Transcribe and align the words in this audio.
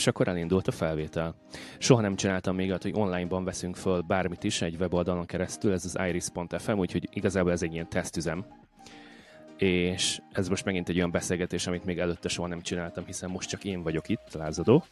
és 0.00 0.06
akkor 0.06 0.28
elindult 0.28 0.68
a 0.68 0.72
felvétel. 0.72 1.34
Soha 1.78 2.00
nem 2.00 2.16
csináltam 2.16 2.54
még 2.54 2.68
olyat, 2.68 2.82
hogy 2.82 2.92
onlineban 2.94 3.44
veszünk 3.44 3.76
föl 3.76 4.00
bármit 4.00 4.44
is 4.44 4.62
egy 4.62 4.76
weboldalon 4.78 5.26
keresztül, 5.26 5.72
ez 5.72 5.84
az 5.84 5.98
iris.fm, 6.08 6.78
úgyhogy 6.78 7.08
igazából 7.12 7.52
ez 7.52 7.62
egy 7.62 7.72
ilyen 7.72 7.88
tesztüzem. 7.88 8.46
És 9.56 10.20
ez 10.32 10.48
most 10.48 10.64
megint 10.64 10.88
egy 10.88 10.96
olyan 10.96 11.10
beszélgetés, 11.10 11.66
amit 11.66 11.84
még 11.84 11.98
előtte 11.98 12.28
soha 12.28 12.48
nem 12.48 12.60
csináltam, 12.60 13.04
hiszen 13.04 13.30
most 13.30 13.48
csak 13.48 13.64
én 13.64 13.82
vagyok 13.82 14.08
itt, 14.08 14.32
lázadó. 14.32 14.84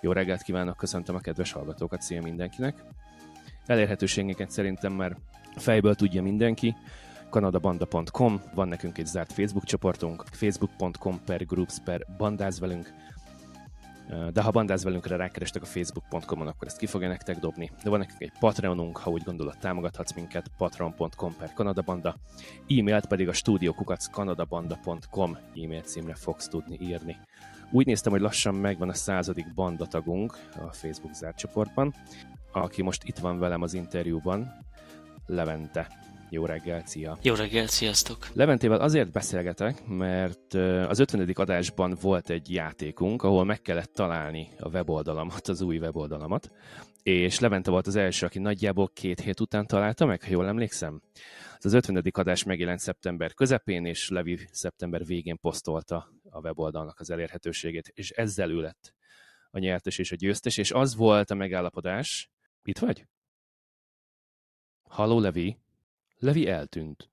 Jó 0.00 0.12
reggelt 0.12 0.42
kívánok, 0.42 0.76
köszöntöm 0.76 1.14
a 1.14 1.20
kedves 1.20 1.52
hallgatókat, 1.52 2.02
szia 2.02 2.22
mindenkinek. 2.22 2.82
Elérhetőségeket 3.66 4.50
szerintem 4.50 4.92
már 4.92 5.16
fejből 5.56 5.94
tudja 5.94 6.22
mindenki 6.22 6.74
kanadabanda.com, 7.30 8.40
van 8.54 8.68
nekünk 8.68 8.98
egy 8.98 9.06
zárt 9.06 9.32
Facebook 9.32 9.64
csoportunk, 9.64 10.24
facebook.com 10.30 11.20
per 11.24 11.46
groups 11.46 11.78
per 11.84 12.06
bandáz 12.16 12.60
velünk, 12.60 12.92
de 14.32 14.42
ha 14.42 14.50
bandáz 14.50 14.84
velünkre 14.84 15.16
rákerestek 15.16 15.62
a 15.62 15.66
facebook.com-on, 15.66 16.46
akkor 16.46 16.66
ezt 16.66 16.78
ki 16.78 16.86
fogja 16.86 17.08
nektek 17.08 17.38
dobni. 17.38 17.70
De 17.82 17.90
van 17.90 17.98
nekünk 17.98 18.20
egy 18.20 18.32
Patreonunk, 18.38 18.96
ha 18.96 19.10
úgy 19.10 19.22
gondolod, 19.22 19.58
támogathatsz 19.58 20.14
minket, 20.14 20.50
patreon.com 20.56 21.36
per 21.38 21.52
kanadabanda, 21.52 22.16
e-mailt 22.68 23.06
pedig 23.06 23.28
a 23.28 23.32
stúdiókukac 23.32 24.06
kanadabanda.com 24.06 25.36
e-mail 25.62 25.82
címre 25.82 26.14
fogsz 26.14 26.48
tudni 26.48 26.78
írni. 26.80 27.16
Úgy 27.70 27.86
néztem, 27.86 28.12
hogy 28.12 28.20
lassan 28.20 28.54
megvan 28.54 28.88
a 28.88 28.94
századik 28.94 29.54
bandatagunk 29.54 30.38
a 30.56 30.72
Facebook 30.72 31.14
zárt 31.14 31.36
csoportban, 31.36 31.94
aki 32.52 32.82
most 32.82 33.04
itt 33.04 33.18
van 33.18 33.38
velem 33.38 33.62
az 33.62 33.74
interjúban, 33.74 34.64
Levente. 35.26 35.88
Jó 36.30 36.44
reggel, 36.44 36.82
szia! 36.86 37.18
Jó 37.22 37.34
reggel, 37.34 37.66
sziasztok! 37.66 38.28
Leventével 38.32 38.80
azért 38.80 39.12
beszélgetek, 39.12 39.86
mert 39.86 40.54
az 40.88 40.98
50. 40.98 41.30
adásban 41.34 41.96
volt 42.00 42.30
egy 42.30 42.50
játékunk, 42.50 43.22
ahol 43.22 43.44
meg 43.44 43.60
kellett 43.60 43.92
találni 43.92 44.48
a 44.58 44.68
weboldalamat, 44.68 45.48
az 45.48 45.60
új 45.60 45.78
weboldalamat, 45.78 46.50
és 47.02 47.38
Levente 47.38 47.70
volt 47.70 47.86
az 47.86 47.96
első, 47.96 48.26
aki 48.26 48.38
nagyjából 48.38 48.88
két 48.88 49.20
hét 49.20 49.40
után 49.40 49.66
találta 49.66 50.06
meg, 50.06 50.22
ha 50.22 50.30
jól 50.30 50.46
emlékszem. 50.46 51.02
Az 51.58 51.72
50. 51.72 52.02
adás 52.12 52.44
megjelent 52.44 52.80
szeptember 52.80 53.34
közepén, 53.34 53.84
és 53.84 54.08
Levi 54.08 54.38
szeptember 54.50 55.04
végén 55.04 55.38
posztolta 55.38 56.08
a 56.30 56.40
weboldalnak 56.40 57.00
az 57.00 57.10
elérhetőségét, 57.10 57.88
és 57.94 58.10
ezzel 58.10 58.50
ő 58.50 58.60
lett 58.60 58.94
a 59.50 59.58
nyertes 59.58 59.98
és 59.98 60.12
a 60.12 60.16
győztes, 60.16 60.56
és 60.56 60.70
az 60.70 60.96
volt 60.96 61.30
a 61.30 61.34
megállapodás. 61.34 62.30
Itt 62.62 62.78
vagy? 62.78 63.06
Haló, 64.88 65.20
Levi? 65.20 65.56
Levi 66.26 66.48
eltűnt. 66.48 67.10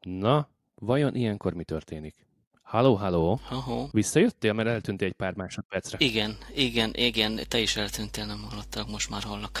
Na, 0.00 0.48
vajon 0.74 1.14
ilyenkor 1.14 1.54
mi 1.54 1.64
történik? 1.64 2.26
Halló, 2.62 2.94
halló. 2.94 3.40
Ahó. 3.50 3.88
Visszajöttél, 3.92 4.52
mert 4.52 4.68
eltűntél 4.68 5.08
egy 5.08 5.14
pár 5.14 5.34
másodpercre. 5.34 5.98
Igen, 6.00 6.36
igen, 6.54 6.90
igen, 6.94 7.40
te 7.48 7.58
is 7.58 7.76
eltűntél, 7.76 8.26
nem 8.26 8.42
hallottak, 8.42 8.90
most 8.90 9.10
már 9.10 9.22
hallak. 9.22 9.58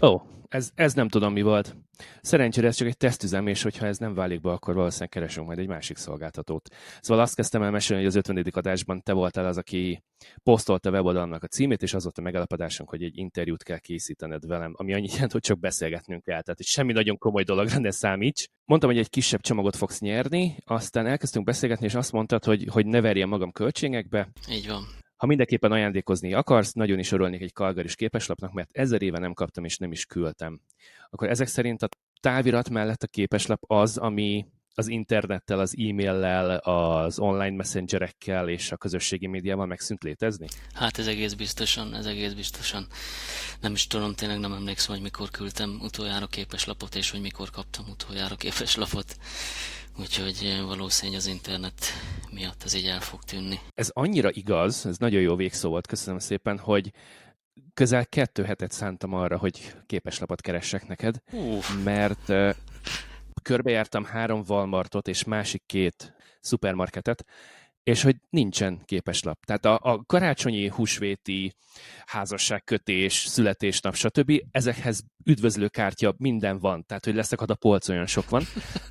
Ó, 0.00 0.20
ez, 0.48 0.70
ez 0.74 0.94
nem 0.94 1.08
tudom 1.08 1.32
mi 1.32 1.42
volt. 1.42 1.76
Szerencsére 2.20 2.66
ez 2.66 2.76
csak 2.76 2.88
egy 2.88 2.96
tesztüzem, 2.96 3.46
és 3.46 3.62
hogyha 3.62 3.86
ez 3.86 3.98
nem 3.98 4.14
válik 4.14 4.40
be, 4.40 4.50
akkor 4.50 4.74
valószínűleg 4.74 5.08
keresünk 5.08 5.46
majd 5.46 5.58
egy 5.58 5.66
másik 5.66 5.96
szolgáltatót. 5.96 6.68
Szóval 7.00 7.22
azt 7.22 7.34
kezdtem 7.34 7.62
el 7.62 7.70
mesélni, 7.70 8.02
hogy 8.02 8.10
az 8.10 8.28
50. 8.28 8.44
adásban 8.50 9.02
te 9.02 9.12
voltál 9.12 9.46
az, 9.46 9.58
aki 9.58 10.02
posztolta 10.42 10.88
a 10.88 10.92
weboldalnak 10.92 11.42
a 11.42 11.46
címét, 11.46 11.82
és 11.82 11.94
az 11.94 12.02
volt 12.02 12.18
a 12.18 12.22
megállapodásunk, 12.22 12.88
hogy 12.88 13.02
egy 13.02 13.18
interjút 13.18 13.62
kell 13.62 13.78
készítened 13.78 14.46
velem, 14.46 14.72
ami 14.76 14.94
annyit 14.94 15.12
jelent, 15.12 15.32
hogy 15.32 15.40
csak 15.40 15.58
beszélgetnünk 15.58 16.22
kell. 16.22 16.42
Tehát, 16.42 16.56
hogy 16.56 16.66
semmi 16.66 16.92
nagyon 16.92 17.18
komoly 17.18 17.42
dologra 17.42 17.78
ne 17.78 17.90
számíts. 17.90 18.46
Mondtam, 18.64 18.90
hogy 18.90 18.98
egy 18.98 19.10
kisebb 19.10 19.40
csomagot 19.40 19.76
fogsz 19.76 20.00
nyerni, 20.00 20.56
aztán 20.64 21.06
elkezdtünk 21.06 21.44
beszélgetni, 21.44 21.86
és 21.86 21.94
azt 21.94 22.12
mondtad, 22.12 22.44
hogy, 22.44 22.66
hogy 22.70 22.86
ne 22.86 23.00
verjem 23.00 23.28
magam 23.28 23.52
költségekbe. 23.52 24.28
Így 24.50 24.68
van. 24.68 25.04
Ha 25.16 25.26
mindenképpen 25.26 25.72
ajándékozni 25.72 26.34
akarsz, 26.34 26.72
nagyon 26.72 26.98
is 26.98 27.12
örülnék 27.12 27.40
egy 27.40 27.52
kalgaris 27.52 27.94
képeslapnak, 27.94 28.52
mert 28.52 28.70
ezer 28.72 29.02
éve 29.02 29.18
nem 29.18 29.32
kaptam 29.32 29.64
és 29.64 29.78
nem 29.78 29.92
is 29.92 30.04
küldtem. 30.04 30.60
Akkor 31.10 31.28
ezek 31.28 31.46
szerint 31.46 31.82
a 31.82 31.88
távirat 32.20 32.70
mellett 32.70 33.02
a 33.02 33.06
képeslap 33.06 33.62
az, 33.66 33.96
ami 33.96 34.46
az 34.78 34.88
internettel, 34.88 35.58
az 35.58 35.74
e-maillel, 35.78 36.56
az 36.56 37.18
online 37.18 37.56
messengerekkel 37.56 38.48
és 38.48 38.72
a 38.72 38.76
közösségi 38.76 39.26
médiával 39.26 39.66
megszűnt 39.66 40.02
létezni? 40.02 40.46
Hát 40.74 40.98
ez 40.98 41.06
egész 41.06 41.32
biztosan, 41.32 41.94
ez 41.94 42.06
egész 42.06 42.32
biztosan. 42.32 42.86
Nem 43.60 43.72
is 43.72 43.86
tudom, 43.86 44.14
tényleg 44.14 44.38
nem 44.38 44.52
emlékszem, 44.52 44.94
hogy 44.94 45.02
mikor 45.02 45.30
küldtem 45.30 45.78
utoljára 45.82 46.26
képeslapot, 46.26 46.94
és 46.94 47.10
hogy 47.10 47.20
mikor 47.20 47.50
kaptam 47.50 47.84
utoljára 47.88 48.34
képeslapot. 48.34 49.16
Úgyhogy 49.98 50.38
eh, 50.42 50.66
valószínűleg 50.66 51.20
az 51.20 51.26
internet 51.26 51.84
miatt 52.30 52.62
ez 52.64 52.74
így 52.74 52.86
el 52.86 53.00
fog 53.00 53.22
tűnni. 53.22 53.60
Ez 53.74 53.90
annyira 53.92 54.30
igaz, 54.30 54.86
ez 54.86 54.98
nagyon 54.98 55.20
jó 55.20 55.36
végszó 55.36 55.68
volt, 55.68 55.86
köszönöm 55.86 56.18
szépen, 56.18 56.58
hogy 56.58 56.92
közel 57.74 58.06
kettő 58.06 58.44
hetet 58.44 58.72
szántam 58.72 59.14
arra, 59.14 59.38
hogy 59.38 59.74
képeslapot 59.86 60.40
keressek 60.40 60.86
neked, 60.86 61.22
Uf. 61.32 61.84
mert 61.84 62.28
uh, 62.28 62.54
körbejártam 63.42 64.04
három 64.04 64.42
Walmartot 64.48 65.08
és 65.08 65.24
másik 65.24 65.62
két 65.66 66.14
szupermarketet, 66.40 67.24
és 67.86 68.02
hogy 68.02 68.16
nincsen 68.30 68.80
képeslap. 68.84 69.44
Tehát 69.44 69.64
a, 69.64 69.78
a 69.82 70.02
karácsonyi 70.06 70.68
húsvéti 70.68 71.52
házasságkötés, 72.06 73.12
születésnap, 73.14 73.94
stb. 73.94 74.42
ezekhez 74.50 75.04
üdvözlőkártya 75.24 76.14
minden 76.16 76.58
van, 76.58 76.84
tehát 76.86 77.04
hogy 77.04 77.14
leszakad 77.14 77.50
a 77.50 77.54
polc, 77.54 77.88
olyan 77.88 78.06
sok 78.06 78.28
van, 78.28 78.42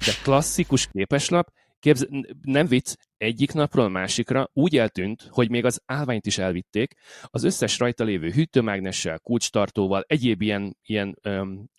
de 0.05 0.11
klasszikus 0.23 0.87
képeslap, 0.91 1.51
képz, 1.79 2.07
nem 2.41 2.67
vicc, 2.67 2.95
egyik 3.17 3.53
napról 3.53 3.89
másikra 3.89 4.49
úgy 4.53 4.77
eltűnt, 4.77 5.27
hogy 5.29 5.49
még 5.49 5.65
az 5.65 5.81
állványt 5.85 6.25
is 6.25 6.37
elvitték, 6.37 6.93
az 7.23 7.43
összes 7.43 7.79
rajta 7.79 8.03
lévő 8.03 8.29
hűtőmágnessel, 8.29 9.19
kulcstartóval, 9.19 10.03
egyéb 10.07 10.41
ilyen, 10.41 10.77
ilyen 10.83 11.17
öm, 11.21 11.69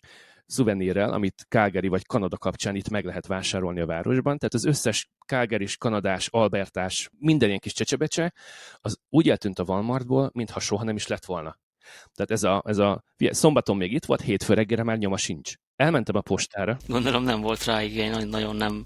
szuvenírrel, 0.47 1.13
amit 1.13 1.45
Calgary 1.49 1.87
vagy 1.87 2.05
Kanada 2.05 2.37
kapcsán 2.37 2.75
itt 2.75 2.89
meg 2.89 3.05
lehet 3.05 3.27
vásárolni 3.27 3.79
a 3.79 3.85
városban. 3.85 4.37
Tehát 4.37 4.53
az 4.53 4.65
összes 4.65 5.09
calgary 5.25 5.67
kanadás, 5.77 6.27
albertás, 6.27 7.09
minden 7.19 7.47
ilyen 7.47 7.59
kis 7.59 7.73
csecsebecse, 7.73 8.33
az 8.75 8.99
úgy 9.09 9.29
eltűnt 9.29 9.59
a 9.59 9.63
Walmartból, 9.63 10.29
mintha 10.33 10.59
soha 10.59 10.83
nem 10.83 10.95
is 10.95 11.07
lett 11.07 11.25
volna. 11.25 11.57
Tehát 12.13 12.31
ez 12.31 12.43
a, 12.43 12.63
ez 12.65 12.77
a 12.77 13.03
szombaton 13.17 13.77
még 13.77 13.93
itt 13.93 14.05
volt, 14.05 14.21
hétfő 14.21 14.53
reggelre 14.53 14.83
már 14.83 14.97
nyoma 14.97 15.17
sincs. 15.17 15.53
Elmentem 15.75 16.15
a 16.15 16.21
postára. 16.21 16.77
Gondolom 16.87 17.23
nem 17.23 17.41
volt 17.41 17.65
rá 17.65 17.83
igény, 17.83 18.27
nagyon 18.27 18.55
nem 18.55 18.85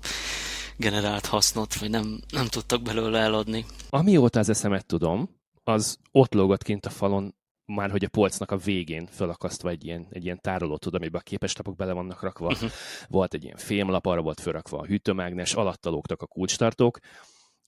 generált 0.77 1.25
hasznot, 1.25 1.75
vagy 1.75 1.89
nem, 1.89 2.19
nem 2.29 2.45
tudtak 2.45 2.81
belőle 2.81 3.19
eladni. 3.19 3.66
Amióta 3.89 4.39
az 4.39 4.50
eszemet 4.50 4.85
tudom, 4.85 5.29
az 5.63 5.97
ott 6.11 6.33
lógott 6.33 6.63
kint 6.63 6.85
a 6.85 6.89
falon 6.89 7.35
már 7.75 7.91
hogy 7.91 8.03
a 8.03 8.09
polcnak 8.09 8.51
a 8.51 8.57
végén 8.57 9.05
fölakasztva 9.05 9.69
egy 9.69 9.85
ilyen, 9.85 10.07
egy 10.09 10.23
ilyen 10.23 10.41
tároló, 10.41 10.77
tud, 10.77 10.95
amiben 10.95 11.21
a 11.21 11.23
képeslapok 11.23 11.75
bele 11.75 11.93
vannak 11.93 12.21
rakva. 12.21 12.47
Uh-huh. 12.47 12.69
Volt 13.07 13.33
egy 13.33 13.43
ilyen 13.43 13.57
fémlap, 13.57 14.05
arra 14.05 14.21
volt 14.21 14.39
fölrakva 14.39 14.77
a 14.77 14.85
hűtőmágnes, 14.85 15.53
alatta 15.53 15.89
lógtak 15.89 16.21
a 16.21 16.27
kulcstartók, 16.27 16.99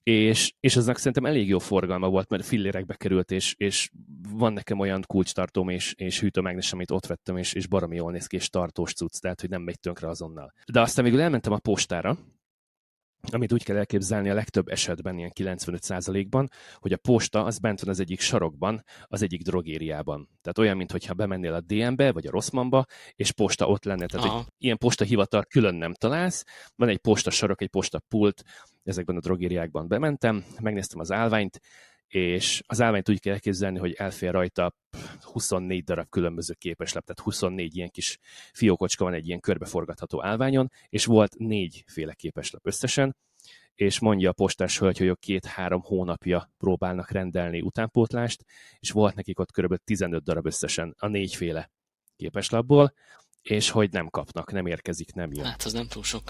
és, 0.03 0.53
és 0.59 0.75
aznak 0.75 0.97
szerintem 0.97 1.25
elég 1.25 1.47
jó 1.47 1.59
forgalma 1.59 2.09
volt, 2.09 2.29
mert 2.29 2.45
fillérekbe 2.45 2.95
került, 2.95 3.31
és, 3.31 3.55
és 3.57 3.89
van 4.29 4.53
nekem 4.53 4.79
olyan 4.79 5.03
kulcstartóm 5.07 5.69
és, 5.69 5.93
és 5.97 6.19
hűtőmágnes, 6.19 6.73
amit 6.73 6.91
ott 6.91 7.05
vettem, 7.05 7.37
és, 7.37 7.53
és 7.53 7.67
baromi 7.67 7.95
jól 7.95 8.11
néz 8.11 8.27
ki, 8.27 8.35
és 8.35 8.49
tartós 8.49 8.93
cucc, 8.93 9.19
tehát 9.21 9.41
hogy 9.41 9.49
nem 9.49 9.61
megy 9.61 9.79
tönkre 9.79 10.07
azonnal. 10.07 10.53
De 10.71 10.81
aztán 10.81 11.03
végül 11.03 11.21
elmentem 11.21 11.53
a 11.53 11.57
postára, 11.57 12.17
amit 13.31 13.53
úgy 13.53 13.63
kell 13.63 13.77
elképzelni 13.77 14.29
a 14.29 14.33
legtöbb 14.33 14.67
esetben, 14.67 15.17
ilyen 15.17 15.31
95%-ban, 15.39 16.49
hogy 16.75 16.93
a 16.93 16.97
posta 16.97 17.43
az 17.43 17.59
bent 17.59 17.79
van 17.79 17.89
az 17.89 17.99
egyik 17.99 18.19
sarokban, 18.19 18.83
az 19.03 19.21
egyik 19.21 19.41
drogériában. 19.41 20.29
Tehát 20.41 20.57
olyan, 20.57 20.77
mintha 20.77 21.13
bemennél 21.13 21.53
a 21.53 21.61
DM-be, 21.61 22.11
vagy 22.11 22.27
a 22.27 22.31
Rosszmanba, 22.31 22.85
és 23.15 23.31
posta 23.31 23.67
ott 23.67 23.83
lenne. 23.83 24.05
Tehát 24.05 24.35
egy 24.35 24.45
ilyen 24.57 24.77
posta 24.77 25.03
hivatal 25.03 25.43
külön 25.43 25.75
nem 25.75 25.93
találsz. 25.93 26.43
Van 26.75 26.89
egy 26.89 26.97
posta 26.97 27.29
sarok, 27.29 27.61
egy 27.61 27.69
posta 27.69 27.99
pult, 27.99 28.43
ezekben 28.83 29.15
a 29.15 29.19
drogériákban 29.19 29.87
bementem, 29.87 30.45
megnéztem 30.61 30.99
az 30.99 31.11
állványt, 31.11 31.59
és 32.13 32.61
az 32.65 32.81
állványt 32.81 33.09
úgy 33.09 33.19
kell 33.19 33.33
elképzelni, 33.33 33.79
hogy 33.79 33.93
elfér 33.93 34.31
rajta 34.31 34.75
24 35.21 35.83
darab 35.83 36.09
különböző 36.09 36.53
képeslap, 36.53 37.05
tehát 37.05 37.21
24 37.21 37.75
ilyen 37.75 37.89
kis 37.89 38.17
fiókocska 38.51 39.03
van 39.03 39.13
egy 39.13 39.27
ilyen 39.27 39.39
körbeforgatható 39.39 40.23
állványon, 40.23 40.71
és 40.89 41.05
volt 41.05 41.37
négyféle 41.37 42.13
képeslap 42.13 42.65
összesen, 42.65 43.15
és 43.75 43.99
mondja 43.99 44.29
a 44.29 44.33
postás 44.33 44.79
hölgy, 44.79 44.97
hogy 44.97 45.19
két-három 45.19 45.81
hónapja 45.81 46.51
próbálnak 46.57 47.11
rendelni 47.11 47.61
utánpótlást, 47.61 48.45
és 48.79 48.91
volt 48.91 49.15
nekik 49.15 49.39
ott 49.39 49.51
kb. 49.51 49.75
15 49.83 50.23
darab 50.23 50.45
összesen 50.45 50.95
a 50.97 51.07
négyféle 51.07 51.71
képeslapból, 52.15 52.93
és 53.41 53.69
hogy 53.69 53.91
nem 53.91 54.09
kapnak, 54.09 54.51
nem 54.51 54.65
érkezik, 54.65 55.13
nem 55.13 55.31
jön. 55.33 55.45
Hát 55.45 55.63
az 55.63 55.73
nem 55.73 55.87
túl 55.87 56.03
sok 56.03 56.23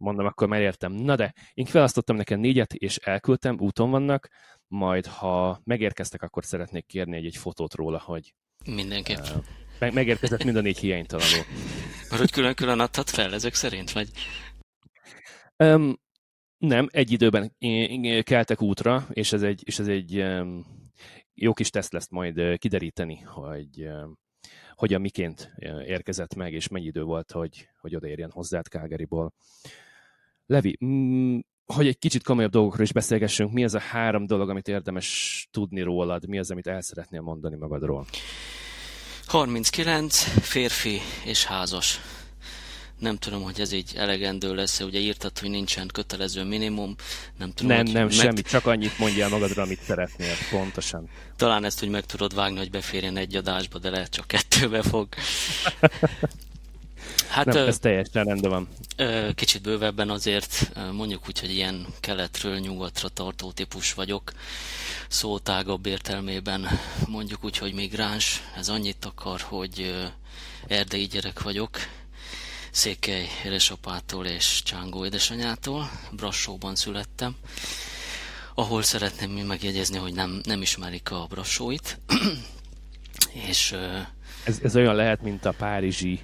mondom, 0.00 0.26
akkor 0.26 0.48
már 0.48 0.60
értem. 0.60 0.92
Na 0.92 1.16
de, 1.16 1.34
én 1.54 1.64
kiválasztottam 1.64 2.16
nekem 2.16 2.40
négyet, 2.40 2.74
és 2.74 2.96
elküldtem, 2.96 3.56
úton 3.60 3.90
vannak, 3.90 4.28
majd 4.66 5.06
ha 5.06 5.60
megérkeztek, 5.64 6.22
akkor 6.22 6.44
szeretnék 6.44 6.86
kérni 6.86 7.16
egy, 7.16 7.24
egy 7.24 7.36
fotót 7.36 7.74
róla, 7.74 7.98
hogy 7.98 8.34
Mindenképp. 8.64 9.18
Uh, 9.18 9.44
meg, 9.78 9.92
megérkezett 9.92 10.44
mind 10.44 10.56
a 10.56 10.60
négy 10.60 10.78
hiánytalanul. 10.78 11.44
Mert 12.08 12.20
hogy 12.20 12.30
külön-külön 12.30 12.80
adhat 12.80 13.10
fel 13.10 13.34
ezek 13.34 13.54
szerint, 13.54 13.92
vagy? 13.92 14.10
Um, 15.56 16.00
nem, 16.58 16.88
egy 16.90 17.10
időben 17.10 17.56
keltek 18.22 18.62
útra, 18.62 19.06
és 19.10 19.32
ez 19.32 19.42
egy, 19.42 19.62
és 19.64 19.78
ez 19.78 19.88
egy 19.88 20.18
um, 20.18 20.66
jó 21.34 21.52
kis 21.52 21.70
teszt 21.70 21.92
lesz 21.92 22.08
majd 22.08 22.58
kideríteni, 22.58 23.16
hogy 23.16 23.88
hogyan 24.74 25.00
miként 25.00 25.52
érkezett 25.86 26.34
meg, 26.34 26.52
és 26.52 26.68
mennyi 26.68 26.86
idő 26.86 27.02
volt, 27.02 27.32
hogy, 27.32 27.68
hogy 27.80 27.96
odaérjen 27.96 28.30
hozzád 28.30 28.66
Calgaryból. 28.66 29.32
Levi, 30.50 30.78
mm, 30.84 31.38
hogy 31.66 31.86
egy 31.86 31.98
kicsit 31.98 32.22
komolyabb 32.22 32.50
dolgokról 32.50 32.84
is 32.84 32.92
beszélgessünk, 32.92 33.52
mi 33.52 33.64
az 33.64 33.74
a 33.74 33.78
három 33.78 34.26
dolog, 34.26 34.50
amit 34.50 34.68
érdemes 34.68 35.48
tudni 35.50 35.80
rólad, 35.80 36.28
mi 36.28 36.38
az, 36.38 36.50
amit 36.50 36.66
el 36.66 36.80
szeretnél 36.80 37.20
mondani 37.20 37.56
magadról? 37.56 38.06
39, 39.26 40.22
férfi 40.40 41.00
és 41.24 41.44
házas. 41.44 42.00
Nem 42.98 43.16
tudom, 43.16 43.42
hogy 43.42 43.60
ez 43.60 43.72
így 43.72 43.92
elegendő 43.96 44.54
lesz, 44.54 44.80
ugye 44.80 44.98
írtad, 44.98 45.38
hogy 45.38 45.50
nincsen 45.50 45.88
kötelező 45.92 46.44
minimum. 46.44 46.94
Nem, 47.38 47.52
tudom, 47.52 47.76
nem, 47.76 47.84
nem, 47.84 48.02
meg... 48.02 48.12
semmi, 48.12 48.42
csak 48.42 48.66
annyit 48.66 48.98
mondjál 48.98 49.28
magadra, 49.28 49.62
amit 49.62 49.82
szeretnél, 49.82 50.34
pontosan. 50.50 51.08
Talán 51.36 51.64
ezt 51.64 51.82
úgy 51.82 51.90
meg 51.90 52.04
tudod 52.04 52.34
vágni, 52.34 52.58
hogy 52.58 52.70
beférjen 52.70 53.16
egy 53.16 53.36
adásba, 53.36 53.78
de 53.78 53.90
lehet 53.90 54.10
csak 54.10 54.26
kettőbe 54.26 54.82
fog. 54.82 55.08
Hát, 57.30 57.44
nem, 57.44 57.66
ez 57.66 57.78
teljesen 57.78 58.24
rendben 58.24 58.50
van. 58.50 58.68
Kicsit 59.34 59.62
bővebben 59.62 60.10
azért 60.10 60.72
mondjuk 60.92 61.28
úgy, 61.28 61.40
hogy 61.40 61.50
ilyen 61.50 61.86
keletről 62.00 62.58
nyugatra 62.58 63.08
tartó 63.08 63.52
típus 63.52 63.94
vagyok. 63.94 64.32
Szó 65.08 65.38
tágabb 65.38 65.86
értelmében 65.86 66.68
mondjuk 67.08 67.44
úgy, 67.44 67.58
hogy 67.58 67.74
migráns. 67.74 68.42
Ez 68.56 68.68
annyit 68.68 69.04
akar, 69.04 69.40
hogy 69.40 69.94
erdei 70.66 71.06
gyerek 71.06 71.42
vagyok. 71.42 71.78
Székely 72.70 73.26
édesapától 73.44 74.26
és 74.26 74.62
Csángó 74.64 75.04
édesanyától. 75.04 75.90
Brassóban 76.12 76.74
születtem 76.74 77.36
ahol 78.54 78.82
szeretném 78.82 79.46
megjegyezni, 79.46 79.98
hogy 79.98 80.14
nem, 80.14 80.40
nem 80.44 80.62
ismerik 80.62 81.10
a 81.10 81.26
brassóit. 81.28 81.98
és, 83.48 83.74
ez, 84.44 84.58
ez 84.62 84.76
olyan 84.76 84.94
lehet, 84.94 85.22
mint 85.22 85.44
a 85.44 85.52
párizsi 85.52 86.20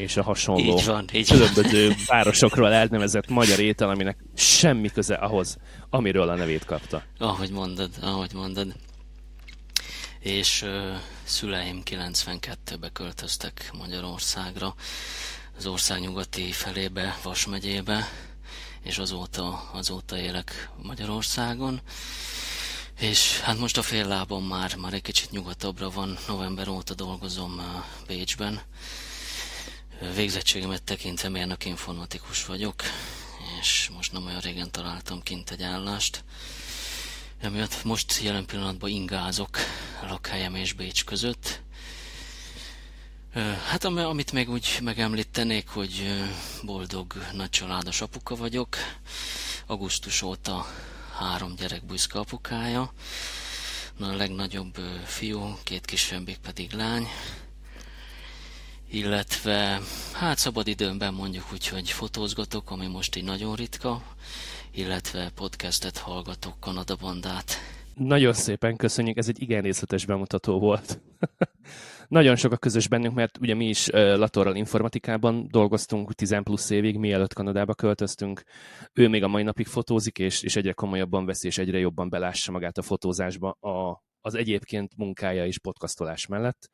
és 0.00 0.16
a 0.16 0.22
hasonló 0.22 0.76
így 0.76 0.84
van, 0.84 1.04
így 1.12 1.28
különböző 1.28 1.88
van. 1.88 1.96
városokról 2.06 2.72
elnevezett 2.72 3.28
magyar 3.28 3.58
étel, 3.58 3.90
aminek 3.90 4.18
semmi 4.34 4.90
köze 4.90 5.14
ahhoz, 5.14 5.56
amiről 5.90 6.28
a 6.28 6.34
nevét 6.34 6.64
kapta. 6.64 7.02
Ahogy 7.18 7.50
mondod, 7.50 7.90
ahogy 8.00 8.32
mondod. 8.34 8.74
És 10.20 10.62
uh, 10.62 10.70
szüleim 11.24 11.82
92-be 11.90 12.88
költöztek 12.92 13.70
Magyarországra, 13.78 14.74
az 15.56 15.66
ország 15.66 16.00
nyugati 16.00 16.52
felébe, 16.52 17.18
Vas 17.22 17.46
megyébe, 17.46 18.08
és 18.82 18.98
azóta, 18.98 19.70
azóta 19.72 20.18
élek 20.18 20.70
Magyarországon. 20.82 21.80
És 23.00 23.40
hát 23.40 23.58
most 23.58 23.78
a 23.78 23.82
fél 23.82 24.06
lábom 24.06 24.44
már, 24.44 24.76
már 24.76 24.92
egy 24.92 25.02
kicsit 25.02 25.30
nyugatabbra 25.30 25.90
van, 25.90 26.18
november 26.28 26.68
óta 26.68 26.94
dolgozom 26.94 27.60
Bécsben, 28.06 28.60
Végzettségemet 30.00 30.82
tekintve 30.82 31.28
mérnök 31.28 31.64
informatikus 31.64 32.46
vagyok, 32.46 32.82
és 33.60 33.90
most 33.94 34.12
nem 34.12 34.26
olyan 34.26 34.40
régen 34.40 34.70
találtam 34.70 35.22
kint 35.22 35.50
egy 35.50 35.62
állást. 35.62 36.24
Emiatt 37.40 37.84
most 37.84 38.20
jelen 38.22 38.46
pillanatban 38.46 38.90
ingázok 38.90 39.58
lakhelyem 40.02 40.54
és 40.54 40.72
Bécs 40.72 41.04
között. 41.04 41.60
Hát 43.68 43.84
amit 43.84 44.32
még 44.32 44.50
úgy 44.50 44.78
megemlítenék, 44.82 45.68
hogy 45.68 46.22
boldog 46.62 47.14
nagycsaládos 47.32 48.00
apuka 48.00 48.36
vagyok. 48.36 48.76
Augusztus 49.66 50.22
óta 50.22 50.66
három 51.18 51.54
gyerek 51.54 51.84
büszke 51.84 52.18
apukája. 52.18 52.92
Na, 53.96 54.08
a 54.08 54.16
legnagyobb 54.16 54.76
fiú, 55.04 55.58
két 55.64 55.84
kisebbik 55.84 56.38
pedig 56.38 56.72
lány 56.72 57.08
illetve 58.90 59.80
hát 60.12 60.38
szabad 60.38 60.68
időmben 60.68 61.14
mondjuk 61.14 61.44
úgy, 61.52 61.68
hogy 61.68 61.90
fotózgatok, 61.90 62.70
ami 62.70 62.86
most 62.86 63.16
így 63.16 63.24
nagyon 63.24 63.54
ritka, 63.54 64.02
illetve 64.72 65.30
podcastet 65.34 65.98
hallgatok, 65.98 66.60
Kanada 66.60 66.96
bandát. 66.96 67.56
Nagyon 67.94 68.32
szépen 68.32 68.76
köszönjük, 68.76 69.16
ez 69.16 69.28
egy 69.28 69.42
igen 69.42 69.62
részletes 69.62 70.06
bemutató 70.06 70.58
volt. 70.58 71.00
nagyon 72.08 72.36
sok 72.36 72.52
a 72.52 72.56
közös 72.56 72.88
bennünk, 72.88 73.14
mert 73.14 73.38
ugye 73.38 73.54
mi 73.54 73.68
is 73.68 73.88
Latorral 73.90 74.56
informatikában 74.56 75.48
dolgoztunk 75.50 76.14
10 76.14 76.40
plusz 76.42 76.70
évig, 76.70 76.96
mielőtt 76.96 77.32
Kanadába 77.32 77.74
költöztünk. 77.74 78.42
Ő 78.92 79.08
még 79.08 79.22
a 79.22 79.28
mai 79.28 79.42
napig 79.42 79.66
fotózik, 79.66 80.18
és, 80.18 80.42
és 80.42 80.56
egyre 80.56 80.72
komolyabban 80.72 81.24
veszi, 81.24 81.46
és 81.46 81.58
egyre 81.58 81.78
jobban 81.78 82.08
belássa 82.08 82.52
magát 82.52 82.78
a 82.78 82.82
fotózásba 82.82 83.50
a, 83.50 84.02
az 84.20 84.34
egyébként 84.34 84.96
munkája 84.96 85.46
és 85.46 85.58
podcastolás 85.58 86.26
mellett. 86.26 86.70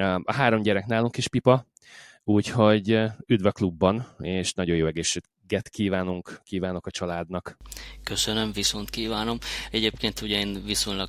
A 0.00 0.32
három 0.32 0.62
gyerek 0.62 0.86
nálunk 0.86 1.16
is 1.16 1.28
pipa, 1.28 1.66
úgyhogy 2.24 2.98
üdv 3.26 3.46
a 3.46 3.52
klubban, 3.52 4.06
és 4.18 4.52
nagyon 4.52 4.76
jó 4.76 4.86
egészséget 4.86 5.68
kívánunk, 5.70 6.40
kívánok 6.44 6.86
a 6.86 6.90
családnak. 6.90 7.56
Köszönöm, 8.02 8.52
viszont 8.52 8.90
kívánom. 8.90 9.38
Egyébként 9.70 10.20
ugye 10.20 10.38
én 10.38 10.62
viszonylag 10.64 11.08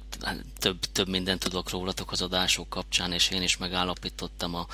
több, 0.60 0.80
több 0.80 1.10
mindent 1.10 1.40
tudok 1.40 1.70
rólatok 1.70 2.12
az 2.12 2.22
adások 2.22 2.70
kapcsán, 2.70 3.12
és 3.12 3.32
én 3.32 3.42
is 3.42 3.58
megállapítottam 3.58 4.56
a 4.56 4.66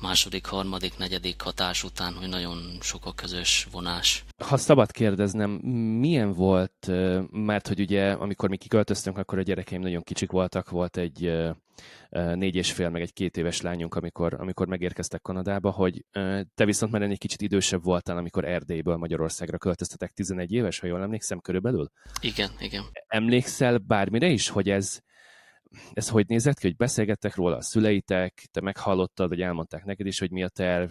második, 0.00 0.46
harmadik, 0.46 0.98
negyedik 0.98 1.40
hatás 1.40 1.84
után, 1.84 2.14
hogy 2.14 2.28
nagyon 2.28 2.78
sok 2.80 3.06
a 3.06 3.12
közös 3.12 3.66
vonás. 3.72 4.24
Ha 4.44 4.56
szabad 4.56 4.90
kérdeznem, 4.90 5.50
milyen 5.50 6.32
volt, 6.32 6.90
mert 7.30 7.68
hogy 7.68 7.80
ugye 7.80 8.12
amikor 8.12 8.48
mi 8.48 8.56
kiköltöztünk, 8.56 9.18
akkor 9.18 9.38
a 9.38 9.42
gyerekeim 9.42 9.80
nagyon 9.80 10.02
kicsik 10.02 10.30
voltak, 10.30 10.70
volt 10.70 10.96
egy 10.96 11.32
négy 12.12 12.54
és 12.54 12.72
fél, 12.72 12.88
meg 12.88 13.02
egy 13.02 13.12
két 13.12 13.36
éves 13.36 13.60
lányunk, 13.60 13.94
amikor, 13.94 14.34
amikor 14.34 14.66
megérkeztek 14.66 15.20
Kanadába, 15.20 15.70
hogy 15.70 16.04
te 16.54 16.64
viszont 16.64 16.92
már 16.92 17.02
egy 17.02 17.18
kicsit 17.18 17.40
idősebb 17.40 17.84
voltál, 17.84 18.16
amikor 18.16 18.44
Erdélyből 18.44 18.96
Magyarországra 18.96 19.58
költöztetek, 19.58 20.10
11 20.10 20.52
éves, 20.52 20.78
ha 20.78 20.86
jól 20.86 21.02
emlékszem, 21.02 21.40
körülbelül? 21.40 21.90
Igen, 22.20 22.50
igen. 22.58 22.84
Emlékszel 23.06 23.78
bármire 23.78 24.28
is, 24.28 24.48
hogy 24.48 24.70
ez, 24.70 25.00
ez 25.92 26.08
hogy 26.08 26.26
nézett 26.26 26.58
ki, 26.58 26.66
hogy 26.66 26.76
beszélgettek 26.76 27.34
róla 27.34 27.56
a 27.56 27.62
szüleitek, 27.62 28.48
te 28.50 28.60
meghallottad, 28.60 29.28
vagy 29.28 29.40
elmondták 29.40 29.84
neked 29.84 30.06
is, 30.06 30.18
hogy 30.18 30.30
mi 30.30 30.42
a 30.42 30.48
terv, 30.48 30.90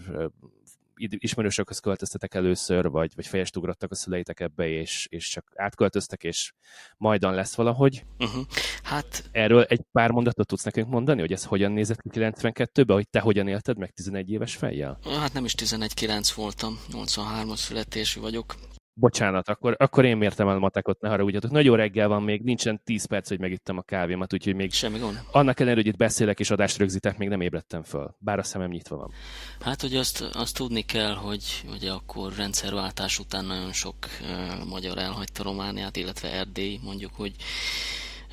ismerősökhöz 1.09 1.79
költöztetek 1.79 2.33
először, 2.33 2.89
vagy, 2.89 3.11
vagy 3.15 3.27
fejest 3.27 3.57
ugrottak 3.57 3.91
a 3.91 3.95
szüleitek 3.95 4.39
ebbe, 4.39 4.67
és, 4.67 5.07
és 5.09 5.29
csak 5.29 5.51
átköltöztek, 5.55 6.23
és 6.23 6.53
majdan 6.97 7.33
lesz 7.33 7.55
valahogy. 7.55 8.05
Uh-huh. 8.19 8.45
Hát... 8.83 9.29
Erről 9.31 9.63
egy 9.63 9.81
pár 9.91 10.11
mondatot 10.11 10.47
tudsz 10.47 10.63
nekünk 10.63 10.87
mondani, 10.87 11.19
hogy 11.19 11.31
ez 11.31 11.43
hogyan 11.43 11.71
nézett 11.71 12.01
ki 12.01 12.09
92-ben, 12.13 12.95
hogy 12.95 13.09
te 13.09 13.19
hogyan 13.19 13.47
élted 13.47 13.77
meg 13.77 13.91
11 13.91 14.29
éves 14.29 14.55
fejjel? 14.55 14.99
Hát 15.03 15.33
nem 15.33 15.45
is 15.45 15.53
11-9 15.57 16.31
voltam, 16.35 16.79
83-as 16.91 17.55
születésű 17.55 18.19
vagyok. 18.19 18.55
Bocsánat, 19.01 19.49
akkor, 19.49 19.75
akkor 19.79 20.05
én 20.05 20.17
mértem 20.17 20.47
el 20.47 20.57
matekot, 20.57 21.01
ne 21.01 21.09
haragudjatok. 21.09 21.51
Nagyon 21.51 21.77
reggel 21.77 22.07
van 22.07 22.23
még, 22.23 22.41
nincsen 22.41 22.81
10 22.83 23.05
perc, 23.05 23.27
hogy 23.27 23.39
megittem 23.39 23.77
a 23.77 23.81
kávémat, 23.81 24.33
úgyhogy 24.33 24.55
még 24.55 24.73
Semmi 24.73 24.99
gond. 24.99 25.23
annak 25.31 25.59
ellenére, 25.59 25.81
hogy 25.81 25.91
itt 25.91 25.97
beszélek 25.97 26.39
és 26.39 26.51
adást 26.51 26.77
rögzítek, 26.77 27.17
még 27.17 27.27
nem 27.27 27.41
ébredtem 27.41 27.83
föl, 27.83 28.15
bár 28.17 28.39
a 28.39 28.43
szemem 28.43 28.69
nyitva 28.69 28.95
van. 28.95 29.11
Hát, 29.61 29.81
hogy 29.81 29.95
azt, 29.95 30.21
azt 30.33 30.55
tudni 30.55 30.81
kell, 30.81 31.13
hogy 31.13 31.43
ugye 31.73 31.91
akkor 31.91 32.33
rendszerváltás 32.35 33.19
után 33.19 33.45
nagyon 33.45 33.71
sok 33.71 33.95
uh, 34.21 34.65
magyar 34.69 34.97
elhagyta 34.97 35.43
Romániát, 35.43 35.95
illetve 35.95 36.31
Erdély, 36.31 36.79
mondjuk, 36.83 37.11
hogy 37.13 37.35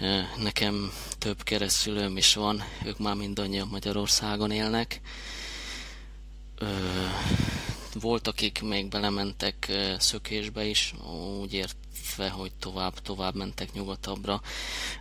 uh, 0.01 0.43
nekem 0.43 0.91
több 1.19 1.43
keresztülőm 1.43 2.17
is 2.17 2.35
van, 2.35 2.63
ők 2.87 2.99
már 2.99 3.15
mindannyian 3.15 3.69
Magyarországon 3.71 4.51
élnek. 4.51 5.01
Uh, 6.61 6.69
volt, 7.95 8.27
akik 8.27 8.63
még 8.63 8.89
belementek 8.89 9.73
szökésbe 9.99 10.65
is, 10.65 10.95
úgy 11.41 11.53
értve, 11.53 12.29
hogy 12.29 12.53
tovább, 12.59 13.03
tovább 13.03 13.35
mentek 13.35 13.73
nyugatabbra, 13.73 14.41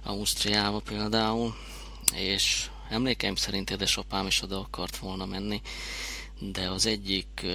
Ausztriába 0.04 0.80
például, 0.80 1.56
és 2.16 2.70
emlékeim 2.90 3.36
szerint 3.36 3.70
édesapám 3.70 4.28
is 4.28 4.42
oda 4.42 4.60
akart 4.60 4.98
volna 4.98 5.26
menni, 5.26 5.62
de 6.40 6.70
az 6.70 6.86
egyik 6.86 7.46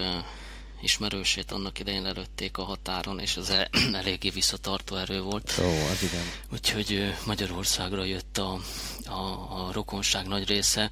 ismerősét 0.83 1.53
annak 1.53 1.79
idején 1.79 2.03
lelőtték 2.03 2.59
a 2.59 2.63
határon, 2.63 3.19
és 3.19 3.37
az 3.37 3.51
e- 3.51 3.69
eléggé 4.01 4.29
visszatartó 4.29 4.97
erő 4.97 5.21
volt. 5.21 5.59
Ó, 5.61 5.65
az 5.65 6.03
igen. 6.03 6.25
Úgyhogy 6.53 7.15
Magyarországra 7.27 8.05
jött 8.05 8.39
a, 8.39 8.61
a, 9.05 9.21
a 9.67 9.73
rokonság 9.73 10.27
nagy 10.27 10.49
része, 10.49 10.91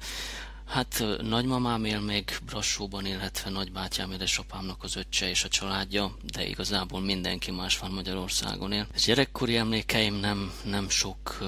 Hát 0.71 1.03
nagymamám 1.21 1.85
él 1.85 1.99
még 1.99 2.37
Brassóban, 2.45 3.05
illetve 3.05 3.49
nagybátyám 3.49 4.11
édesapámnak 4.11 4.83
az 4.83 4.95
öccse 4.95 5.29
és 5.29 5.43
a 5.43 5.47
családja, 5.47 6.15
de 6.33 6.47
igazából 6.47 7.01
mindenki 7.01 7.51
más 7.51 7.77
van 7.77 7.91
Magyarországon 7.91 8.71
él. 8.71 8.87
Ez 8.93 9.05
gyerekkori 9.05 9.57
emlékeim 9.57 10.15
nem, 10.15 10.53
nem 10.63 10.89
sok 10.89 11.37
uh, 11.41 11.47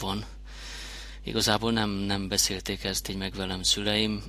van. 0.00 0.24
Igazából 1.24 1.72
nem, 1.72 1.90
nem 1.90 2.28
beszélték 2.28 2.84
ezt 2.84 3.08
így 3.08 3.16
meg 3.16 3.34
velem 3.34 3.62
szüleim. 3.62 4.22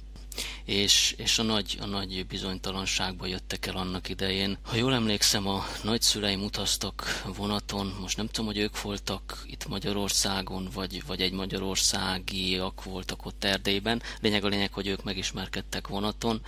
És, 0.66 1.16
és 1.18 1.40
a, 1.40 1.44
nagy, 1.44 1.78
a 1.82 1.86
nagy 1.86 2.26
bizonytalanságba 2.28 3.26
jöttek 3.26 3.66
el 3.66 3.76
annak 3.76 4.10
idején. 4.10 4.58
Ha 4.62 4.76
jól 4.76 4.94
emlékszem, 4.94 5.48
a 5.48 5.66
nagyszüleim 5.84 6.44
utaztak 6.44 7.24
vonaton, 7.36 7.98
most 8.02 8.18
nem 8.18 8.28
tudom, 8.28 8.46
hogy 8.46 8.58
ők 8.58 8.82
voltak 8.82 9.44
itt 9.46 9.68
Magyarországon, 9.68 10.70
vagy, 10.74 11.04
vagy 11.06 11.22
egy 11.22 11.32
magyarországiak 11.32 12.84
voltak 12.84 13.26
ott 13.26 13.44
Erdélyben. 13.44 14.02
Lényeg 14.22 14.44
a 14.44 14.48
lényeg, 14.48 14.74
hogy 14.74 14.88
ők 14.88 15.04
megismerkedtek 15.04 15.88
vonaton. 15.88 16.42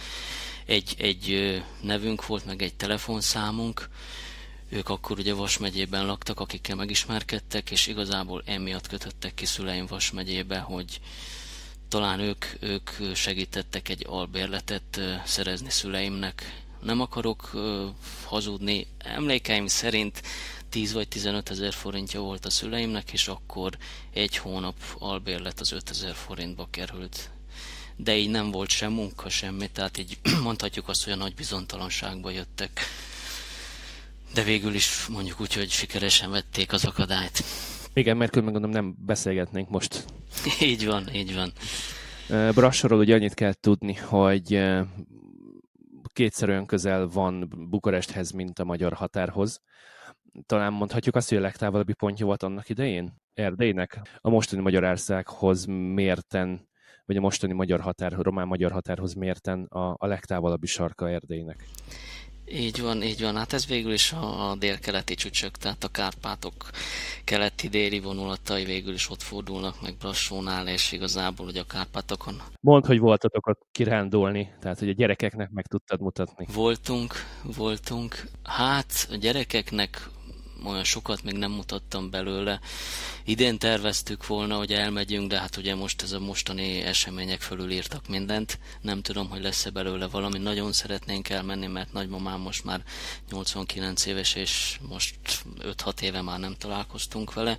Egy, 0.65 0.96
egy 0.98 1.62
nevünk 1.81 2.25
volt, 2.25 2.46
meg 2.46 2.62
egy 2.62 2.74
telefonszámunk, 2.74 3.89
ők 4.69 4.89
akkor 4.89 5.19
ugye 5.19 5.34
Vas 5.34 5.58
megyében 5.58 6.05
laktak, 6.05 6.39
akikkel 6.39 6.75
megismerkedtek, 6.75 7.72
és 7.72 7.88
igazából 7.88 8.43
emiatt 8.46 8.88
kötöttek 8.88 9.34
ki 9.34 9.46
szüleim 9.46 9.86
Vas 9.86 10.12
megyébe, 10.12 10.60
hogy 10.60 11.00
talán 11.89 12.19
ők, 12.19 12.46
ők 12.60 12.89
segítettek 13.13 13.89
egy 13.89 14.05
albérletet 14.10 15.00
szerezni 15.25 15.69
szüleimnek. 15.69 16.63
Nem 16.81 17.01
akarok 17.01 17.51
hazudni, 18.25 18.88
emlékeim 18.98 19.67
szerint 19.67 20.22
10 20.69 20.93
vagy 20.93 21.08
15 21.08 21.50
ezer 21.50 21.74
forintja 21.74 22.19
volt 22.19 22.46
a 22.46 22.50
szüleimnek, 22.50 23.12
és 23.12 23.27
akkor 23.27 23.77
egy 24.13 24.38
hónap 24.38 24.75
albérlet 25.00 25.60
az 25.60 25.72
5 25.72 25.89
ezer 25.89 26.15
forintba 26.15 26.67
került. 26.72 27.29
De 27.96 28.15
így 28.15 28.29
nem 28.29 28.51
volt 28.51 28.69
sem 28.69 28.91
munka, 28.91 29.29
semmi, 29.29 29.69
tehát 29.69 29.98
így 29.98 30.17
mondhatjuk 30.43 30.88
azt, 30.88 31.03
hogy 31.03 31.13
a 31.13 31.15
nagy 31.15 31.34
bizonytalanságba 31.34 32.29
jöttek 32.29 32.81
de 34.34 34.43
végül 34.43 34.74
is 34.74 35.05
mondjuk 35.08 35.39
úgy, 35.39 35.53
hogy 35.53 35.72
sikeresen 35.72 36.31
vették 36.31 36.74
az 36.74 36.86
akadályt. 36.86 37.43
Igen, 37.93 38.17
mert 38.17 38.31
különben 38.31 38.62
gondolom 38.62 38.86
nem 38.86 38.96
beszélgetnénk 39.05 39.69
most. 39.69 40.05
így 40.62 40.86
van, 40.86 41.13
így 41.13 41.36
van. 41.36 41.51
Brassorról 42.53 43.00
ugye 43.00 43.15
annyit 43.15 43.34
kell 43.34 43.53
tudni, 43.53 43.93
hogy 43.93 44.62
kétszer 46.13 46.50
olyan 46.50 46.65
közel 46.65 47.08
van 47.08 47.50
Bukaresthez, 47.69 48.31
mint 48.31 48.60
a 48.60 48.63
magyar 48.63 48.93
határhoz. 48.93 49.62
Talán 50.46 50.74
mondhatjuk 50.74 51.15
azt, 51.15 51.29
hogy 51.29 51.38
a 51.38 51.41
legtávolabbi 51.41 51.93
pontja 51.93 52.25
volt 52.25 52.43
annak 52.43 52.69
idején? 52.69 53.13
Erdélynek? 53.34 54.01
A 54.17 54.29
mostani 54.29 54.62
Magyarországhoz 54.62 55.65
mérten, 55.65 56.67
vagy 57.05 57.17
a 57.17 57.22
mostani 57.22 57.53
magyar 57.53 57.79
határ, 57.79 58.12
román-magyar 58.12 58.72
határhoz 58.72 59.13
mérten 59.13 59.63
a, 59.63 59.96
a 59.98 60.08
legtávolabbi 60.08 60.67
sarka 60.67 61.10
Erdélynek. 61.10 61.65
Így 62.51 62.82
van, 62.82 63.03
így 63.03 63.22
van. 63.22 63.36
Hát 63.36 63.53
ez 63.53 63.68
végül 63.68 63.94
is 63.94 64.12
a, 64.12 64.50
a 64.50 64.56
délkeleti 64.56 65.15
csücsök, 65.15 65.58
tehát 65.58 65.84
a 65.84 65.88
Kárpátok 65.88 66.53
keleti-déli 67.24 68.00
vonulatai 68.00 68.65
végül 68.65 68.94
is 68.94 69.10
ott 69.10 69.22
fordulnak 69.22 69.82
meg 69.82 69.98
Brassónál, 69.98 70.68
és 70.68 70.91
igazából 70.91 71.48
ugye 71.48 71.62
a 71.62 71.63
Kárpátokon. 71.63 72.41
Mondd, 72.62 72.86
hogy 72.86 73.00
voltatok 73.00 73.48
ott 73.48 73.68
kirándulni, 73.72 74.53
tehát 74.60 74.79
hogy 74.79 74.89
a 74.89 74.94
gyerekeknek 74.94 75.50
meg 75.50 75.68
tudtad 75.68 76.01
mutatni. 76.01 76.46
Voltunk, 76.53 77.13
voltunk. 77.44 78.24
Hát 78.44 79.08
a 79.12 79.15
gyerekeknek 79.15 80.10
olyan 80.65 80.83
sokat 80.83 81.23
még 81.23 81.33
nem 81.33 81.51
mutattam 81.51 82.09
belőle. 82.09 82.59
Idén 83.25 83.57
terveztük 83.57 84.27
volna, 84.27 84.57
hogy 84.57 84.73
elmegyünk, 84.73 85.29
de 85.29 85.39
hát 85.39 85.57
ugye 85.57 85.75
most 85.75 86.01
ez 86.01 86.11
a 86.11 86.19
mostani 86.19 86.81
események 86.81 87.41
fölül 87.41 87.71
írtak 87.71 88.07
mindent. 88.07 88.59
Nem 88.81 89.01
tudom, 89.01 89.29
hogy 89.29 89.41
lesz-e 89.41 89.69
belőle 89.69 90.07
valami. 90.07 90.37
Nagyon 90.37 90.71
szeretnénk 90.71 91.29
elmenni, 91.29 91.67
mert 91.67 91.93
nagymamám 91.93 92.39
most 92.39 92.63
már 92.63 92.83
89 93.29 94.05
éves, 94.05 94.35
és 94.35 94.79
most 94.89 95.15
5-6 95.59 96.01
éve 96.01 96.21
már 96.21 96.39
nem 96.39 96.55
találkoztunk 96.57 97.33
vele. 97.33 97.57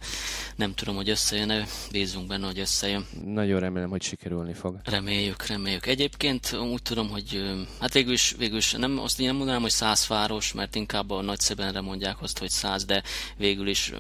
Nem 0.57 0.75
tudom, 0.75 0.95
hogy 0.95 1.09
összejön-e, 1.09 1.67
bízunk 1.91 2.27
benne, 2.27 2.47
hogy 2.47 2.59
összejön. 2.59 3.07
Nagyon 3.25 3.61
remélem, 3.61 3.91
hogy 3.91 4.03
sikerülni 4.03 4.53
fog. 4.53 4.81
Reméljük, 4.85 5.47
reméljük. 5.47 5.87
Egyébként 5.87 6.53
úgy 6.53 6.83
tudom, 6.83 7.09
hogy 7.11 7.55
hát 7.81 7.93
végül 7.93 8.13
is, 8.13 8.35
végül 8.39 8.57
is 8.57 8.73
nem, 8.73 8.99
azt 8.99 9.19
nem 9.19 9.37
mondanám, 9.37 9.61
hogy 9.61 9.71
száz 9.71 10.07
város, 10.07 10.53
mert 10.53 10.75
inkább 10.75 11.11
a 11.11 11.21
nagyszebenre 11.21 11.81
mondják 11.81 12.23
azt, 12.23 12.39
hogy 12.39 12.51
száz, 12.51 12.85
de 12.91 13.03
végül 13.37 13.69
is 13.69 13.93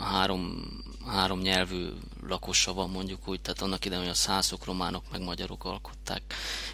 három, 0.00 0.66
három 1.06 1.40
nyelvű 1.40 1.86
lakosa 2.28 2.74
van 2.74 2.90
mondjuk 2.90 3.28
úgy, 3.28 3.40
tehát 3.40 3.60
annak 3.60 3.84
idején, 3.84 4.02
hogy 4.02 4.12
a 4.12 4.16
szászok, 4.16 4.64
románok 4.64 5.02
meg 5.12 5.22
magyarok 5.22 5.64
alkották, 5.64 6.22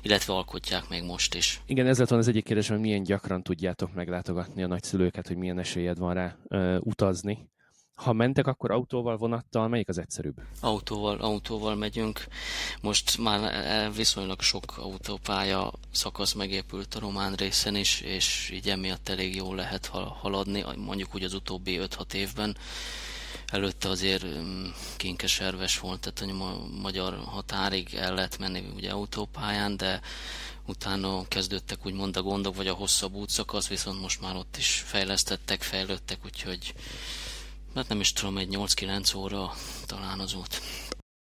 illetve 0.02 0.32
alkotják 0.32 0.88
még 0.88 1.02
most 1.02 1.34
is. 1.34 1.60
Igen, 1.66 1.86
ezzel 1.86 2.06
van 2.08 2.18
az 2.18 2.28
egyik 2.28 2.44
kérdés, 2.44 2.68
hogy 2.68 2.80
milyen 2.80 3.02
gyakran 3.02 3.42
tudjátok 3.42 3.94
meglátogatni 3.94 4.62
a 4.62 4.66
nagyszülőket, 4.66 5.26
hogy 5.26 5.36
milyen 5.36 5.58
esélyed 5.58 5.98
van 5.98 6.14
rá 6.14 6.36
ö, 6.48 6.76
utazni. 6.80 7.50
Ha 8.02 8.12
mentek, 8.12 8.46
akkor 8.46 8.70
autóval, 8.70 9.16
vonattal, 9.16 9.68
melyik 9.68 9.88
az 9.88 9.98
egyszerűbb? 9.98 10.34
Autóval, 10.60 11.16
autóval 11.16 11.74
megyünk. 11.74 12.26
Most 12.80 13.18
már 13.18 13.54
e, 13.54 13.90
viszonylag 13.90 14.40
sok 14.40 14.76
autópálya 14.76 15.72
szakasz 15.90 16.32
megépült 16.32 16.94
a 16.94 17.00
román 17.00 17.34
részen 17.34 17.76
is, 17.76 18.00
és 18.00 18.50
így 18.52 18.68
emiatt 18.68 19.08
elég 19.08 19.34
jól 19.34 19.56
lehet 19.56 19.86
haladni, 20.20 20.64
mondjuk 20.76 21.14
úgy 21.14 21.24
az 21.24 21.34
utóbbi 21.34 21.80
5-6 21.82 22.12
évben. 22.12 22.56
Előtte 23.46 23.88
azért 23.88 24.24
mm, 24.24 24.64
kinkeserves 24.96 25.78
volt, 25.78 26.12
tehát 26.12 26.34
a 26.40 26.66
magyar 26.80 27.18
határig 27.24 27.94
el 27.94 28.14
lehet 28.14 28.38
menni 28.38 28.64
ugye 28.76 28.90
autópályán, 28.90 29.76
de 29.76 30.00
utána 30.66 31.28
kezdődtek 31.28 31.86
úgymond 31.86 32.16
a 32.16 32.22
gondok, 32.22 32.56
vagy 32.56 32.66
a 32.66 32.74
hosszabb 32.74 33.14
útszakasz, 33.14 33.68
viszont 33.68 34.00
most 34.00 34.20
már 34.20 34.36
ott 34.36 34.56
is 34.56 34.82
fejlesztettek, 34.86 35.62
fejlődtek, 35.62 36.18
úgyhogy 36.24 36.74
Hát 37.74 37.88
nem 37.88 38.00
is 38.00 38.12
tudom, 38.12 38.38
egy 38.38 38.48
8-9 38.50 39.16
óra 39.16 39.52
talán 39.86 40.18
az 40.18 40.34
út. 40.34 40.60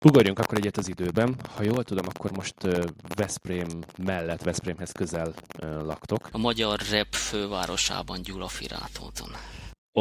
Ugorjunk 0.06 0.40
akkor 0.40 0.58
egyet 0.58 0.78
az 0.78 0.88
időben. 0.88 1.36
Ha 1.56 1.64
jól 1.64 1.84
tudom, 1.84 2.06
akkor 2.08 2.32
most 2.32 2.56
Veszprém 3.16 3.68
mellett, 3.98 4.44
Veszprémhez 4.44 4.92
közel 4.92 5.34
laktok. 5.62 6.30
A 6.32 6.38
magyar 6.38 6.80
rep 6.90 7.14
fővárosában 7.14 8.22
Gyula 8.22 8.48
Firátóton. 8.48 9.30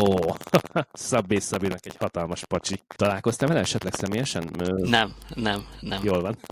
Ó, 0.03 0.15
Szabé 0.93 1.39
Szabinak 1.39 1.87
egy 1.87 1.97
hatalmas 1.99 2.45
pacsi. 2.45 2.83
Találkoztam 2.97 3.49
vele 3.49 3.61
esetleg 3.61 3.95
személyesen? 3.95 4.51
Nem, 4.77 5.15
nem, 5.35 5.67
nem. 5.81 6.01
Jól 6.05 6.21
van. 6.21 6.39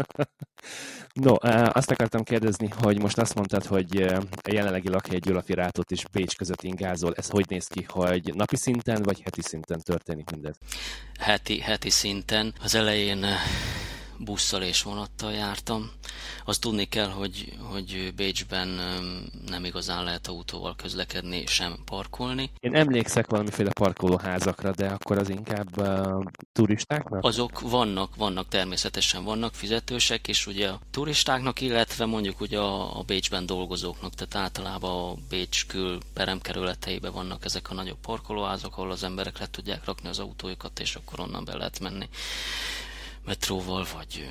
No, 1.12 1.34
azt 1.72 1.90
akartam 1.90 2.22
kérdezni, 2.22 2.68
hogy 2.80 3.00
most 3.00 3.18
azt 3.18 3.34
mondtad, 3.34 3.64
hogy 3.64 4.02
a 4.42 4.50
jelenlegi 4.50 4.88
lakhely 4.88 5.18
Gyulafirátot 5.18 5.90
és 5.90 6.04
Bécs 6.12 6.36
között 6.36 6.62
ingázol. 6.62 7.14
Ez 7.14 7.28
hogy 7.28 7.44
néz 7.48 7.66
ki, 7.66 7.86
hogy 7.88 8.34
napi 8.34 8.56
szinten 8.56 9.02
vagy 9.02 9.20
heti 9.20 9.42
szinten 9.42 9.80
történik 9.80 10.30
mindez? 10.30 10.56
Heti, 11.20 11.60
heti 11.60 11.90
szinten. 11.90 12.54
Az 12.62 12.74
elején 12.74 13.26
busszal 14.18 14.62
és 14.62 14.82
vonattal 14.82 15.32
jártam. 15.32 15.90
Azt 16.44 16.61
tudni 16.61 16.85
kell, 16.85 17.08
hogy, 17.08 17.56
hogy 17.70 18.12
Bécsben 18.16 18.68
nem 19.46 19.64
igazán 19.64 20.04
lehet 20.04 20.26
autóval 20.26 20.76
közlekedni, 20.76 21.46
sem 21.46 21.76
parkolni. 21.85 22.50
Én 22.61 22.75
emlékszek 22.75 23.26
valamiféle 23.26 23.70
parkolóházakra, 23.73 24.73
de 24.73 24.87
akkor 24.87 25.18
az 25.18 25.28
inkább 25.28 25.80
uh, 25.80 26.25
turistáknak? 26.52 27.25
Azok 27.25 27.61
vannak, 27.61 28.16
vannak, 28.16 28.49
természetesen 28.49 29.25
vannak 29.25 29.54
fizetősek, 29.54 30.28
és 30.28 30.46
ugye 30.46 30.68
a 30.68 30.80
turistáknak, 30.90 31.61
illetve 31.61 32.04
mondjuk 32.04 32.40
ugye 32.40 32.58
a, 32.58 32.99
a 32.99 33.02
Bécsben 33.02 33.46
dolgozóknak, 33.46 34.14
tehát 34.14 34.46
általában 34.46 35.11
a 35.11 35.14
Bécs 35.28 35.66
kül 35.66 35.99
peremkerületeiben 36.12 37.12
vannak 37.12 37.44
ezek 37.44 37.70
a 37.70 37.75
nagyobb 37.75 37.99
parkolóházak, 38.00 38.73
ahol 38.73 38.90
az 38.90 39.02
emberek 39.02 39.38
le 39.38 39.46
tudják 39.50 39.85
rakni 39.85 40.08
az 40.08 40.18
autójukat, 40.18 40.80
és 40.80 40.94
akkor 40.94 41.20
onnan 41.20 41.44
be 41.44 41.56
lehet 41.56 41.80
menni 41.80 42.08
metróval 43.26 43.87
vagy 43.95 44.28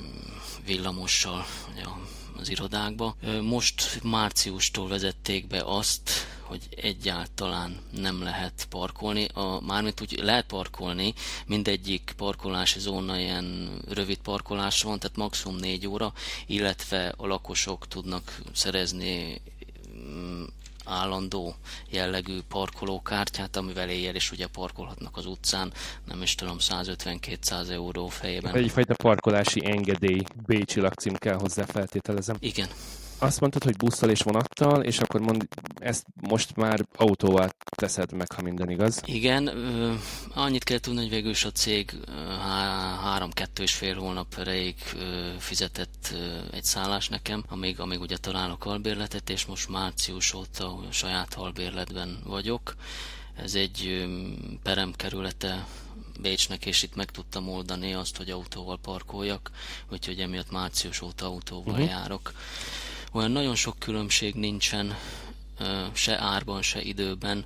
villamossal 0.66 1.46
az 2.38 2.50
irodákba. 2.50 3.16
Most 3.42 4.00
márciustól 4.04 4.88
vezették 4.88 5.48
be 5.48 5.62
azt, 5.66 6.10
hogy 6.42 6.62
egyáltalán 6.76 7.78
nem 7.92 8.24
lehet 8.24 8.68
parkolni. 8.70 9.26
A, 9.34 9.60
mármint 9.62 10.02
úgy 10.02 10.20
lehet 10.22 10.46
parkolni, 10.46 11.14
mindegyik 11.46 12.14
parkolási 12.18 12.80
zóna 12.80 13.20
ilyen 13.20 13.80
rövid 13.90 14.18
parkolás 14.18 14.82
van, 14.82 15.00
tehát 15.00 15.18
maximum 15.18 15.56
4 15.56 15.88
óra, 15.88 16.14
illetve 16.46 17.14
a 17.18 17.28
lakosok 17.28 17.88
tudnak 17.88 18.42
szerezni 18.54 19.42
állandó 20.86 21.56
jellegű 21.90 22.40
parkolókártyát, 22.48 23.56
amivel 23.56 23.90
éjjel 23.90 24.16
is 24.16 24.32
ugye 24.32 24.48
parkolhatnak 24.48 25.18
az 25.18 25.26
utcán, 25.26 25.74
nem 26.06 26.22
is 26.22 26.36
tudom, 26.36 26.58
150-200 26.60 27.70
euró 27.70 28.08
fejében. 28.08 28.56
Egyfajta 28.56 28.94
parkolási 28.94 29.66
engedély, 29.66 30.22
Bécsi 30.46 30.80
lakcím 30.80 31.14
kell 31.14 31.38
hozzá 31.38 31.66
feltételezem. 31.66 32.36
Igen, 32.40 32.68
azt 33.26 33.40
mondtad, 33.40 33.64
hogy 33.64 33.76
busszal 33.76 34.10
és 34.10 34.22
vonattal, 34.22 34.84
és 34.84 35.00
akkor 35.00 35.22
mond, 35.22 35.48
ezt 35.76 36.06
most 36.22 36.56
már 36.56 36.86
autóval 36.96 37.50
teszed 37.76 38.12
meg, 38.12 38.32
ha 38.32 38.42
minden 38.42 38.70
igaz. 38.70 39.02
Igen, 39.06 39.48
annyit 40.34 40.64
kell 40.64 40.80
tudni, 40.80 41.00
hogy 41.00 41.10
végül 41.10 41.30
is 41.30 41.46
a 41.46 41.52
cég 41.52 41.94
három-kettő 43.02 43.64
és 43.64 43.74
fél 43.74 43.96
hónap 43.96 44.36
erejéig 44.38 44.76
fizetett 45.38 46.14
egy 46.52 46.64
szállás 46.64 47.10
nekem, 47.10 47.44
amíg, 47.50 47.80
amíg 47.80 48.02
ugye 48.02 48.18
találok 48.18 48.66
albérletet, 48.66 49.30
és 49.30 49.46
most 49.46 49.70
március 49.70 50.34
óta 50.34 50.80
saját 50.90 51.34
albérletben 51.34 52.20
vagyok 52.24 52.76
Ez 53.36 53.56
egy 53.56 54.08
peremkerülete 54.64 55.66
Bécsnek, 56.22 56.66
és 56.66 56.84
itt 56.84 56.96
meg 56.96 57.12
tudtam 57.12 57.50
oldani 57.50 57.94
azt, 57.94 58.18
hogy 58.18 58.30
autóval 58.30 58.78
parkoljak, 58.82 59.52
úgyhogy 59.92 60.20
emiatt 60.20 60.52
március 60.52 61.02
óta 61.02 61.26
autóval 61.26 61.74
uh-huh. 61.74 61.90
járok. 61.90 62.34
Olyan 63.16 63.32
nagyon 63.32 63.56
sok 63.56 63.80
különbség 63.80 64.36
nincsen, 64.36 64.96
se 65.94 66.20
árban, 66.20 66.62
se 66.62 66.82
időben. 66.82 67.46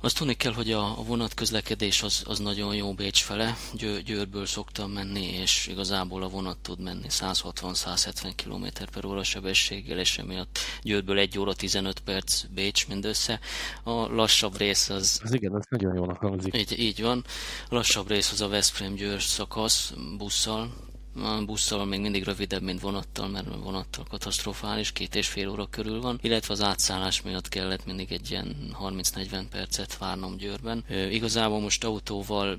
Azt 0.00 0.16
tudni 0.18 0.34
kell, 0.34 0.52
hogy 0.52 0.72
a, 0.72 0.98
a 0.98 1.02
vonatközlekedés 1.02 2.02
az, 2.02 2.22
az 2.26 2.38
nagyon 2.38 2.74
jó 2.74 2.94
Bécs 2.94 3.22
fele. 3.22 3.56
Győ, 3.72 4.00
Győrből 4.00 4.46
szoktam 4.46 4.90
menni, 4.90 5.24
és 5.24 5.66
igazából 5.66 6.22
a 6.22 6.28
vonat 6.28 6.58
tud 6.58 6.80
menni 6.80 7.06
160-170 7.08 8.32
km 8.36 8.84
per 8.92 9.04
óra 9.04 9.22
sebességgel, 9.22 9.98
és 9.98 10.18
emiatt 10.18 10.58
Győrből 10.82 11.18
1 11.18 11.38
óra 11.38 11.54
15 11.54 12.00
perc 12.00 12.44
Bécs 12.54 12.88
mindössze. 12.88 13.40
A 13.82 13.90
lassabb 13.90 14.56
rész 14.56 14.88
az... 14.88 15.20
Az 15.24 15.34
igen, 15.34 15.54
az 15.54 15.64
nagyon 15.68 15.94
jónak 15.94 16.18
hangzik. 16.18 16.56
Így, 16.56 16.78
így 16.78 17.02
van. 17.02 17.24
A 17.68 17.74
lassabb 17.74 18.08
rész 18.08 18.32
az 18.32 18.40
a 18.40 18.48
Veszprém-Győr 18.48 19.22
szakasz 19.22 19.92
busszal, 20.16 20.87
a 21.22 21.44
busszal 21.44 21.84
még 21.84 22.00
mindig 22.00 22.24
rövidebb, 22.24 22.62
mint 22.62 22.80
vonattal, 22.80 23.28
mert 23.28 23.46
vonattal 23.62 24.04
katasztrofális, 24.08 24.92
két 24.92 25.14
és 25.14 25.28
fél 25.28 25.48
óra 25.48 25.66
körül 25.66 26.00
van, 26.00 26.18
illetve 26.22 26.52
az 26.52 26.62
átszállás 26.62 27.22
miatt 27.22 27.48
kellett 27.48 27.86
mindig 27.86 28.12
egy 28.12 28.30
ilyen 28.30 28.76
30-40 28.82 29.44
percet 29.50 29.98
várnom 29.98 30.36
Győrben. 30.36 30.84
E, 30.88 31.10
igazából 31.10 31.60
most 31.60 31.84
autóval 31.84 32.58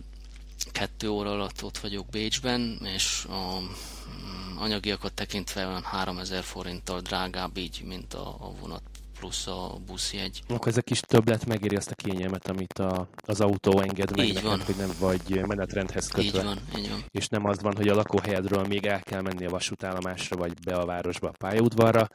kettő 0.71 1.09
óra 1.09 1.31
alatt 1.31 1.63
ott 1.63 1.77
vagyok 1.77 2.05
Bécsben, 2.09 2.79
és 2.95 3.25
a 3.29 3.59
mm, 3.59 4.57
anyagiakat 4.57 5.13
tekintve 5.13 5.67
olyan 5.67 5.83
3000 5.83 6.43
forinttal 6.43 6.99
drágább 6.99 7.57
így, 7.57 7.81
mint 7.85 8.13
a, 8.13 8.27
a 8.27 8.51
vonat 8.59 8.81
plusz 9.19 9.47
a 9.47 9.79
buszjegy. 9.85 10.41
Akkor 10.47 10.67
ez 10.67 10.77
a 10.77 10.81
kis 10.81 10.99
többlet 10.99 11.45
megéri 11.45 11.75
azt 11.75 11.91
a 11.91 11.95
kényelmet, 11.95 12.47
amit 12.47 12.79
a, 12.79 13.09
az 13.25 13.41
autó 13.41 13.79
enged 13.79 14.15
meg 14.15 14.25
így 14.25 14.33
neked, 14.33 14.49
van. 14.49 14.61
hogy 14.61 14.75
nem 14.75 14.91
vagy 14.99 15.45
menetrendhez 15.47 16.07
kötve. 16.07 16.39
Így 16.39 16.45
van, 16.45 16.59
így 16.77 16.89
van. 16.89 17.03
És 17.11 17.27
nem 17.27 17.45
az 17.45 17.61
van, 17.61 17.75
hogy 17.75 17.87
a 17.87 17.95
lakóhelyedről 17.95 18.63
még 18.67 18.85
el 18.85 19.01
kell 19.01 19.21
menni 19.21 19.45
a 19.45 19.49
vasútállomásra, 19.49 20.35
vagy 20.35 20.53
be 20.65 20.75
a 20.75 20.85
városba 20.85 21.27
a 21.27 21.33
pályaudvarra, 21.37 22.07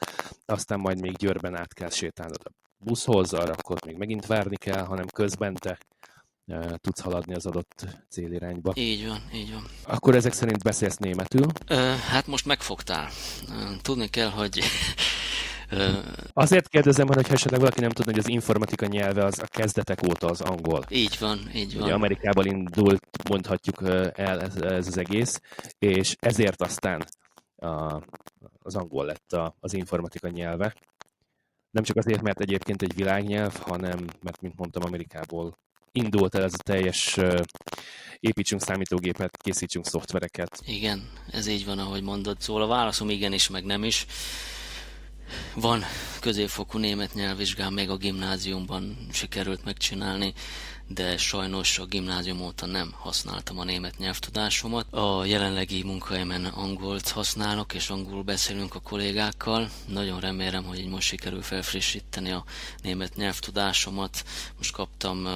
aztán 0.47 0.81
majd 0.81 1.01
még 1.01 1.17
Győrben 1.17 1.57
át 1.57 1.75
kell 1.75 1.91
sétálnod 1.91 2.41
a 2.45 2.51
buszhoz, 2.85 3.33
arra 3.33 3.53
akkor 3.53 3.79
még 3.87 3.97
megint 3.97 4.27
várni 4.27 4.57
kell, 4.57 4.85
hanem 4.85 5.07
közben 5.07 5.55
te 5.55 5.79
e, 6.47 6.77
tudsz 6.77 7.01
haladni 7.01 7.35
az 7.35 7.47
adott 7.47 7.87
célirányba. 8.09 8.73
Így 8.77 9.07
van, 9.07 9.21
így 9.35 9.53
van. 9.53 9.67
Akkor 9.83 10.15
ezek 10.15 10.33
szerint 10.33 10.63
beszélsz 10.63 10.97
németül? 10.97 11.47
Ö, 11.67 11.95
hát 12.09 12.27
most 12.27 12.47
megfogtál. 12.47 13.09
Tudni 13.83 14.09
kell, 14.09 14.31
hogy 14.31 14.61
Azért 16.33 16.69
kérdezem, 16.69 17.07
hogy 17.07 17.27
esetleg 17.31 17.61
valaki 17.61 17.81
nem 17.81 17.91
tudna, 17.91 18.13
hogy 18.13 18.21
az 18.21 18.29
informatika 18.29 18.87
nyelve 18.87 19.25
az 19.25 19.39
a 19.39 19.47
kezdetek 19.47 20.03
óta 20.09 20.27
az 20.27 20.41
angol. 20.41 20.85
Így 20.89 21.17
van, 21.21 21.51
így 21.55 21.75
van. 21.75 21.83
Ugye 21.83 21.93
Amerikából 21.95 22.45
indult, 22.45 23.29
mondhatjuk 23.29 23.83
el 24.15 24.41
ez, 24.41 24.57
ez 24.57 24.87
az 24.87 24.99
egész, 24.99 25.41
és 25.79 26.17
ezért 26.21 26.63
aztán 26.63 27.05
a, 27.57 28.03
az 28.59 28.75
angol 28.75 29.05
lett 29.05 29.33
a, 29.33 29.57
az 29.61 29.75
informatika 29.75 30.29
nyelve. 30.29 30.75
Nem 31.71 31.83
csak 31.83 31.97
azért, 31.97 32.23
mert 32.23 32.41
egyébként 32.41 32.83
egy 32.83 32.95
világnyelv, 32.95 33.57
hanem 33.57 34.05
mert, 34.23 34.41
mint 34.41 34.57
mondtam, 34.57 34.83
Amerikából 34.85 35.59
indult 35.93 36.35
el 36.35 36.43
ez 36.43 36.55
a 36.55 36.63
teljes 36.63 37.19
építsünk 38.21 38.63
számítógépet, 38.63 39.37
készítsünk 39.37 39.87
szoftvereket. 39.87 40.61
Igen, 40.67 41.11
ez 41.31 41.47
így 41.47 41.65
van, 41.65 41.79
ahogy 41.79 42.03
mondod. 42.03 42.41
Szóval 42.41 42.63
a 42.63 42.67
válaszom 42.67 43.11
igen 43.11 43.33
is, 43.33 43.49
meg 43.49 43.65
nem 43.65 43.85
is. 43.85 44.07
Van 45.55 45.85
középfokú 46.21 46.79
német 46.79 47.15
nyelvvizsgám, 47.15 47.73
még 47.73 47.91
a 47.91 47.97
gimnáziumban 47.97 48.97
sikerült 49.13 49.65
megcsinálni, 49.65 50.33
de 50.89 51.17
sajnos 51.17 51.79
a 51.79 51.85
gimnázium 51.85 52.41
óta 52.41 52.67
nem 52.67 52.95
használtam 52.99 53.59
a 53.59 53.65
német 53.65 53.99
nyelvtudásomat. 53.99 54.93
A 54.93 55.25
jelenlegi 55.25 55.83
munkahelyemen 55.83 56.45
angolt 56.45 57.09
használok, 57.09 57.75
és 57.75 57.91
angolul 57.91 58.23
beszélünk 58.23 58.75
a 58.75 58.81
kollégákkal. 58.81 59.71
Nagyon 59.87 60.21
remélem, 60.21 60.65
hogy 60.65 60.79
így 60.79 60.89
most 60.89 61.09
sikerül 61.09 61.43
felfrissíteni 61.43 62.31
a 62.31 62.45
német 62.83 63.17
nyelvtudásomat. 63.17 64.25
Most 64.57 64.73
kaptam 64.73 65.25
uh, 65.25 65.33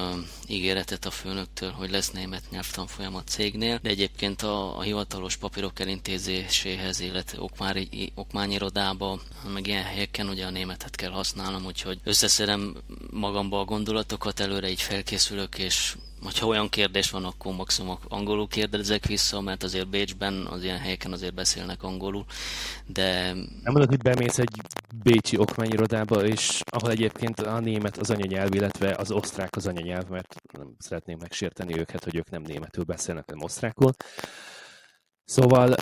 ígéretet 0.46 1.04
a 1.04 1.10
főnöktől, 1.10 1.70
hogy 1.70 1.90
lesz 1.90 2.10
német 2.10 2.50
nyelvtanfolyam 2.50 3.14
a 3.14 3.24
cégnél, 3.24 3.78
de 3.82 3.88
egyébként 3.88 4.42
a, 4.42 4.78
a 4.78 4.82
hivatalos 4.82 5.36
papírok 5.36 5.80
elintézéséhez, 5.80 7.00
illetve 7.00 7.40
okmány, 7.40 7.88
okmányirodába, 8.14 9.20
meg 9.52 9.66
ilyen 9.66 9.84
helyeken 9.84 10.28
ugye 10.28 10.46
a 10.46 10.50
németet 10.50 10.96
kell 10.96 11.10
használnom, 11.10 11.64
úgyhogy 11.64 12.00
összeszedem 12.04 12.76
magamba 13.10 13.60
a 13.60 13.64
gondolatokat, 13.64 14.40
előre 14.40 14.70
így 14.70 14.82
felkészül 14.82 15.38
készülök, 15.48 16.06
és 16.26 16.38
ha 16.38 16.46
olyan 16.46 16.68
kérdés 16.68 17.10
van, 17.10 17.24
akkor 17.24 17.54
maximum 17.54 17.98
angolul 18.08 18.48
kérdezek 18.48 19.06
vissza, 19.06 19.40
mert 19.40 19.62
azért 19.62 19.88
Bécsben, 19.88 20.46
az 20.46 20.64
ilyen 20.64 20.78
helyeken 20.78 21.12
azért 21.12 21.34
beszélnek 21.34 21.82
angolul, 21.82 22.24
de... 22.86 23.32
Nem 23.32 23.72
mondod, 23.72 23.88
hogy 23.88 24.02
bemész 24.02 24.38
egy 24.38 24.60
bécsi 25.02 25.38
okmányirodába, 25.38 26.26
és 26.26 26.60
ahol 26.70 26.90
egyébként 26.90 27.40
a 27.40 27.60
német 27.60 27.96
az 27.96 28.10
anyanyelv, 28.10 28.54
illetve 28.54 28.94
az 28.94 29.10
osztrák 29.10 29.56
az 29.56 29.66
anyanyelv, 29.66 30.08
mert 30.08 30.34
nem 30.52 30.74
szeretném 30.78 31.18
megsérteni 31.20 31.78
őket, 31.78 32.04
hogy 32.04 32.16
ők 32.16 32.30
nem 32.30 32.42
németül 32.42 32.84
beszélnek, 32.84 33.24
hanem 33.26 33.44
osztrákul. 33.44 33.92
Szóval 35.24 35.74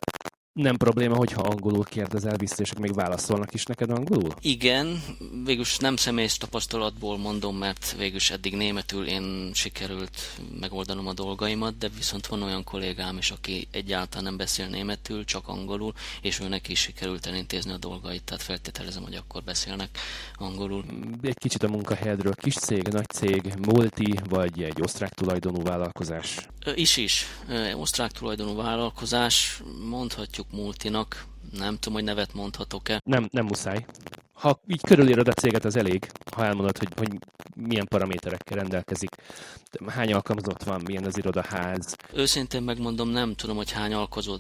nem 0.57 0.77
probléma, 0.77 1.17
hogyha 1.17 1.43
angolul 1.43 1.85
kérdezel 1.85 2.37
vissza, 2.37 2.63
és 2.63 2.73
még 2.79 2.95
válaszolnak 2.95 3.55
is 3.55 3.65
neked 3.65 3.91
angolul? 3.91 4.35
Igen, 4.41 5.03
végülis 5.45 5.77
nem 5.77 5.97
személyes 5.97 6.37
tapasztalatból 6.37 7.19
mondom, 7.19 7.57
mert 7.57 7.95
végülis 7.99 8.31
eddig 8.31 8.57
németül 8.57 9.07
én 9.07 9.51
sikerült 9.55 10.41
megoldanom 10.61 11.07
a 11.07 11.13
dolgaimat, 11.13 11.79
de 11.79 11.89
viszont 11.97 12.27
van 12.27 12.43
olyan 12.43 12.65
kollégám 12.65 13.17
is, 13.19 13.31
aki 13.31 13.69
egyáltalán 13.71 14.25
nem 14.25 14.37
beszél 14.37 14.67
németül, 14.67 15.25
csak 15.25 15.49
angolul, 15.49 15.93
és 16.23 16.41
őnek 16.41 16.69
is 16.69 16.81
sikerült 16.81 17.27
elintézni 17.27 17.73
a 17.73 17.77
dolgait, 17.77 18.25
tehát 18.25 18.43
feltételezem, 18.43 19.03
hogy 19.03 19.15
akkor 19.15 19.43
beszélnek 19.43 19.99
angolul. 20.35 20.85
Egy 21.23 21.39
kicsit 21.39 21.63
a 21.63 21.69
munkahelyedről, 21.69 22.35
kis 22.35 22.55
cég, 22.55 22.89
nagy 22.89 23.09
cég, 23.09 23.55
multi, 23.67 24.15
vagy 24.29 24.63
egy 24.63 24.83
osztrák 24.83 25.13
tulajdonú 25.13 25.63
vállalkozás? 25.63 26.49
Is 26.75 26.97
is. 26.97 27.27
Osztrák 27.75 28.11
tulajdonú 28.11 28.57
vállalkozás, 28.57 29.63
mondhatjuk 29.89 30.47
multinak, 30.53 31.25
nem 31.53 31.75
tudom, 31.75 31.95
hogy 31.95 32.05
nevet 32.05 32.35
mondhatok-e. 32.35 33.01
Nem, 33.05 33.29
nem 33.33 33.45
muszáj 33.45 33.85
ha 34.37 34.61
így 34.67 34.81
körülírod 34.81 35.29
a 35.29 35.33
céget, 35.33 35.65
az 35.65 35.77
elég, 35.77 36.11
ha 36.35 36.45
elmondod, 36.45 36.79
hogy, 36.79 36.89
hogy 36.97 37.19
milyen 37.57 37.87
paraméterekkel 37.89 38.57
rendelkezik, 38.57 39.11
hány 39.87 40.13
alkalmazott 40.13 40.63
van, 40.63 40.81
milyen 40.85 41.05
az 41.05 41.19
irodaház. 41.19 41.97
Őszintén 42.13 42.63
megmondom, 42.63 43.09
nem 43.09 43.35
tudom, 43.35 43.57
hogy 43.57 43.71
hány 43.71 43.95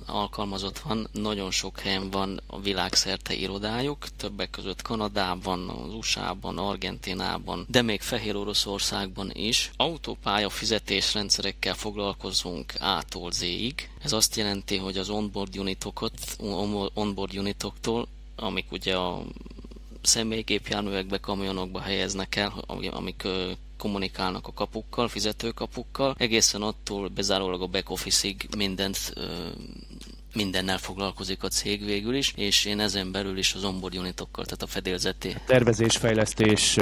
alkalmazott 0.06 0.78
van, 0.78 1.08
nagyon 1.12 1.50
sok 1.50 1.80
helyen 1.80 2.10
van 2.10 2.40
a 2.46 2.60
világszerte 2.60 3.34
irodájuk, 3.34 4.08
többek 4.16 4.50
között 4.50 4.82
Kanadában, 4.82 5.68
az 5.68 5.94
USA-ban, 5.94 6.58
Argentinában, 6.58 7.66
de 7.68 7.82
még 7.82 8.00
Fehér 8.00 8.36
Oroszországban 8.36 9.30
is. 9.32 9.70
Autópálya 9.76 10.48
fizetésrendszerekkel 10.48 11.74
foglalkozunk 11.74 12.72
A-tól 12.80 13.30
Z-ig. 13.30 13.90
Ez 14.02 14.12
azt 14.12 14.36
jelenti, 14.36 14.76
hogy 14.76 14.98
az 14.98 15.08
onboard 15.08 15.58
unitokat, 15.58 16.12
onboard 16.94 17.38
unitoktól 17.38 18.08
amik 18.36 18.72
ugye 18.72 18.96
a 18.96 19.22
személygépjárművekbe, 20.06 21.18
kamionokba 21.18 21.80
helyeznek 21.80 22.36
el, 22.36 22.52
amik 22.90 23.28
kommunikálnak 23.78 24.46
a 24.46 24.52
kapukkal, 24.52 25.08
fizetőkapukkal, 25.08 26.14
egészen 26.18 26.62
attól 26.62 27.08
bezárólag 27.08 27.62
a 27.62 27.66
back 27.66 27.90
office-ig 27.90 28.48
mindent 28.56 29.14
mindennel 30.36 30.78
foglalkozik 30.78 31.42
a 31.42 31.48
cég 31.48 31.84
végül 31.84 32.14
is, 32.14 32.32
és 32.36 32.64
én 32.64 32.80
ezen 32.80 33.12
belül 33.12 33.38
is 33.38 33.54
az 33.54 33.64
onboard 33.64 33.96
unitokkal, 33.96 34.44
tehát 34.44 34.62
a 34.62 34.66
fedélzeti... 34.66 35.36
Tervezés, 35.46 35.96
fejlesztés, 35.96 36.76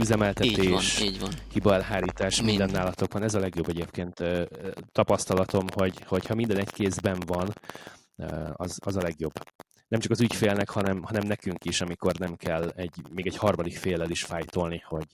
üzemeltetés, 0.00 0.58
így 0.58 0.70
van, 0.70 0.82
így 1.02 1.20
van. 1.20 1.30
hibaelhárítás, 1.52 2.36
minden, 2.36 2.54
minden 2.54 2.80
nálatok 2.80 3.12
van. 3.12 3.22
Ez 3.22 3.34
a 3.34 3.38
legjobb 3.38 3.68
egyébként 3.68 4.22
tapasztalatom, 4.92 5.66
hogy, 5.74 5.94
hogyha 6.06 6.34
minden 6.34 6.58
egy 6.58 6.70
kézben 6.70 7.22
van, 7.26 7.52
az, 8.52 8.78
az 8.84 8.96
a 8.96 9.02
legjobb 9.02 9.32
nem 9.88 10.00
csak 10.00 10.10
az 10.10 10.20
ügyfélnek, 10.20 10.70
hanem, 10.70 11.02
hanem 11.02 11.26
nekünk 11.26 11.64
is, 11.64 11.80
amikor 11.80 12.14
nem 12.18 12.36
kell 12.36 12.72
egy, 12.76 13.02
még 13.10 13.26
egy 13.26 13.36
harmadik 13.36 13.76
félel 13.76 14.10
is 14.10 14.22
fájtolni, 14.22 14.82
hogy, 14.86 15.06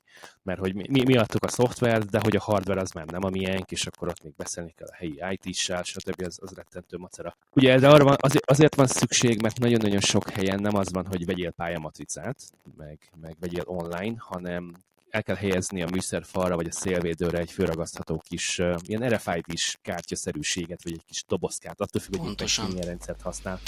mert 0.42 0.58
hogy 0.58 0.74
mi, 0.74 1.02
mi 1.04 1.16
adtuk 1.16 1.44
a 1.44 1.48
szoftvert, 1.48 2.10
de 2.10 2.20
hogy 2.22 2.36
a 2.36 2.40
hardware 2.40 2.80
az 2.80 2.90
már 2.90 3.06
nem 3.06 3.24
a 3.24 3.30
miénk, 3.30 3.70
és 3.70 3.86
akkor 3.86 4.08
ott 4.08 4.22
még 4.22 4.34
beszélni 4.36 4.72
kell 4.76 4.88
a 4.90 4.94
helyi 4.94 5.22
IT-sel, 5.40 5.82
stb. 5.82 6.22
Az, 6.26 6.38
az 6.42 6.52
rettentő 6.52 6.96
macera. 6.96 7.36
Ugye 7.50 7.78
de 7.78 7.88
arra 7.88 8.04
van, 8.04 8.16
azért, 8.20 8.50
azért 8.50 8.74
van 8.74 8.86
szükség, 8.86 9.42
mert 9.42 9.58
nagyon-nagyon 9.58 10.00
sok 10.00 10.30
helyen 10.30 10.60
nem 10.60 10.76
az 10.76 10.92
van, 10.92 11.06
hogy 11.06 11.26
vegyél 11.26 11.50
pályamatricát, 11.50 12.40
meg, 12.76 12.98
meg 13.20 13.36
vegyél 13.40 13.62
online, 13.66 14.14
hanem 14.18 14.74
el 15.10 15.22
kell 15.22 15.36
helyezni 15.36 15.82
a 15.82 15.88
műszerfalra 15.90 16.56
vagy 16.56 16.66
a 16.66 16.72
szélvédőre 16.72 17.38
egy 17.38 17.50
főragasztható 17.50 18.22
kis 18.28 18.58
uh, 18.58 18.76
ilyen 18.86 19.08
RFID-s 19.08 19.78
kártyaszerűséget, 19.82 20.82
vagy 20.82 20.92
egy 20.92 21.04
kis 21.06 21.24
dobozkát, 21.28 21.80
attól 21.80 22.00
függ, 22.00 22.16
hogy 22.16 22.72
milyen 22.72 22.86
rendszert 22.86 23.22
használ. 23.22 23.60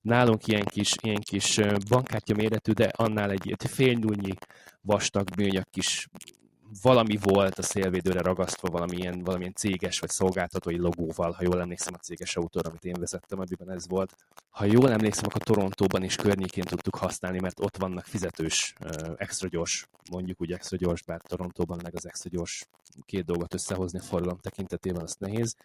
Nálunk 0.00 0.46
ilyen 0.46 0.64
kis, 0.64 0.94
ilyen 1.02 1.20
kis 1.20 1.60
bankkártya 1.88 2.34
méretű, 2.34 2.72
de 2.72 2.90
annál 2.96 3.30
egy, 3.30 3.54
félnyúlnyi 3.68 4.34
vastag 4.80 5.28
műanyag 5.36 5.64
kis 5.70 6.08
valami 6.82 7.16
volt 7.22 7.58
a 7.58 7.62
szélvédőre 7.62 8.20
ragasztva 8.20 8.68
valamilyen, 8.68 9.24
valamilyen 9.24 9.54
céges 9.54 9.98
vagy 9.98 10.10
szolgáltatói 10.10 10.76
logóval, 10.76 11.32
ha 11.32 11.42
jól 11.42 11.60
emlékszem 11.60 11.94
a 11.94 11.98
céges 11.98 12.36
autóra, 12.36 12.68
amit 12.68 12.84
én 12.84 12.96
vezettem, 12.98 13.38
amiben 13.38 13.70
ez 13.70 13.88
volt. 13.88 14.16
Ha 14.50 14.64
jól 14.64 14.90
emlékszem, 14.90 15.24
akkor 15.26 15.42
Torontóban 15.42 16.02
is 16.02 16.16
környékén 16.16 16.64
tudtuk 16.64 16.96
használni, 16.96 17.40
mert 17.40 17.60
ott 17.60 17.76
vannak 17.76 18.04
fizetős, 18.04 18.74
extra 19.16 19.48
gyors, 19.48 19.88
mondjuk 20.10 20.40
úgy 20.40 20.52
extra 20.52 20.76
gyors, 20.76 21.02
bár 21.02 21.20
Torontóban 21.20 21.80
meg 21.82 21.94
az 21.94 22.06
extra 22.06 22.30
gyors 22.30 22.66
két 23.04 23.24
dolgot 23.24 23.54
összehozni 23.54 23.98
a 23.98 24.02
forgalom 24.02 24.38
tekintetében, 24.38 25.02
az 25.02 25.16
nehéz 25.18 25.56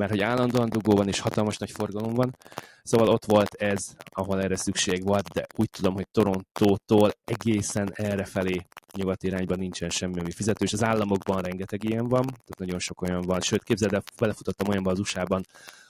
mert 0.00 0.12
hogy 0.12 0.20
állandóan 0.20 0.68
dugó 0.68 0.96
van 0.96 1.08
és 1.08 1.20
hatalmas 1.20 1.56
nagy 1.56 1.70
forgalom 1.70 2.14
van, 2.14 2.36
szóval 2.82 3.08
ott 3.08 3.24
volt 3.24 3.54
ez, 3.54 3.96
ahol 4.10 4.42
erre 4.42 4.56
szükség 4.56 5.04
volt, 5.04 5.28
de 5.28 5.46
úgy 5.56 5.70
tudom, 5.70 5.94
hogy 5.94 6.08
Torontótól 6.10 7.10
egészen 7.24 7.90
erre 7.94 8.24
felé 8.24 8.66
nyugati 8.96 9.26
irányban 9.26 9.58
nincsen 9.58 9.90
semmi, 9.90 10.20
ami 10.20 10.30
fizetős. 10.30 10.72
Az 10.72 10.84
államokban 10.84 11.40
rengeteg 11.42 11.84
ilyen 11.84 12.08
van, 12.08 12.22
tehát 12.26 12.58
nagyon 12.58 12.78
sok 12.78 13.02
olyan 13.02 13.20
van. 13.20 13.40
Sőt, 13.40 13.62
képzeld 13.62 13.92
el, 13.92 14.02
belefutottam 14.18 14.68
olyanba 14.68 14.90
az 14.90 14.98
USA-ban, 14.98 15.46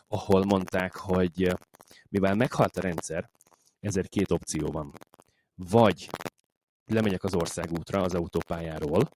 ahol 0.09 0.45
mondták, 0.45 0.97
hogy 0.97 1.57
mivel 2.09 2.35
meghalt 2.35 2.77
a 2.77 2.81
rendszer, 2.81 3.31
ezért 3.81 4.09
két 4.09 4.31
opció 4.31 4.67
van. 4.67 4.93
Vagy 5.55 6.09
lemegyek 6.87 7.25
az 7.25 7.35
országútra, 7.35 8.03
az 8.03 8.15
autópályáról, 8.15 9.09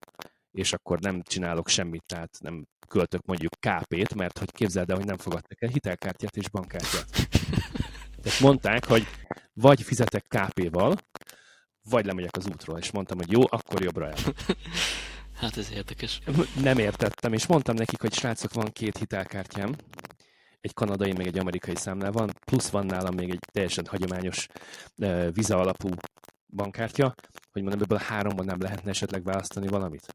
és 0.54 0.72
akkor 0.72 1.00
nem 1.00 1.22
csinálok 1.22 1.68
semmit, 1.68 2.04
tehát 2.06 2.36
nem 2.40 2.66
költök 2.88 3.24
mondjuk 3.24 3.52
KP-t, 3.52 4.14
mert 4.14 4.38
hogy 4.38 4.52
képzeld 4.52 4.90
el, 4.90 4.96
hogy 4.96 5.06
nem 5.06 5.16
fogadtak 5.16 5.62
el 5.62 5.68
hitelkártyát 5.68 6.36
és 6.36 6.48
bankkártyát. 6.48 7.28
Tehát 8.22 8.40
mondták, 8.40 8.84
hogy 8.84 9.06
vagy 9.52 9.82
fizetek 9.82 10.24
KP-val, 10.28 10.96
vagy 11.82 12.04
lemegyek 12.04 12.36
az 12.36 12.46
útról, 12.46 12.78
és 12.78 12.90
mondtam, 12.90 13.16
hogy 13.16 13.32
jó, 13.32 13.40
akkor 13.48 13.82
jobbra 13.82 14.08
el. 14.08 14.16
Hát 15.34 15.56
ez 15.56 15.70
érdekes. 15.72 16.20
Nem 16.62 16.78
értettem, 16.78 17.32
és 17.32 17.46
mondtam 17.46 17.74
nekik, 17.74 18.00
hogy 18.00 18.14
srácok, 18.14 18.52
van 18.52 18.72
két 18.72 18.98
hitelkártyám, 18.98 19.74
egy 20.60 20.74
kanadai, 20.74 21.12
meg 21.12 21.26
egy 21.26 21.38
amerikai 21.38 21.76
számlál 21.76 22.12
van, 22.12 22.30
plusz 22.44 22.68
van 22.68 22.86
nálam 22.86 23.14
még 23.14 23.30
egy 23.30 23.38
teljesen 23.52 23.86
hagyományos 23.86 24.46
uh, 24.96 25.32
viza 25.32 25.58
alapú 25.58 25.88
bankkártya, 26.46 27.14
hogy 27.52 27.62
mondom, 27.62 27.80
ebből 27.82 27.98
háromban 27.98 28.44
nem 28.44 28.60
lehetne 28.60 28.90
esetleg 28.90 29.24
választani 29.24 29.68
valamit 29.68 30.12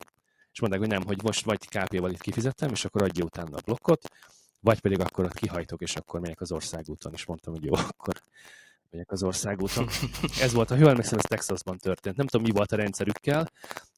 és 0.52 0.60
mondták, 0.60 0.82
hogy 0.82 0.90
nem, 0.90 1.04
hogy 1.06 1.24
most 1.24 1.46
vagy 1.46 1.68
KP-val 1.68 2.12
itt 2.12 2.22
kifizettem, 2.22 2.70
és 2.72 2.86
akkor 2.86 3.04
adja 3.04 3.24
utána 3.24 3.58
a 3.58 3.62
blokkot, 3.66 4.08
vagy 4.60 4.80
pedig 4.80 5.00
akkor 5.00 5.26
ott 5.26 5.34
kihajtok, 5.34 5.82
és 5.82 5.96
akkor 5.96 6.20
megyek 6.20 6.42
az 6.42 6.52
országúton, 6.52 7.14
és 7.14 7.26
mondtam, 7.26 7.54
hogy 7.54 7.64
jó, 7.64 7.74
akkor 7.98 8.22
megyek 8.90 9.12
az 9.12 9.24
országúton. 9.24 9.88
Ez 10.42 10.54
volt, 10.54 10.70
ha 10.70 10.76
jól 10.76 10.90
emlékszem, 10.90 11.18
ez 11.18 11.24
Texasban 11.24 11.78
történt. 11.78 12.16
Nem 12.16 12.28
tudom, 12.28 12.46
mi 12.46 12.52
volt 12.52 12.72
a 12.72 12.76
rendszerükkel, 12.76 13.52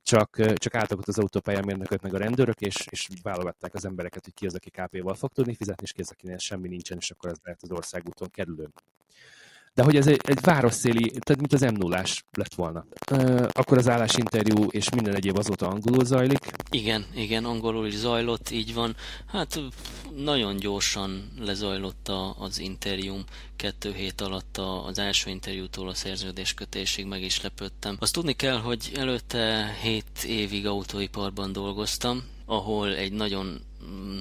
csak, 0.03 0.55
csak 0.55 0.75
álltak 0.75 0.99
ott 0.99 1.07
az 1.07 1.19
autópályán 1.19 1.65
mérnökök 1.65 2.01
meg 2.01 2.13
a 2.13 2.17
rendőrök, 2.17 2.61
és, 2.61 2.85
és 2.89 3.07
válogatták 3.21 3.73
az 3.73 3.85
embereket, 3.85 4.23
hogy 4.23 4.33
ki 4.33 4.45
az, 4.45 4.55
aki 4.55 4.69
KP-val 4.69 5.13
fog 5.13 5.31
tudni 5.31 5.55
fizetni, 5.55 5.83
és 5.83 5.91
ki 5.91 6.01
az, 6.01 6.11
akinél 6.11 6.37
semmi 6.37 6.67
nincsen, 6.67 6.97
és 6.97 7.11
akkor 7.11 7.29
ez 7.29 7.37
lehet 7.43 7.63
az 7.63 7.71
országúton 7.71 8.29
kerülő 8.29 8.69
de 9.73 9.83
hogy 9.83 9.95
ez 9.95 10.07
egy, 10.07 10.19
egy 10.23 10.41
városszéli, 10.41 11.09
tehát 11.09 11.37
mint 11.37 11.53
az 11.53 11.61
m 11.61 11.75
0 11.75 12.03
lett 12.31 12.53
volna. 12.53 12.85
Akkor 13.51 13.77
az 13.77 13.89
állásinterjú 13.89 14.65
és 14.69 14.89
minden 14.89 15.15
egyéb 15.15 15.37
azóta 15.37 15.67
angolul 15.67 16.05
zajlik. 16.05 16.51
Igen, 16.69 17.05
igen, 17.15 17.45
angolul 17.45 17.87
is 17.87 17.95
zajlott, 17.95 18.49
így 18.49 18.73
van. 18.73 18.95
Hát 19.27 19.61
nagyon 20.15 20.55
gyorsan 20.55 21.31
lezajlott 21.39 22.07
a, 22.07 22.35
az 22.39 22.59
interjúm, 22.59 23.23
kettő 23.55 23.93
hét 23.93 24.21
alatt 24.21 24.57
az 24.87 24.99
első 24.99 25.29
interjútól 25.29 25.87
a 25.87 25.93
szerződéskötésig 25.93 27.05
meg 27.05 27.21
is 27.21 27.41
lepődtem. 27.41 27.97
Azt 27.99 28.13
tudni 28.13 28.33
kell, 28.33 28.57
hogy 28.57 28.91
előtte 28.95 29.75
7 29.81 30.05
évig 30.27 30.67
autóiparban 30.67 31.51
dolgoztam, 31.51 32.23
ahol 32.45 32.95
egy 32.95 33.11
nagyon 33.11 33.61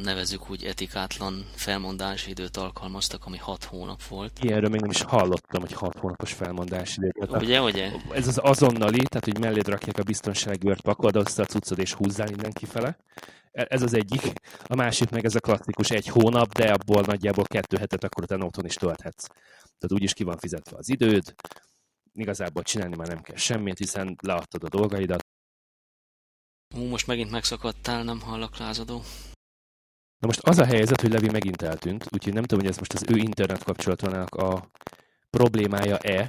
nevezük 0.03 0.51
úgy 0.51 0.65
etikátlan 0.65 1.47
felmondási 1.55 2.31
időt 2.31 2.57
alkalmaztak, 2.57 3.27
ami 3.27 3.37
6 3.37 3.65
hónap 3.65 4.03
volt. 4.03 4.39
Ilyenről 4.43 4.71
még 4.71 4.81
nem 4.81 4.91
is 4.91 5.03
hallottam, 5.03 5.61
hogy 5.61 5.73
6 5.73 5.99
hónapos 5.99 6.33
felmondási 6.33 7.01
időt. 7.01 7.43
Ugye, 7.43 7.61
ugye? 7.61 7.93
Ez 8.13 8.29
az 8.29 8.39
azonnali, 8.43 9.03
tehát 9.03 9.25
hogy 9.25 9.39
melléd 9.39 9.69
rakják 9.69 9.99
a 9.99 10.03
biztonságőrt, 10.03 10.81
pakold 10.81 11.17
össze 11.17 11.43
a 11.43 11.47
cuccod 11.47 11.79
és 11.79 11.93
húzzál 11.93 12.29
innen 12.29 12.53
kifele. 12.53 12.97
Ez 13.53 13.83
az 13.83 13.95
egyik. 13.95 14.33
A 14.65 14.75
másik 14.75 15.11
meg 15.11 15.25
ez 15.25 15.35
a 15.35 15.41
klasszikus 15.41 15.91
egy 15.91 16.07
hónap, 16.07 16.53
de 16.53 16.73
abból 16.73 17.03
nagyjából 17.03 17.45
kettő 17.45 17.77
hetet 17.77 18.05
akkor 18.05 18.23
utána 18.23 18.45
otthon 18.45 18.65
is 18.65 18.75
tölthetsz. 18.75 19.27
Tehát 19.59 19.93
úgyis 19.93 20.13
ki 20.13 20.23
van 20.23 20.39
fizetve 20.39 20.77
az 20.77 20.89
időd, 20.89 21.35
igazából 22.13 22.63
csinálni 22.63 22.97
már 22.97 23.09
nem 23.09 23.23
kell 23.23 23.37
semmit, 23.37 23.79
hiszen 23.79 24.17
leadtad 24.23 24.65
a 24.65 24.69
dolgaidat. 24.69 25.27
Hú, 26.75 26.85
most 26.85 27.07
megint 27.07 27.31
megszakadtál, 27.31 28.05
nem 28.05 28.21
hallak 28.21 28.57
lázadó. 28.57 29.03
Na 30.21 30.27
most 30.27 30.41
az 30.43 30.59
a 30.59 30.65
helyzet, 30.65 31.01
hogy 31.01 31.13
Levi 31.13 31.31
megint 31.31 31.63
eltűnt, 31.63 32.07
úgyhogy 32.11 32.33
nem 32.33 32.43
tudom, 32.43 32.59
hogy 32.59 32.71
ez 32.73 32.79
most 32.79 32.93
az 32.93 33.05
ő 33.09 33.17
internet 33.17 33.65
kapcsolatának 33.65 34.35
a 34.35 34.71
problémája-e, 35.31 36.29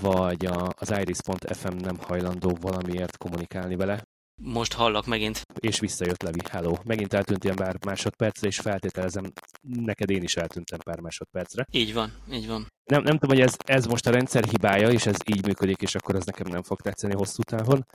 vagy 0.00 0.46
a, 0.46 0.72
az 0.78 0.90
iris.fm 0.90 1.76
nem 1.76 1.96
hajlandó 2.00 2.56
valamiért 2.60 3.16
kommunikálni 3.16 3.76
vele. 3.76 4.04
Most 4.42 4.72
hallak 4.72 5.06
megint. 5.06 5.46
És 5.58 5.80
visszajött 5.80 6.22
Levi, 6.22 6.40
hello. 6.50 6.74
Megint 6.84 7.12
eltűnt 7.12 7.44
ilyen 7.44 7.56
pár 7.56 7.76
másodpercre, 7.84 8.46
és 8.46 8.58
feltételezem, 8.58 9.32
neked 9.60 10.10
én 10.10 10.22
is 10.22 10.36
eltűntem 10.36 10.78
pár 10.78 11.00
másodpercre. 11.00 11.66
Így 11.70 11.94
van, 11.94 12.12
így 12.32 12.46
van. 12.46 12.66
Nem, 12.84 13.02
nem 13.02 13.18
tudom, 13.18 13.36
hogy 13.36 13.46
ez, 13.46 13.56
ez 13.64 13.86
most 13.86 14.06
a 14.06 14.10
rendszer 14.10 14.44
hibája, 14.44 14.90
és 14.90 15.06
ez 15.06 15.16
így 15.34 15.46
működik, 15.46 15.82
és 15.82 15.94
akkor 15.94 16.14
az 16.14 16.24
nekem 16.24 16.46
nem 16.52 16.62
fog 16.62 16.80
tetszeni 16.80 17.14
hosszú 17.14 17.42
távon, 17.42 17.86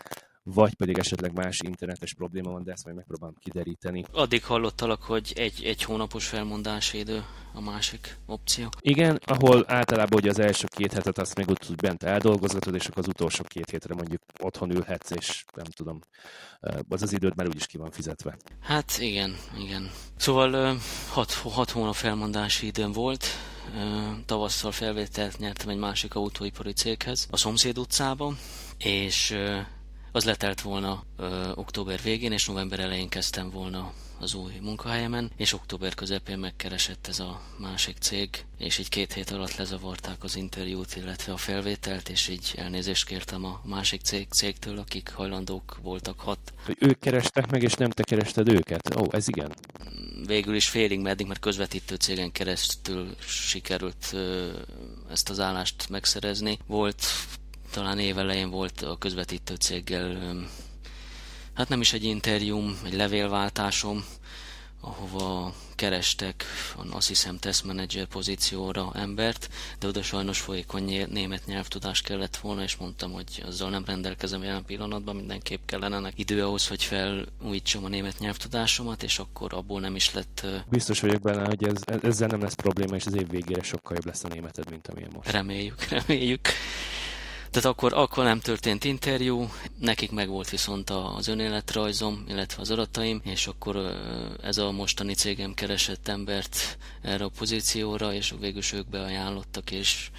vagy 0.43 0.73
pedig 0.73 0.97
esetleg 0.97 1.33
más 1.33 1.59
internetes 1.59 2.13
probléma 2.13 2.51
van, 2.51 2.63
de 2.63 2.71
ezt 2.71 2.83
majd 2.83 2.95
megpróbálom 2.95 3.35
kideríteni. 3.39 4.05
Addig 4.11 4.43
hallottalak, 4.43 5.01
hogy 5.01 5.33
egy, 5.35 5.63
egy 5.63 5.83
hónapos 5.83 6.27
felmondási 6.27 6.97
idő 6.97 7.25
a 7.53 7.61
másik 7.61 8.17
opció. 8.25 8.69
Igen, 8.79 9.19
ahol 9.25 9.63
általában 9.67 10.19
ugye 10.19 10.29
az 10.29 10.39
első 10.39 10.67
két 10.75 10.93
hetet 10.93 11.17
azt 11.17 11.35
még 11.35 11.49
ott 11.49 11.75
bent 11.75 12.03
eldolgozgatod, 12.03 12.75
és 12.75 12.87
akkor 12.87 13.03
az 13.03 13.07
utolsó 13.07 13.43
két 13.47 13.69
hétre 13.69 13.93
mondjuk 13.93 14.21
otthon 14.39 14.71
ülhetsz, 14.71 15.11
és 15.11 15.45
nem 15.55 15.65
tudom, 15.65 15.99
az 16.89 17.01
az 17.01 17.13
időd 17.13 17.35
már 17.35 17.47
úgyis 17.47 17.65
ki 17.65 17.77
van 17.77 17.91
fizetve. 17.91 18.37
Hát 18.61 18.97
igen, 18.99 19.35
igen. 19.59 19.91
Szóval 20.17 20.77
hat, 21.09 21.31
hat 21.31 21.69
hónap 21.69 21.95
felmondási 21.95 22.65
időm 22.65 22.91
volt, 22.91 23.25
tavasszal 24.25 24.71
felvételt 24.71 25.37
nyertem 25.37 25.69
egy 25.69 25.77
másik 25.77 26.15
autóipari 26.15 26.73
céghez, 26.73 27.27
a 27.31 27.37
szomszéd 27.37 27.77
utcában, 27.77 28.37
és 28.77 29.37
az 30.11 30.23
letelt 30.23 30.61
volna 30.61 31.03
ö, 31.17 31.51
október 31.55 31.99
végén, 32.01 32.31
és 32.31 32.47
november 32.47 32.79
elején 32.79 33.09
kezdtem 33.09 33.49
volna 33.49 33.93
az 34.21 34.33
új 34.33 34.53
munkahelyemen, 34.61 35.31
és 35.37 35.53
október 35.53 35.93
közepén 35.93 36.39
megkeresett 36.39 37.07
ez 37.07 37.19
a 37.19 37.41
másik 37.57 37.97
cég, 37.97 38.45
és 38.57 38.77
így 38.77 38.89
két 38.89 39.13
hét 39.13 39.29
alatt 39.29 39.55
lezavarták 39.55 40.23
az 40.23 40.35
interjút, 40.35 40.95
illetve 40.95 41.33
a 41.33 41.37
felvételt, 41.37 42.09
és 42.09 42.27
így 42.27 42.53
elnézést 42.57 43.05
kértem 43.05 43.45
a 43.45 43.61
másik 43.63 44.01
cég, 44.01 44.27
cégtől, 44.29 44.77
akik 44.77 45.11
hajlandók 45.13 45.79
voltak 45.81 46.19
hat. 46.19 46.53
Ők 46.79 46.99
kerestek 46.99 47.51
meg, 47.51 47.63
és 47.63 47.73
nem 47.73 47.89
te 47.89 48.03
kerested 48.03 48.49
őket? 48.49 48.95
Ó, 48.95 49.05
ez 49.09 49.27
igen. 49.27 49.55
Végül 50.25 50.55
is 50.55 50.69
félig 50.69 50.99
meddig, 50.99 51.27
mert 51.27 51.39
közvetítő 51.39 51.95
cégen 51.95 52.31
keresztül 52.31 53.15
sikerült 53.19 54.15
ezt 55.09 55.29
az 55.29 55.39
állást 55.39 55.89
megszerezni. 55.89 56.59
Volt 56.67 57.05
talán 57.71 57.99
évelején 57.99 58.49
volt 58.49 58.81
a 58.81 58.97
közvetítő 58.97 59.55
céggel, 59.55 60.35
hát 61.53 61.69
nem 61.69 61.81
is 61.81 61.93
egy 61.93 62.03
interjúm, 62.03 62.79
egy 62.85 62.93
levélváltásom, 62.93 64.05
ahova 64.81 65.53
kerestek, 65.75 66.45
azt 66.89 67.07
hiszem 67.07 67.37
test 67.37 67.63
manager 67.63 68.05
pozícióra 68.05 68.91
embert, 68.93 69.49
de 69.79 69.87
oda 69.87 70.03
sajnos 70.03 70.39
folyékony 70.39 71.07
német 71.09 71.45
nyelvtudás 71.45 72.01
kellett 72.01 72.37
volna, 72.37 72.63
és 72.63 72.75
mondtam, 72.75 73.11
hogy 73.11 73.43
azzal 73.45 73.69
nem 73.69 73.85
rendelkezem 73.85 74.43
jelen 74.43 74.65
pillanatban, 74.65 75.15
mindenképp 75.15 75.59
kellene 75.65 76.11
idő 76.15 76.43
ahhoz, 76.43 76.67
hogy 76.67 76.83
felújítsam 76.83 77.83
a 77.83 77.87
német 77.87 78.19
nyelvtudásomat, 78.19 79.03
és 79.03 79.19
akkor 79.19 79.53
abból 79.53 79.79
nem 79.79 79.95
is 79.95 80.13
lett... 80.13 80.45
Biztos 80.69 80.99
vagyok 80.99 81.21
benne, 81.21 81.45
hogy 81.45 81.63
ez, 81.63 82.01
ezzel 82.01 82.27
nem 82.27 82.41
lesz 82.41 82.55
probléma, 82.55 82.95
és 82.95 83.05
az 83.05 83.15
év 83.15 83.29
végére 83.29 83.63
sokkal 83.63 83.95
jobb 83.95 84.05
lesz 84.05 84.23
a 84.23 84.27
németed, 84.27 84.69
mint 84.69 84.87
amilyen 84.87 85.11
most. 85.13 85.31
Reméljük, 85.31 85.83
reméljük. 85.83 86.47
Tehát 87.51 87.69
akkor, 87.69 87.93
akkor 87.93 88.23
nem 88.23 88.39
történt 88.39 88.83
interjú, 88.83 89.49
nekik 89.79 90.11
meg 90.11 90.29
volt 90.29 90.49
viszont 90.49 90.89
az 90.89 91.27
önéletrajzom, 91.27 92.23
illetve 92.27 92.61
az 92.61 92.71
adataim, 92.71 93.21
és 93.23 93.47
akkor 93.47 93.95
ez 94.41 94.57
a 94.57 94.71
mostani 94.71 95.13
cégem 95.13 95.53
keresett 95.53 96.07
embert 96.07 96.77
erre 97.01 97.23
a 97.23 97.31
pozícióra, 97.37 98.13
és 98.13 98.33
végül 98.39 98.61
ők 98.73 98.89
beajánlottak, 98.89 99.71
és, 99.71 100.11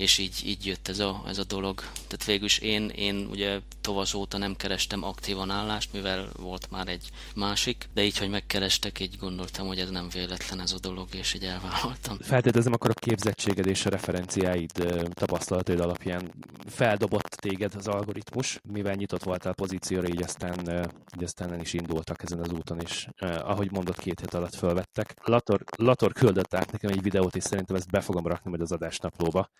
és 0.00 0.18
így, 0.18 0.42
így 0.44 0.66
jött 0.66 0.88
ez 0.88 0.98
a, 0.98 1.22
ez 1.26 1.38
a 1.38 1.44
dolog. 1.44 1.80
Tehát 1.80 2.24
végül 2.24 2.44
is 2.44 2.58
én, 2.58 2.88
én 2.88 3.26
ugye 3.30 3.60
tavasz 3.80 4.14
óta 4.14 4.38
nem 4.38 4.56
kerestem 4.56 5.04
aktívan 5.04 5.50
állást, 5.50 5.92
mivel 5.92 6.28
volt 6.36 6.70
már 6.70 6.88
egy 6.88 7.10
másik, 7.34 7.88
de 7.94 8.02
így, 8.02 8.18
hogy 8.18 8.30
megkerestek, 8.30 9.00
így 9.00 9.16
gondoltam, 9.18 9.66
hogy 9.66 9.78
ez 9.78 9.90
nem 9.90 10.08
véletlen 10.12 10.60
ez 10.60 10.72
a 10.72 10.78
dolog, 10.78 11.08
és 11.14 11.34
így 11.34 11.44
elvállaltam. 11.44 12.18
Feltételezem 12.20 12.72
akkor 12.72 12.90
a 12.90 13.00
képzettséged 13.00 13.66
és 13.66 13.86
a 13.86 13.90
referenciáid 13.90 14.72
tapasztalataid 15.08 15.80
alapján 15.80 16.32
feldobott 16.66 17.28
téged 17.28 17.74
az 17.74 17.86
algoritmus, 17.86 18.60
mivel 18.68 18.94
nyitott 18.94 19.22
voltál 19.22 19.54
pozícióra, 19.54 20.08
így 20.08 20.22
aztán, 20.22 20.90
így 21.16 21.24
aztán 21.24 21.52
el 21.52 21.60
is 21.60 21.72
indultak 21.72 22.22
ezen 22.22 22.40
az 22.40 22.52
úton, 22.52 22.80
és 22.80 23.06
ahogy 23.20 23.70
mondott, 23.70 23.98
két 23.98 24.20
hét 24.20 24.34
alatt 24.34 24.54
fölvettek. 24.54 25.14
Lator, 25.24 25.64
Lator 25.76 26.12
küldött 26.12 26.54
át 26.54 26.72
nekem 26.72 26.90
egy 26.90 27.02
videót, 27.02 27.36
és 27.36 27.42
szerintem 27.42 27.76
ezt 27.76 27.90
be 27.90 28.00
fogom 28.00 28.26
rakni 28.26 28.50
majd 28.50 28.62
az 28.62 28.72
adásnaplóba, 28.72 29.50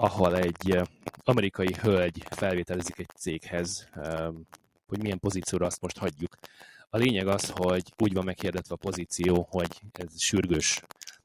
ahol 0.00 0.36
egy 0.36 0.80
amerikai 1.24 1.74
hölgy 1.80 2.24
felvételizik 2.30 2.98
egy 2.98 3.10
céghez, 3.16 3.88
hogy 4.86 5.00
milyen 5.02 5.18
pozícióra 5.18 5.66
azt 5.66 5.80
most 5.80 5.98
hagyjuk. 5.98 6.36
A 6.90 6.96
lényeg 6.96 7.26
az, 7.26 7.50
hogy 7.54 7.82
úgy 7.98 8.12
van 8.12 8.24
meghirdetve 8.24 8.74
a 8.74 8.78
pozíció, 8.78 9.46
hogy 9.50 9.80
ez 9.92 10.20
sürgős 10.20 10.82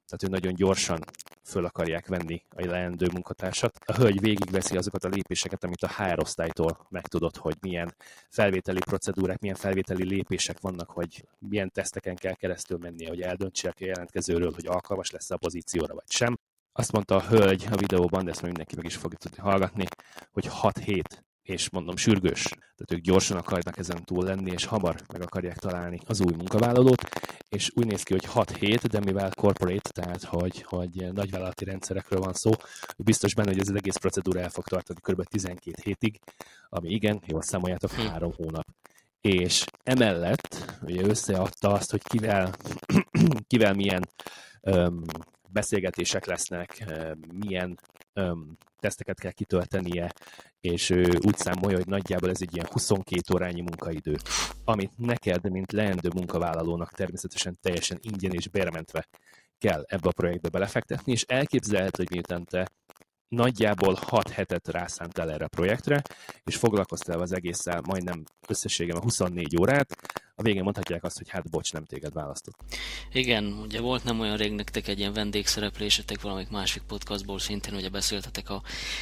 tehát 0.08 0.24
ő 0.24 0.28
nagyon 0.28 0.56
gyorsan 0.56 1.00
föl 1.44 1.66
akarják 1.66 2.08
venni 2.08 2.44
a 2.50 2.66
leendő 2.66 3.08
munkatársat. 3.14 3.80
A 3.86 3.94
hölgy 3.94 4.20
végigveszi 4.20 4.78
azokat 4.78 5.04
a 5.04 5.08
lépéseket, 5.08 5.64
amit 5.64 5.84
a 5.84 5.88
HR 5.88 6.20
osztálytól 6.20 6.88
megtudott, 6.90 7.38
hogy 7.38 7.56
milyen 7.62 7.96
felvételi 8.30 8.80
procedúrák, 8.80 9.40
milyen 9.40 9.56
felvételi 9.56 10.04
lépések 10.04 10.60
vannak, 10.60 10.90
hogy 10.90 11.28
milyen 11.40 11.72
teszteken 11.72 12.16
kell 12.16 12.34
keresztül 12.34 12.78
mennie, 12.78 13.08
hogy 13.08 13.22
eldöntsék 13.22 13.74
a 13.80 13.86
jelentkezőről, 13.86 14.52
hogy 14.54 14.68
alkalmas 14.68 15.12
lesz 15.12 15.32
a 15.32 15.38
pozícióra 15.38 15.94
vagy 15.94 16.12
sem. 16.12 16.40
Azt 16.78 16.92
mondta 16.92 17.16
a 17.16 17.22
hölgy 17.22 17.68
a 17.72 17.78
videóban, 17.78 18.24
de 18.24 18.32
ezt 18.32 18.42
majd 18.42 18.58
mindenki 18.58 18.76
meg 18.76 18.86
is 18.86 18.96
fogja 18.96 19.18
tudni 19.18 19.38
hallgatni, 19.38 19.86
hogy 20.32 20.46
6 20.46 20.78
hét 20.78 21.26
és 21.42 21.70
mondom 21.70 21.96
sürgős, 21.96 22.44
tehát 22.44 22.92
ők 22.92 23.00
gyorsan 23.00 23.38
akarnak 23.38 23.78
ezen 23.78 24.04
túl 24.04 24.24
lenni, 24.24 24.52
és 24.52 24.66
hamar 24.66 24.96
meg 25.14 25.22
akarják 25.22 25.58
találni 25.58 26.00
az 26.06 26.22
új 26.22 26.34
munkavállalót, 26.34 27.02
és 27.50 27.72
úgy 27.74 27.86
néz 27.86 28.04
ki, 28.04 28.14
hogy 28.14 28.26
6 28.26 28.52
hét, 28.52 28.88
de 28.88 29.00
mivel 29.00 29.32
corporate, 29.34 29.90
tehát 29.90 30.24
hogy, 30.24 30.62
hogy 30.62 31.14
nagyvállalati 31.14 31.66
rendszerekről 31.66 32.20
van 32.20 32.34
szó, 32.34 32.52
biztos 32.98 33.34
benne, 33.34 33.50
hogy 33.50 33.60
ez 33.60 33.70
az 33.70 33.76
egész 33.76 33.98
procedúra 33.98 34.40
el 34.40 34.50
fog 34.50 34.68
tartani 34.68 35.00
kb. 35.02 35.24
12 35.24 35.82
hétig, 35.84 36.20
ami 36.70 36.90
igen, 36.90 37.22
jól 37.26 37.42
számoljátok, 37.42 37.92
hm. 37.92 38.08
három 38.08 38.32
hónap. 38.38 38.66
És 39.22 39.66
emellett 39.84 40.80
ugye 40.82 41.04
összeadta 41.04 41.72
azt, 41.72 41.92
hogy 41.92 42.04
kivel, 42.04 42.56
kivel 43.48 43.74
milyen 43.74 44.10
öm, 44.62 45.04
beszélgetések 45.56 46.26
lesznek, 46.26 46.86
milyen 47.44 47.80
teszteket 48.80 49.20
kell 49.20 49.32
kitöltenie, 49.32 50.14
és 50.60 50.90
ő 50.90 51.10
úgy 51.22 51.38
számolja, 51.38 51.78
hogy 51.78 51.88
nagyjából 51.88 52.30
ez 52.30 52.42
egy 52.42 52.56
ilyen 52.56 52.68
22 52.72 53.34
órányi 53.34 53.62
munkaidő, 53.62 54.16
amit 54.64 54.98
neked, 54.98 55.50
mint 55.50 55.72
leendő 55.72 56.10
munkavállalónak 56.16 56.92
természetesen 56.92 57.58
teljesen 57.62 58.00
ingyen 58.02 58.32
és 58.32 58.48
bérmentve 58.48 59.08
kell 59.58 59.84
ebbe 59.88 60.08
a 60.08 60.12
projektbe 60.12 60.50
belefektetni, 60.50 61.12
és 61.12 61.24
elképzelhető, 61.24 62.04
hogy 62.04 62.12
miután 62.12 62.46
te 62.46 62.70
nagyjából 63.28 63.98
6 64.02 64.30
hetet 64.30 64.68
rászántál 64.68 65.32
erre 65.32 65.46
a 65.46 65.56
projektre, 65.58 66.02
és 66.44 66.56
foglalkoztál 66.56 67.20
az 67.20 67.32
egésszel 67.32 67.82
majdnem 67.82 68.24
összességem 68.48 68.98
a 68.98 69.02
24 69.02 69.58
órát, 69.60 69.96
a 70.38 70.42
végén 70.42 70.64
mondhatják 70.64 71.04
azt, 71.04 71.18
hogy 71.18 71.30
hát 71.30 71.50
bocs, 71.50 71.74
nem 71.74 71.86
téged 71.86 72.14
választott. 72.14 72.56
Igen, 73.12 73.46
ugye 73.46 73.82
volt 73.82 74.04
nem 74.04 74.20
olyan 74.20 74.38
rég 74.38 74.52
nektek 74.52 74.88
egy 74.88 75.00
ilyen 75.00 75.14
vendégszereplésetek 75.14 76.22
valamik 76.22 76.50
másik 76.50 76.82
podcastból, 76.82 77.40
szintén 77.40 77.74
ugye 77.74 77.90
beszéltetek 77.90 78.50
a 78.50 78.62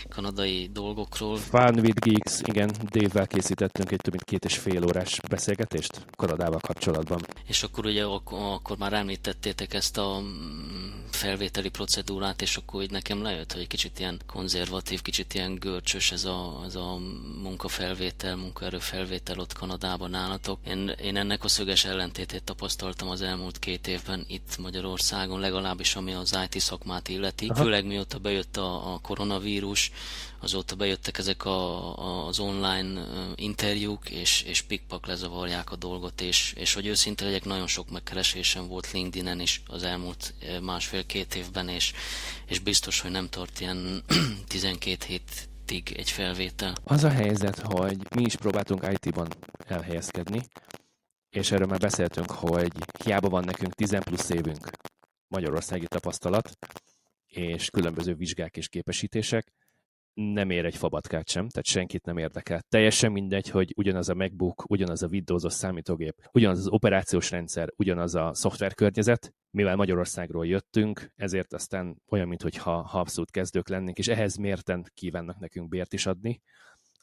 kanadai 0.10 0.70
dolgokról. 0.74 1.38
Fun 1.38 1.80
with 1.80 2.00
Geeks, 2.00 2.42
igen, 2.44 2.72
Dave-vel 2.90 3.28
készítettünk 3.28 3.92
egy 3.92 4.02
több 4.02 4.14
mint 4.14 4.24
két 4.24 4.46
és 4.46 4.58
fél 4.58 4.84
órás 4.86 5.20
beszélgetést 5.30 6.06
Kanadával 6.16 6.60
kapcsolatban. 6.60 7.20
És 7.48 7.64
akkor 7.64 7.86
ugye 7.86 8.04
akkor, 8.04 8.78
már 8.78 8.94
említettétek 8.94 9.74
ezt 9.74 9.98
a 9.98 10.20
mm, 10.20 11.04
felvételi 11.12 11.70
procedúrát, 11.70 12.42
és 12.42 12.58
akkor 12.58 12.82
így 12.82 12.92
nekem 12.92 13.22
lejött, 13.22 13.52
hogy 13.52 13.62
egy 13.62 13.68
kicsit 13.68 14.00
ilyen 14.00 14.22
konzervatív, 14.26 15.02
kicsit 15.02 15.34
ilyen 15.34 15.56
görcsös 15.56 16.12
ez 16.12 16.26
a, 16.26 16.62
ez 16.66 16.76
a 16.76 16.98
munkafelvétel, 17.42 18.36
munkaerőfelvétel 18.36 19.40
ott 19.40 19.54
Kanadában 19.54 20.10
nálatok. 20.10 20.60
Én, 20.68 20.88
én 20.88 21.23
ennek 21.24 21.44
a 21.44 21.48
szöges 21.48 21.86
ellentétét 21.86 22.44
tapasztaltam 22.44 23.10
az 23.10 23.22
elmúlt 23.22 23.60
két 23.60 23.88
évben 23.88 24.26
itt 24.28 24.58
Magyarországon, 24.58 25.40
legalábbis 25.40 25.96
ami 25.96 26.14
az 26.14 26.38
IT 26.46 26.60
szakmát 26.62 27.08
illeti. 27.08 27.48
Aha. 27.48 27.64
Főleg 27.64 27.86
mióta 27.86 28.18
bejött 28.18 28.58
a, 28.58 28.94
a 28.94 29.00
koronavírus, 29.00 29.92
azóta 30.40 30.76
bejöttek 30.76 31.18
ezek 31.18 31.46
a, 31.46 31.98
a, 31.98 32.28
az 32.28 32.40
online 32.40 33.06
interjúk, 33.36 34.10
és, 34.10 34.42
és 34.42 34.62
pikpak 34.62 35.06
lezavarják 35.08 35.72
a 35.72 35.76
dolgot, 35.76 36.22
és, 36.22 36.54
és 36.58 36.74
hogy 36.74 36.88
őszinte 36.88 37.26
legyek, 37.26 37.46
nagyon 37.46 37.68
sok 37.68 37.90
megkeresésem 37.90 38.68
volt 38.68 38.92
LinkedIn-en 38.92 39.40
is 39.40 39.62
az 39.68 39.84
elmúlt 39.84 40.34
másfél-két 40.62 41.36
évben, 41.36 41.70
és, 41.70 41.94
és 42.46 42.60
biztos, 42.60 43.00
hogy 43.00 43.12
nem 43.12 43.30
tart 43.30 43.60
ilyen 43.60 44.04
12 44.48 45.06
hét 45.08 45.48
egy 45.96 46.10
felvétel. 46.10 46.74
Az 46.84 47.04
a 47.04 47.10
helyzet, 47.10 47.60
hogy 47.60 47.98
mi 48.16 48.22
is 48.22 48.36
próbáltunk 48.36 48.88
IT-ban 48.92 49.28
elhelyezkedni, 49.68 50.42
és 51.34 51.52
erről 51.52 51.68
már 51.68 51.80
beszéltünk, 51.80 52.32
hogy 52.32 52.72
hiába 53.04 53.30
van 53.30 53.44
nekünk 53.44 53.74
10 53.74 53.98
plusz 54.04 54.30
évünk 54.30 54.70
magyarországi 55.28 55.88
tapasztalat, 55.88 56.58
és 57.28 57.70
különböző 57.70 58.16
vizsgák 58.16 58.58
és 58.58 58.68
képesítések, 58.68 59.54
nem 60.14 60.50
ér 60.50 60.66
egy 60.66 60.76
fabatkát 60.76 61.30
sem, 61.30 61.50
tehát 61.50 61.66
senkit 61.66 62.06
nem 62.06 62.18
érdekel. 62.18 62.62
Teljesen 62.70 63.12
mindegy, 63.12 63.50
hogy 63.50 63.74
ugyanaz 63.76 64.10
a 64.10 64.14
MacBook, 64.14 64.64
ugyanaz 64.70 65.04
a 65.04 65.08
Windows-os 65.08 65.54
számítógép, 65.54 66.30
ugyanaz 66.32 66.60
az 66.60 66.68
operációs 66.68 67.32
rendszer, 67.32 67.70
ugyanaz 67.76 68.16
a 68.16 68.34
szoftverkörnyezet, 68.34 69.34
mivel 69.50 69.76
Magyarországról 69.76 70.48
jöttünk, 70.48 71.12
ezért 71.16 71.54
aztán 71.54 72.02
olyan, 72.08 72.28
mintha 72.28 72.72
ha 72.82 73.00
abszolút 73.00 73.32
kezdők 73.32 73.70
lennénk, 73.70 73.98
és 73.98 74.08
ehhez 74.08 74.36
mérten 74.36 74.92
kívánnak 74.94 75.40
nekünk 75.40 75.70
bért 75.70 75.94
is 75.94 76.06
adni, 76.06 76.42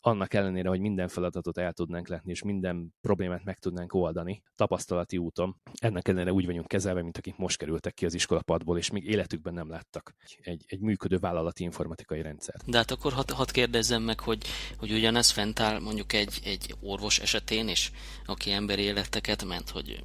annak 0.01 0.35
ellenére, 0.35 0.69
hogy 0.69 0.81
minden 0.81 1.09
feladatot 1.09 1.59
el 1.59 1.73
tudnánk 1.73 2.09
letni, 2.09 2.31
és 2.31 2.43
minden 2.43 2.95
problémát 3.01 3.45
meg 3.45 3.59
tudnánk 3.59 3.95
oldani 3.95 4.43
tapasztalati 4.57 5.19
úton, 5.19 5.57
ennek 5.81 6.09
ellenére 6.09 6.33
úgy 6.33 6.47
vagyunk 6.47 6.67
kezelve, 6.67 7.03
mint 7.03 7.17
akik 7.17 7.37
most 7.37 7.59
kerültek 7.59 7.95
ki 7.95 8.05
az 8.05 8.15
iskolapadból, 8.15 8.79
és 8.79 8.91
még 8.91 9.05
életükben 9.05 9.55
nem 9.55 9.71
láttak 9.71 10.15
egy, 10.41 10.65
egy 10.67 10.81
működő 10.81 11.19
vállalati 11.19 11.63
informatikai 11.63 12.23
rendszert. 12.23 12.71
De 12.71 12.77
hát 12.77 12.91
akkor 12.91 13.13
hadd 13.13 13.33
had 13.33 13.51
kérdezzem 13.51 14.03
meg, 14.03 14.21
hogy, 14.21 14.47
hogy 14.79 14.93
ugyanez 14.93 15.31
fent 15.31 15.61
áll 15.61 15.81
mondjuk 15.81 16.13
egy, 16.13 16.41
egy 16.45 16.75
orvos 16.81 17.19
esetén 17.19 17.69
is, 17.69 17.93
aki 18.27 18.51
emberi 18.51 18.83
életeket 18.83 19.45
ment, 19.45 19.71
hogy 19.71 20.03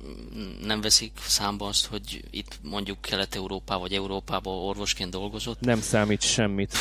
nem 0.62 0.82
veszik 0.82 1.18
számba 1.18 1.68
azt, 1.68 1.86
hogy 1.86 2.24
itt 2.30 2.60
mondjuk 2.62 3.02
Kelet-Európában 3.02 3.82
vagy 3.82 3.94
Európában 3.94 4.54
orvosként 4.54 5.12
dolgozott? 5.12 5.60
Nem 5.60 5.80
számít 5.80 6.22
semmit 6.22 6.74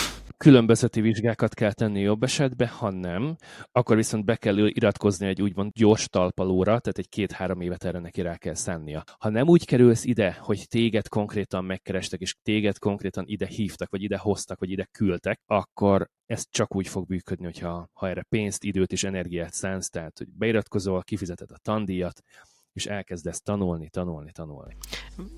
különbözeti 0.44 1.00
vizsgákat 1.00 1.54
kell 1.54 1.72
tenni 1.72 2.00
jobb 2.00 2.22
esetben, 2.22 2.68
ha 2.68 2.90
nem, 2.90 3.36
akkor 3.72 3.96
viszont 3.96 4.24
be 4.24 4.36
kell 4.36 4.66
iratkozni 4.66 5.26
egy 5.26 5.42
úgymond 5.42 5.72
gyors 5.72 6.08
talpalóra, 6.08 6.64
tehát 6.64 6.98
egy 6.98 7.08
két-három 7.08 7.60
évet 7.60 7.84
erre 7.84 7.98
neki 7.98 8.20
rá 8.22 8.36
kell 8.36 8.54
szennia. 8.54 9.04
Ha 9.18 9.28
nem 9.28 9.48
úgy 9.48 9.64
kerülsz 9.64 10.04
ide, 10.04 10.38
hogy 10.40 10.64
téged 10.68 11.08
konkrétan 11.08 11.64
megkerestek, 11.64 12.20
és 12.20 12.34
téged 12.42 12.78
konkrétan 12.78 13.24
ide 13.26 13.46
hívtak, 13.46 13.90
vagy 13.90 14.02
ide 14.02 14.18
hoztak, 14.18 14.58
vagy 14.58 14.70
ide 14.70 14.84
küldtek, 14.84 15.40
akkor 15.46 16.08
ez 16.26 16.44
csak 16.50 16.76
úgy 16.76 16.88
fog 16.88 17.08
működni, 17.08 17.44
hogyha 17.44 17.88
ha 17.92 18.08
erre 18.08 18.22
pénzt, 18.28 18.64
időt 18.64 18.92
és 18.92 19.04
energiát 19.04 19.52
szánsz, 19.52 19.88
tehát 19.88 20.18
hogy 20.18 20.28
beiratkozol, 20.28 21.02
kifizeted 21.02 21.50
a 21.50 21.58
tandíjat, 21.62 22.22
és 22.74 22.86
elkezdesz 22.86 23.42
tanulni, 23.42 23.88
tanulni, 23.88 24.32
tanulni. 24.32 24.76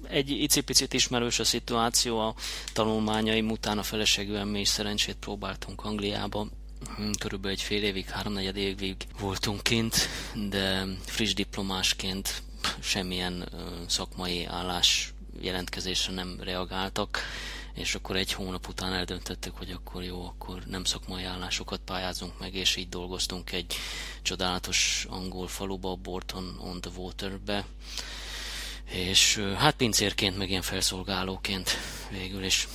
Egy 0.08 0.30
icipicit 0.30 0.92
ismerős 0.92 1.38
a 1.38 1.44
szituáció, 1.44 2.18
a 2.18 2.34
tanulmányaim 2.72 3.50
után. 3.50 3.78
A 3.78 3.82
feleségűen 3.82 4.48
mi 4.48 4.60
is 4.60 4.68
szerencsét 4.68 5.16
próbáltunk 5.16 5.84
Angliába, 5.84 6.46
hm, 6.96 7.10
körülbelül 7.18 7.56
egy 7.56 7.62
fél 7.62 7.82
évig, 7.82 8.08
háromnegyed 8.08 8.56
évig 8.56 8.96
voltunk 9.20 9.62
kint, 9.62 9.96
de 10.48 10.86
friss 11.04 11.34
diplomásként 11.34 12.42
semmilyen 12.80 13.48
szakmai 13.86 14.44
állás 14.44 15.14
jelentkezésre 15.40 16.12
nem 16.12 16.40
reagáltak 16.40 17.18
és 17.76 17.94
akkor 17.94 18.16
egy 18.16 18.32
hónap 18.32 18.68
után 18.68 18.92
eldöntöttük, 18.92 19.56
hogy 19.56 19.70
akkor 19.70 20.02
jó, 20.02 20.26
akkor 20.26 20.62
nem 20.66 20.84
szakmai 20.84 21.24
állásokat 21.24 21.80
pályázunk 21.84 22.38
meg, 22.38 22.54
és 22.54 22.76
így 22.76 22.88
dolgoztunk 22.88 23.52
egy 23.52 23.74
csodálatos 24.22 25.06
angol 25.08 25.48
faluba, 25.48 25.94
Borton 25.94 26.58
on 26.60 26.80
the 26.80 26.90
Waterbe, 26.96 27.66
és 28.84 29.36
hát 29.56 29.74
pincérként, 29.74 30.38
meg 30.38 30.50
ilyen 30.50 30.62
felszolgálóként 30.62 31.70
végül 32.10 32.44
is. 32.44 32.68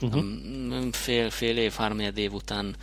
Uh-huh. 0.00 0.92
Fél, 0.92 1.30
fél 1.30 1.56
év, 1.56 1.72
három 1.72 1.98
év 1.98 2.32
után 2.32 2.76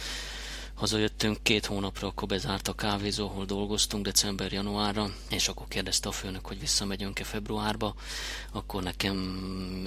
Hazajöttünk 0.82 1.38
két 1.44 1.66
hónapra, 1.66 2.08
akkor 2.08 2.28
bezárt 2.28 2.68
a 2.68 2.74
kávézó, 2.74 3.26
ahol 3.26 3.46
dolgoztunk 3.46 4.06
december-januárra, 4.06 5.08
és 5.30 5.48
akkor 5.48 5.68
kérdezte 5.68 6.10
a 6.10 6.12
főnök, 6.12 6.46
hogy 6.46 6.60
visszamegyünk-e 6.60 7.24
februárba. 7.24 7.94
Akkor 8.52 8.84
nekem 8.84 9.18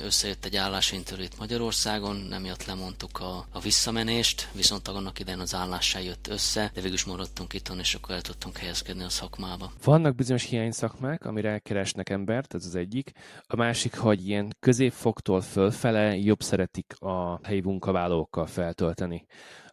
összejött 0.04 0.44
egy 0.44 0.56
állásinterjú 0.56 1.24
itt 1.24 1.38
Magyarországon, 1.38 2.16
nem 2.16 2.44
jött 2.44 2.64
lemondtuk 2.64 3.20
a, 3.20 3.46
a 3.52 3.60
visszamenést, 3.60 4.48
viszont 4.52 4.88
annak 4.88 5.18
idején 5.18 5.40
az 5.40 5.54
állás 5.54 5.88
se 5.88 6.02
jött 6.02 6.28
össze, 6.28 6.70
de 6.74 6.80
végül 6.80 6.96
is 6.96 7.04
maradtunk 7.04 7.52
itt, 7.52 7.72
és 7.80 7.94
akkor 7.94 8.14
el 8.14 8.20
tudtunk 8.20 8.56
helyezkedni 8.56 9.02
a 9.04 9.08
szakmába. 9.08 9.72
Vannak 9.84 10.14
bizonyos 10.14 10.44
hiány 10.44 10.72
szakmák, 10.72 11.24
amire 11.24 11.58
keresnek 11.58 12.10
embert, 12.10 12.54
ez 12.54 12.66
az 12.66 12.74
egyik. 12.74 13.12
A 13.46 13.56
másik, 13.56 13.96
hogy 13.96 14.28
ilyen 14.28 14.56
középfoktól 14.60 15.40
fölfele 15.40 16.16
jobb 16.16 16.42
szeretik 16.42 16.94
a 16.98 17.40
helyi 17.42 17.60
munkavállalókkal 17.60 18.46
feltölteni 18.46 19.26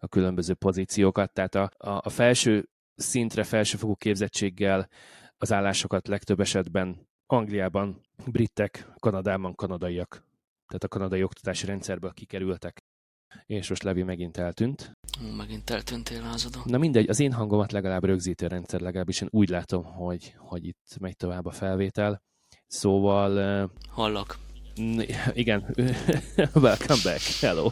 a 0.04 0.08
különböző 0.08 0.54
pozíciókat. 0.54 1.34
Tehát 1.34 1.56
a, 1.56 1.72
a, 1.78 2.02
a 2.04 2.10
felső 2.10 2.70
szintre, 2.96 3.44
felsőfokú 3.44 3.96
képzettséggel 3.96 4.90
az 5.38 5.52
állásokat 5.52 6.08
legtöbb 6.08 6.40
esetben 6.40 7.08
Angliában 7.26 8.02
britek, 8.26 8.88
Kanadában 9.00 9.56
kanadaiak. 9.56 10.24
Tehát 10.68 10.84
a 10.84 10.88
kanadai 10.88 11.24
oktatási 11.24 11.66
rendszerből 11.66 12.12
kikerültek. 12.12 12.84
És 13.46 13.70
most 13.70 13.84
Levi 13.84 14.04
megint 14.04 14.38
eltűnt. 14.38 14.92
Megint 15.38 15.70
eltűntél 15.70 16.22
lázadó. 16.22 16.60
Na 16.66 16.78
mindegy, 16.78 17.10
az 17.10 17.20
én 17.20 17.32
hangomat 17.32 17.72
legalább 17.72 18.04
rögzítő 18.04 18.48
rendszer, 18.48 18.80
legalábbis 18.80 19.22
én 19.22 19.28
úgy 19.32 19.50
látom, 19.50 19.84
hogy, 19.84 20.36
hogy 20.38 20.66
itt 20.66 20.98
megy 21.00 21.16
tovább 21.16 21.46
a 21.46 21.52
felvétel. 21.52 22.22
Szóval... 22.68 23.72
Hallak. 23.90 24.38
Igen, 25.34 25.76
welcome 26.54 27.00
back, 27.04 27.22
hello. 27.40 27.70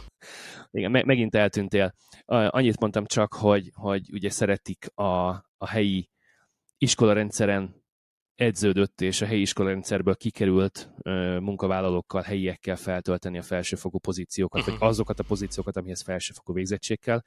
Igen, 0.70 0.90
me- 0.90 1.04
megint 1.04 1.34
eltűntél. 1.34 1.94
Annyit 2.24 2.80
mondtam 2.80 3.06
csak, 3.06 3.34
hogy, 3.34 3.70
hogy 3.74 4.12
ugye 4.12 4.30
szeretik 4.30 4.86
a, 4.94 5.28
a 5.56 5.66
helyi 5.66 6.08
iskolarendszeren 6.78 7.80
edződött 8.40 9.00
és 9.00 9.20
a 9.20 9.26
helyi 9.26 9.40
iskolarendszerből 9.40 10.16
kikerült 10.16 10.90
ö, 11.02 11.38
munkavállalókkal, 11.38 12.22
helyiekkel 12.22 12.76
feltölteni 12.76 13.38
a 13.38 13.42
felsőfokú 13.42 13.98
pozíciókat, 13.98 14.60
uh-huh. 14.60 14.78
vagy 14.78 14.88
azokat 14.88 15.18
a 15.18 15.22
pozíciókat, 15.22 15.76
amihez 15.76 16.02
felsőfokú 16.02 16.52
végzettség 16.52 17.00
kell. 17.00 17.22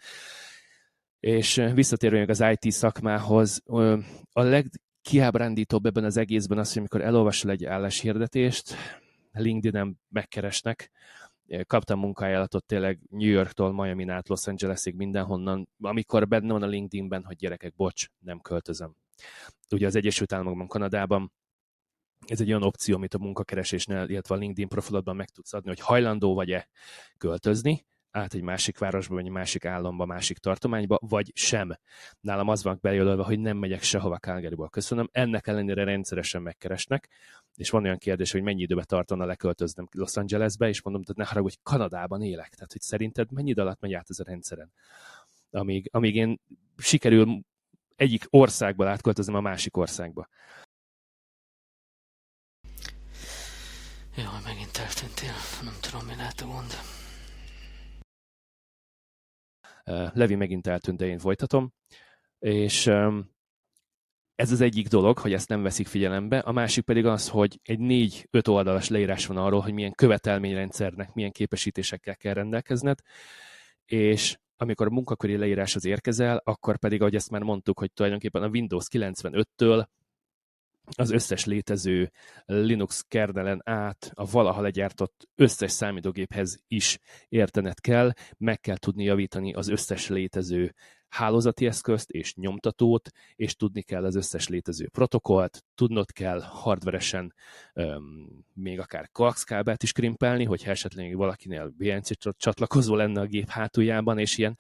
És 1.20 1.64
visszatérve 1.74 2.18
még 2.18 2.30
az 2.30 2.44
IT 2.60 2.72
szakmához, 2.72 3.62
ö, 3.66 3.98
a 4.32 4.42
legkiábrándítóbb 4.42 5.86
ebben 5.86 6.04
az 6.04 6.18
egészben 6.18 6.58
az, 6.58 6.68
hogy 6.68 6.78
amikor 6.78 7.02
elolvasol 7.02 7.52
egy 7.52 7.66
álláshirdetést, 7.66 8.76
LinkedIn-en 9.32 10.00
megkeresnek, 10.10 10.92
kaptam 11.64 12.00
munkájállatot 12.00 12.66
tényleg 12.66 13.00
New 13.10 13.30
Yorktól, 13.30 13.74
Miami-n 13.74 14.10
át 14.10 14.28
Los 14.28 14.48
Angelesig, 14.48 14.96
mindenhonnan, 14.96 15.70
amikor 15.82 16.28
benne 16.28 16.52
van 16.52 16.64
a 16.64 16.68
LinkedIn-ben, 16.68 17.24
hogy 17.24 17.36
gyerekek, 17.36 17.76
bocs, 17.76 18.06
nem 18.20 18.40
költözöm 18.40 18.96
ugye 19.74 19.86
az 19.86 19.96
Egyesült 19.96 20.34
Államokban, 20.34 20.68
Kanadában 20.68 21.34
ez 22.26 22.42
egy 22.42 22.50
olyan 22.50 22.64
opció, 22.64 22.96
amit 22.96 23.14
a 23.14 23.18
munkakeresésnél, 23.18 24.10
illetve 24.10 24.36
a 24.36 24.38
LinkedIn 24.38 24.68
profilodban 24.68 25.16
meg 25.16 25.30
tudsz 25.30 25.54
adni, 25.54 25.68
hogy 25.68 25.80
hajlandó 25.80 26.34
vagy-e 26.34 26.68
költözni, 27.18 27.86
át 28.12 28.34
egy 28.34 28.42
másik 28.42 28.78
városba, 28.78 29.14
vagy 29.14 29.26
egy 29.26 29.32
másik 29.32 29.66
államba, 29.66 30.06
másik 30.06 30.38
tartományba, 30.38 30.98
vagy 31.02 31.32
sem. 31.36 31.72
Nálam 32.20 32.48
az 32.48 32.64
van 32.64 32.78
bejelölve, 32.82 33.24
hogy 33.24 33.40
nem 33.40 33.58
megyek 33.58 33.82
sehova 33.82 34.18
Calgaryból. 34.18 34.70
Köszönöm. 34.70 35.10
Ennek 35.12 35.48
ellenére 35.48 35.84
rendszeresen 35.84 36.42
megkeresnek, 36.42 37.10
és 37.56 37.70
van 37.70 37.84
olyan 37.84 37.98
kérdés, 37.98 38.32
hogy 38.32 38.42
mennyi 38.42 38.62
időbe 38.62 38.84
tartana 38.84 39.26
leköltöznem 39.26 39.88
Los 39.92 40.18
Angelesbe, 40.18 40.68
és 40.68 40.82
mondom, 40.82 41.04
hogy 41.06 41.16
ne 41.16 41.26
haragudj, 41.26 41.54
hogy 41.54 41.74
Kanadában 41.74 42.22
élek. 42.22 42.54
Tehát, 42.54 42.72
hogy 42.72 42.82
szerinted 42.82 43.32
mennyi 43.32 43.50
idő 43.50 43.62
alatt 43.62 43.80
megy 43.80 43.94
át 43.94 44.10
ez 44.10 44.20
a 44.20 44.24
rendszeren? 44.24 44.74
Amíg, 45.50 45.90
amíg 45.92 46.16
én 46.16 46.40
sikerül 46.78 47.44
egyik 47.96 48.26
országból 48.30 48.88
átköltözöm 48.88 49.36
a 49.36 49.42
másik 49.42 49.78
országba. 49.78 50.28
Jaj, 54.16 54.42
megint 54.44 54.78
eltűntél. 54.78 55.34
Nem 55.64 55.76
tudom, 55.82 56.06
mi 56.06 56.16
lehet 56.16 56.42
a 56.42 56.46
gond. 56.46 56.72
Levi 60.14 60.36
megint 60.36 60.68
eltűnt, 60.68 60.98
de 60.98 61.06
én 61.06 61.20
folytatom. 61.20 61.74
És 62.40 62.92
ez 64.36 64.52
az 64.52 64.62
egyik 64.62 64.88
dolog, 64.88 65.18
hogy 65.18 65.34
ezt 65.34 65.50
nem 65.50 65.62
veszik 65.62 65.88
figyelembe, 65.88 66.38
a 66.38 66.52
másik 66.52 66.84
pedig 66.84 67.06
az, 67.06 67.30
hogy 67.30 67.60
egy 67.64 67.80
négy-öt 67.80 68.48
oldalas 68.48 68.90
leírás 68.90 69.26
van 69.26 69.38
arról, 69.38 69.62
hogy 69.62 69.74
milyen 69.74 69.94
követelményrendszernek, 69.94 71.14
milyen 71.14 71.32
képesítésekkel 71.32 72.16
kell 72.16 72.34
rendelkezned, 72.34 73.00
és 73.86 74.38
amikor 74.58 74.88
a 74.88 74.90
munkaköri 74.90 75.38
leíráshoz 75.38 75.86
érkezel, 75.86 76.42
akkor 76.44 76.78
pedig, 76.78 77.02
ahogy 77.02 77.16
ezt 77.16 77.30
már 77.30 77.42
mondtuk, 77.42 77.80
hogy 77.80 77.92
tulajdonképpen 77.94 78.44
a 78.44 78.48
Windows 78.48 78.86
95-től 78.92 79.86
az 80.96 81.12
összes 81.12 81.46
létező 81.46 82.12
Linux 82.46 83.06
kernelen 83.08 83.62
át 83.66 84.12
a 84.14 84.26
valaha 84.26 84.62
legyártott 84.62 85.28
összes 85.36 85.72
számítógéphez 85.72 86.60
is 86.68 87.00
értened 87.30 87.80
kell, 87.80 88.12
meg 88.38 88.60
kell 88.60 88.78
tudni 88.78 89.04
javítani 89.04 89.54
az 89.54 89.68
összes 89.68 90.08
létező 90.08 90.74
hálózati 91.14 91.66
eszközt 91.66 92.10
és 92.10 92.36
nyomtatót, 92.36 93.10
és 93.36 93.56
tudni 93.56 93.82
kell 93.82 94.06
az 94.06 94.16
összes 94.16 94.48
létező 94.48 94.88
protokollt, 94.88 95.64
tudnod 95.76 96.12
kell 96.12 96.42
hardveresen 96.42 97.34
um, 97.74 98.46
még 98.54 98.80
akár 98.80 99.10
coax 99.12 99.44
kábelt 99.44 99.84
is 99.84 99.92
krimpelni, 99.92 100.44
hogyha 100.44 100.72
esetleg 100.72 101.16
valakinél 101.16 101.74
BNC 101.78 102.38
csatlakozó 102.38 102.96
lenne 102.96 103.22
a 103.22 103.26
gép 103.26 103.50
hátuljában, 103.50 104.18
és 104.18 104.38
ilyen 104.38 104.58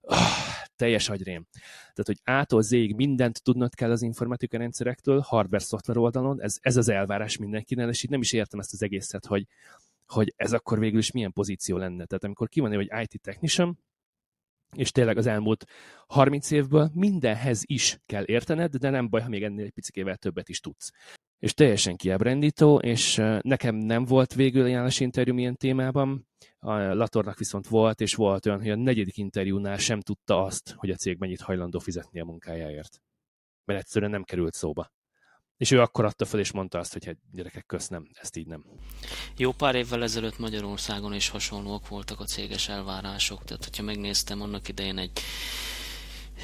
oh, 0.00 0.16
teljes 0.76 1.08
agyrém. 1.08 1.46
Tehát, 1.80 2.06
hogy 2.06 2.20
ától 2.24 2.62
zéig 2.62 2.94
mindent 2.94 3.42
tudnod 3.42 3.74
kell 3.74 3.90
az 3.90 4.02
informatika 4.02 4.58
rendszerektől, 4.58 5.20
hardware-szoftver 5.20 5.96
oldalon, 5.96 6.42
ez, 6.42 6.56
ez 6.60 6.76
az 6.76 6.88
elvárás 6.88 7.36
mindenkinek, 7.36 7.88
és 7.88 8.02
így 8.02 8.10
nem 8.10 8.20
is 8.20 8.32
értem 8.32 8.60
ezt 8.60 8.72
az 8.72 8.82
egészet, 8.82 9.26
hogy, 9.26 9.46
hogy 10.06 10.32
ez 10.36 10.52
akkor 10.52 10.78
végül 10.78 10.98
is 10.98 11.10
milyen 11.10 11.32
pozíció 11.32 11.76
lenne. 11.76 12.04
Tehát 12.04 12.24
amikor 12.24 12.48
ki 12.48 12.60
van 12.60 12.74
hogy 12.74 12.90
IT 13.02 13.20
technician, 13.20 13.78
és 14.76 14.90
tényleg 14.90 15.16
az 15.16 15.26
elmúlt 15.26 15.64
30 16.06 16.50
évből 16.50 16.90
mindenhez 16.94 17.62
is 17.64 18.00
kell 18.06 18.24
értened, 18.26 18.76
de 18.76 18.90
nem 18.90 19.08
baj, 19.08 19.22
ha 19.22 19.28
még 19.28 19.42
ennél 19.42 19.64
egy 19.64 19.72
picikével 19.72 20.16
többet 20.16 20.48
is 20.48 20.60
tudsz. 20.60 20.90
És 21.42 21.54
teljesen 21.54 21.96
kiábrándító, 21.96 22.78
és 22.78 23.22
nekem 23.40 23.74
nem 23.74 24.04
volt 24.04 24.34
végül 24.34 24.64
ajánlás 24.64 25.00
interjú 25.00 25.38
ilyen 25.38 25.56
témában, 25.56 26.28
a 26.58 26.72
Latornak 26.72 27.38
viszont 27.38 27.68
volt, 27.68 28.00
és 28.00 28.14
volt 28.14 28.46
olyan, 28.46 28.58
hogy 28.58 28.70
a 28.70 28.76
negyedik 28.76 29.16
interjúnál 29.16 29.78
sem 29.78 30.00
tudta 30.00 30.42
azt, 30.42 30.74
hogy 30.76 30.90
a 30.90 30.94
cég 30.94 31.18
mennyit 31.18 31.40
hajlandó 31.40 31.78
fizetni 31.78 32.20
a 32.20 32.24
munkájáért. 32.24 33.02
Mert 33.64 33.80
egyszerűen 33.80 34.10
nem 34.10 34.22
került 34.22 34.54
szóba. 34.54 34.92
És 35.56 35.70
ő 35.70 35.80
akkor 35.80 36.04
adta 36.04 36.24
fel, 36.24 36.40
és 36.40 36.52
mondta 36.52 36.78
azt, 36.78 36.92
hogy 36.92 37.04
hát 37.04 37.16
gyerekek, 37.32 37.66
kösz 37.66 37.88
nem, 37.88 38.08
ezt 38.20 38.36
így 38.36 38.46
nem. 38.46 38.64
Jó 39.36 39.52
pár 39.52 39.74
évvel 39.74 40.02
ezelőtt 40.02 40.38
Magyarországon 40.38 41.14
is 41.14 41.28
hasonlóak 41.28 41.88
voltak 41.88 42.20
a 42.20 42.24
céges 42.24 42.68
elvárások. 42.68 43.44
Tehát, 43.44 43.64
hogyha 43.64 43.82
megnéztem 43.82 44.40
annak 44.40 44.68
idején 44.68 44.98
egy 44.98 45.20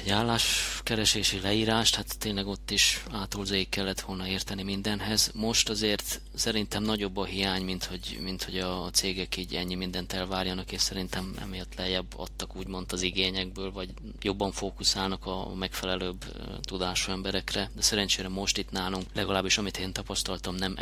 egy 0.03 0.09
álláskeresési 0.09 1.39
leírást, 1.41 1.95
hát 1.95 2.17
tényleg 2.17 2.47
ott 2.47 2.71
is 2.71 3.03
átolzéig 3.11 3.69
kellett 3.69 3.99
volna 3.99 4.27
érteni 4.27 4.63
mindenhez. 4.63 5.31
Most 5.35 5.69
azért 5.69 6.21
szerintem 6.35 6.83
nagyobb 6.83 7.17
a 7.17 7.25
hiány, 7.25 7.63
mint 7.63 7.83
hogy, 7.83 8.19
mint 8.23 8.43
hogy 8.43 8.57
a 8.57 8.89
cégek 8.91 9.37
így 9.37 9.53
ennyi 9.53 9.75
mindent 9.75 10.13
elvárjanak, 10.13 10.71
és 10.71 10.81
szerintem 10.81 11.33
emiatt 11.41 11.75
lejjebb 11.75 12.05
adtak 12.17 12.55
úgymond 12.55 12.85
az 12.91 13.01
igényekből, 13.01 13.71
vagy 13.71 13.89
jobban 14.21 14.51
fókuszálnak 14.51 15.25
a 15.25 15.53
megfelelőbb 15.55 16.25
tudású 16.61 17.11
emberekre, 17.11 17.69
de 17.75 17.81
szerencsére 17.81 18.27
most 18.27 18.57
itt 18.57 18.71
nálunk, 18.71 19.03
legalábbis 19.13 19.57
amit 19.57 19.77
én 19.77 19.93
tapasztaltam, 19.93 20.55
nem, 20.55 20.75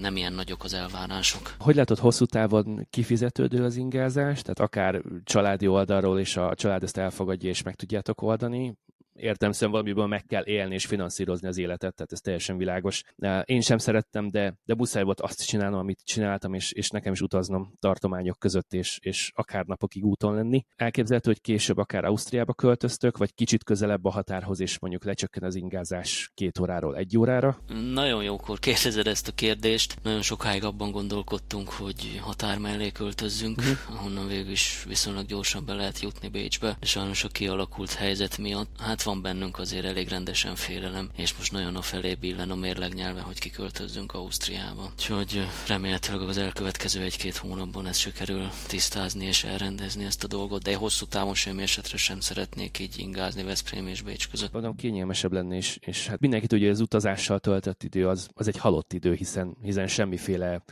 nem 0.00 0.16
ilyen 0.16 0.32
nagyok 0.32 0.64
az 0.64 0.74
elvárások. 0.74 1.54
Hogy 1.58 1.74
látod 1.74 1.98
hosszú 1.98 2.24
távon 2.24 2.86
kifizetődő 2.90 3.64
az 3.64 3.76
ingázás? 3.76 4.42
Tehát 4.42 4.60
akár 4.60 5.02
családi 5.24 5.66
oldalról 5.66 6.20
is 6.20 6.36
a 6.36 6.54
család 6.54 6.82
ezt 6.82 6.96
elfogadja 6.96 7.48
és 7.48 7.62
meg 7.62 7.74
tudjátok 7.74 8.22
oldani, 8.22 8.53
money 8.54 8.76
értelmszerűen 9.14 9.72
valamiből 9.72 10.06
meg 10.06 10.24
kell 10.24 10.46
élni 10.46 10.74
és 10.74 10.86
finanszírozni 10.86 11.48
az 11.48 11.58
életet, 11.58 11.94
tehát 11.94 12.12
ez 12.12 12.20
teljesen 12.20 12.56
világos. 12.56 13.02
Én 13.44 13.60
sem 13.60 13.78
szerettem, 13.78 14.30
de, 14.30 14.54
de 14.64 14.74
muszáj 14.74 15.02
volt 15.02 15.20
azt 15.20 15.46
csinálnom, 15.46 15.78
amit 15.78 16.00
csináltam, 16.04 16.54
és, 16.54 16.72
és 16.72 16.90
nekem 16.90 17.12
is 17.12 17.20
utaznom 17.20 17.72
tartományok 17.80 18.38
között, 18.38 18.72
és, 18.72 18.98
és 19.02 19.30
akár 19.34 19.64
napokig 19.64 20.04
úton 20.04 20.34
lenni. 20.34 20.64
Elképzelhető, 20.76 21.30
hogy 21.30 21.40
később 21.40 21.76
akár 21.76 22.04
Ausztriába 22.04 22.52
költöztök, 22.54 23.16
vagy 23.16 23.34
kicsit 23.34 23.64
közelebb 23.64 24.04
a 24.04 24.10
határhoz, 24.10 24.60
és 24.60 24.78
mondjuk 24.78 25.04
lecsökken 25.04 25.42
az 25.42 25.54
ingázás 25.54 26.30
két 26.34 26.58
óráról 26.58 26.96
egy 26.96 27.18
órára? 27.18 27.58
Nagyon 27.92 28.22
jókor 28.22 28.58
kérdezed 28.58 29.06
ezt 29.06 29.28
a 29.28 29.32
kérdést. 29.32 29.96
Nagyon 30.02 30.22
sokáig 30.22 30.64
abban 30.64 30.90
gondolkodtunk, 30.90 31.68
hogy 31.68 32.18
határ 32.22 32.58
mellé 32.58 32.90
költözzünk, 32.90 33.58
uh-huh. 33.58 33.96
ahonnan 33.96 34.26
végül 34.26 34.50
is 34.50 34.84
viszonylag 34.88 35.26
gyorsan 35.26 35.64
be 35.64 35.74
lehet 35.74 36.00
jutni 36.00 36.28
Bécsbe. 36.28 36.76
Sajnos 36.80 37.24
a 37.24 37.28
kialakult 37.28 37.92
helyzet 37.92 38.38
miatt, 38.38 38.80
hát 38.80 39.02
van 39.04 39.22
bennünk 39.22 39.58
azért 39.58 39.84
elég 39.84 40.08
rendesen 40.08 40.54
félelem, 40.54 41.10
és 41.16 41.36
most 41.36 41.52
nagyon 41.52 41.76
a 41.76 41.82
felé 41.82 42.14
billen 42.14 42.50
a 42.50 42.54
mérleg 42.54 42.94
nyelve, 42.94 43.20
hogy 43.20 43.38
kiköltözzünk 43.38 44.12
Ausztriába. 44.12 44.90
Úgyhogy 44.92 45.46
remélhetőleg 45.66 46.28
az 46.28 46.38
elkövetkező 46.38 47.02
egy-két 47.02 47.36
hónapban 47.36 47.86
ezt 47.86 48.00
sikerül 48.00 48.48
tisztázni 48.66 49.24
és 49.24 49.44
elrendezni 49.44 50.04
ezt 50.04 50.24
a 50.24 50.26
dolgot, 50.26 50.62
de 50.62 50.76
hosszú 50.76 51.06
távon 51.06 51.34
semmi 51.34 51.62
esetre 51.62 51.96
sem 51.96 52.20
szeretnék 52.20 52.78
így 52.78 52.98
ingázni 52.98 53.42
Veszprém 53.42 53.86
és 53.86 54.02
Bécs 54.02 54.28
között. 54.28 54.52
Mondom, 54.52 54.76
kényelmesebb 54.76 55.32
lenne, 55.32 55.56
és, 55.56 55.78
és 55.80 56.06
hát 56.06 56.20
mindenki 56.20 56.46
tudja, 56.46 56.66
hogy 56.66 56.74
az 56.74 56.80
utazással 56.80 57.38
töltött 57.38 57.82
idő 57.82 58.08
az, 58.08 58.28
az 58.34 58.48
egy 58.48 58.58
halott 58.58 58.92
idő, 58.92 59.14
hiszen, 59.14 59.56
hiszen 59.62 59.86
semmiféle 59.86 60.64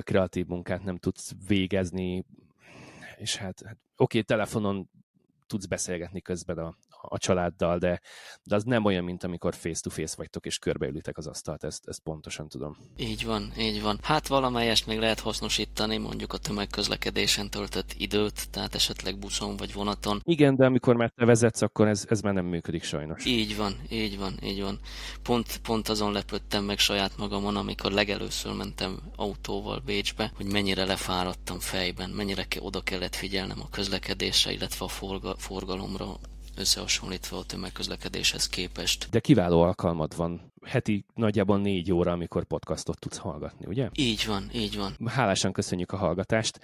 kreatív 0.00 0.46
munkát 0.46 0.84
nem 0.84 0.98
tudsz 0.98 1.32
végezni, 1.46 2.24
és 3.18 3.36
hát, 3.36 3.62
hát 3.66 3.76
oké, 3.96 4.20
telefonon 4.22 4.90
tudsz 5.46 5.66
beszélgetni 5.66 6.20
közben 6.20 6.58
a, 6.58 6.76
a 7.08 7.18
családdal, 7.18 7.78
de, 7.78 8.00
de 8.42 8.54
az 8.54 8.64
nem 8.64 8.84
olyan, 8.84 9.04
mint 9.04 9.24
amikor 9.24 9.54
face-to-face 9.54 10.14
vagytok 10.16 10.46
és 10.46 10.58
körbeülitek 10.58 11.16
az 11.16 11.26
asztalt, 11.26 11.64
ezt, 11.64 11.88
ezt 11.88 12.02
pontosan 12.02 12.48
tudom. 12.48 12.76
Így 12.96 13.24
van, 13.24 13.52
így 13.58 13.82
van. 13.82 13.98
Hát 14.02 14.26
valamelyest 14.26 14.86
még 14.86 14.98
lehet 14.98 15.20
hasznosítani, 15.20 15.96
mondjuk 15.96 16.32
a 16.32 16.38
tömegközlekedésen 16.38 17.50
töltött 17.50 17.94
időt, 17.98 18.50
tehát 18.50 18.74
esetleg 18.74 19.18
buszon 19.18 19.56
vagy 19.56 19.72
vonaton. 19.72 20.20
Igen, 20.24 20.56
de 20.56 20.66
amikor 20.66 20.96
már 20.96 21.12
te 21.14 21.24
vezetsz, 21.24 21.62
akkor 21.62 21.88
ez, 21.88 22.04
ez 22.08 22.20
már 22.20 22.34
nem 22.34 22.44
működik 22.44 22.82
sajnos. 22.82 23.24
Így 23.24 23.56
van, 23.56 23.76
így 23.90 24.18
van, 24.18 24.38
így 24.42 24.60
van. 24.60 24.78
Pont, 25.22 25.58
pont 25.62 25.88
azon 25.88 26.12
lepődtem 26.12 26.64
meg 26.64 26.78
saját 26.78 27.16
magamon, 27.16 27.56
amikor 27.56 27.92
legelőször 27.92 28.52
mentem 28.52 28.98
autóval 29.16 29.82
Bécsbe, 29.84 30.32
hogy 30.36 30.46
mennyire 30.52 30.84
lefáradtam 30.84 31.58
fejben, 31.58 32.10
mennyire 32.10 32.46
oda 32.60 32.80
kellett 32.80 33.14
figyelnem 33.14 33.60
a 33.60 33.68
közlekedésre, 33.70 34.52
illetve 34.52 34.84
a 34.84 34.88
forga, 34.88 35.34
forgalomra 35.36 36.16
összehasonlítva 36.58 37.38
a 37.38 37.44
tömegközlekedéshez 37.44 38.48
képest. 38.48 39.06
De 39.10 39.20
kiváló 39.20 39.62
alkalmad 39.62 40.16
van 40.16 40.52
heti 40.66 41.04
nagyjából 41.14 41.58
négy 41.58 41.92
óra, 41.92 42.12
amikor 42.12 42.44
podcastot 42.44 42.98
tudsz 42.98 43.16
hallgatni, 43.16 43.66
ugye? 43.66 43.88
Így 43.94 44.24
van, 44.26 44.50
így 44.54 44.76
van. 44.76 44.96
Hálásan 45.06 45.52
köszönjük 45.52 45.92
a 45.92 45.96
hallgatást 45.96 46.60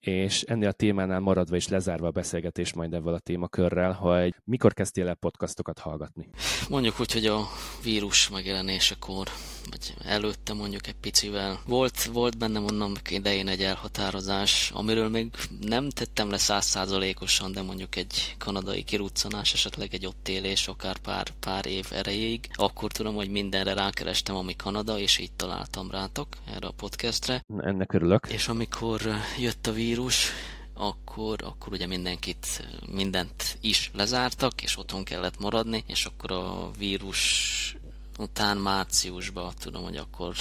és 0.00 0.42
ennél 0.42 0.68
a 0.68 0.72
témánál 0.72 1.20
maradva 1.20 1.56
és 1.56 1.68
lezárva 1.68 2.06
a 2.06 2.10
beszélgetést 2.10 2.74
majd 2.74 2.94
ebből 2.94 3.14
a 3.14 3.18
témakörrel, 3.18 3.92
hogy 3.92 4.34
mikor 4.44 4.74
kezdtél 4.74 5.08
el 5.08 5.14
podcastokat 5.14 5.78
hallgatni? 5.78 6.28
Mondjuk 6.68 7.00
úgy, 7.00 7.12
hogy 7.12 7.26
a 7.26 7.46
vírus 7.82 8.28
megjelenésekor, 8.28 9.28
vagy 9.70 9.94
előtte 10.04 10.52
mondjuk 10.52 10.86
egy 10.86 10.96
picivel. 11.00 11.60
Volt, 11.66 12.04
volt 12.04 12.38
bennem 12.38 12.64
onnan 12.64 12.96
idején 13.08 13.48
egy 13.48 13.62
elhatározás, 13.62 14.70
amiről 14.74 15.08
még 15.08 15.30
nem 15.60 15.90
tettem 15.90 16.30
le 16.30 16.38
százszázalékosan, 16.38 17.52
de 17.52 17.62
mondjuk 17.62 17.96
egy 17.96 18.34
kanadai 18.38 18.82
kiruccanás, 18.82 19.52
esetleg 19.52 19.94
egy 19.94 20.06
ott 20.06 20.28
élés, 20.28 20.68
akár 20.68 20.98
pár, 20.98 21.30
pár 21.40 21.66
év 21.66 21.86
erejéig. 21.90 22.48
Akkor 22.52 22.92
tudom, 22.92 23.14
hogy 23.14 23.30
mindenre 23.30 23.72
rákerestem, 23.72 24.36
ami 24.36 24.56
Kanada, 24.56 24.98
és 24.98 25.18
így 25.18 25.32
találtam 25.32 25.90
rátok 25.90 26.28
erre 26.54 26.66
a 26.66 26.72
podcastre. 26.76 27.44
Ennek 27.58 27.92
örülök. 27.92 28.26
És 28.30 28.48
amikor 28.48 29.00
jött 29.38 29.66
a 29.66 29.72
vírus, 29.72 30.32
akkor, 30.78 31.42
akkor 31.44 31.72
ugye 31.72 31.86
mindenkit, 31.86 32.66
mindent 32.92 33.58
is 33.60 33.90
lezártak, 33.94 34.62
és 34.62 34.78
otthon 34.78 35.04
kellett 35.04 35.40
maradni, 35.40 35.84
és 35.86 36.04
akkor 36.04 36.32
a 36.32 36.70
vírus 36.78 37.76
után 38.18 38.56
márciusban 38.56 39.52
tudom, 39.60 39.82
hogy 39.82 39.96
akkor, 39.96 40.34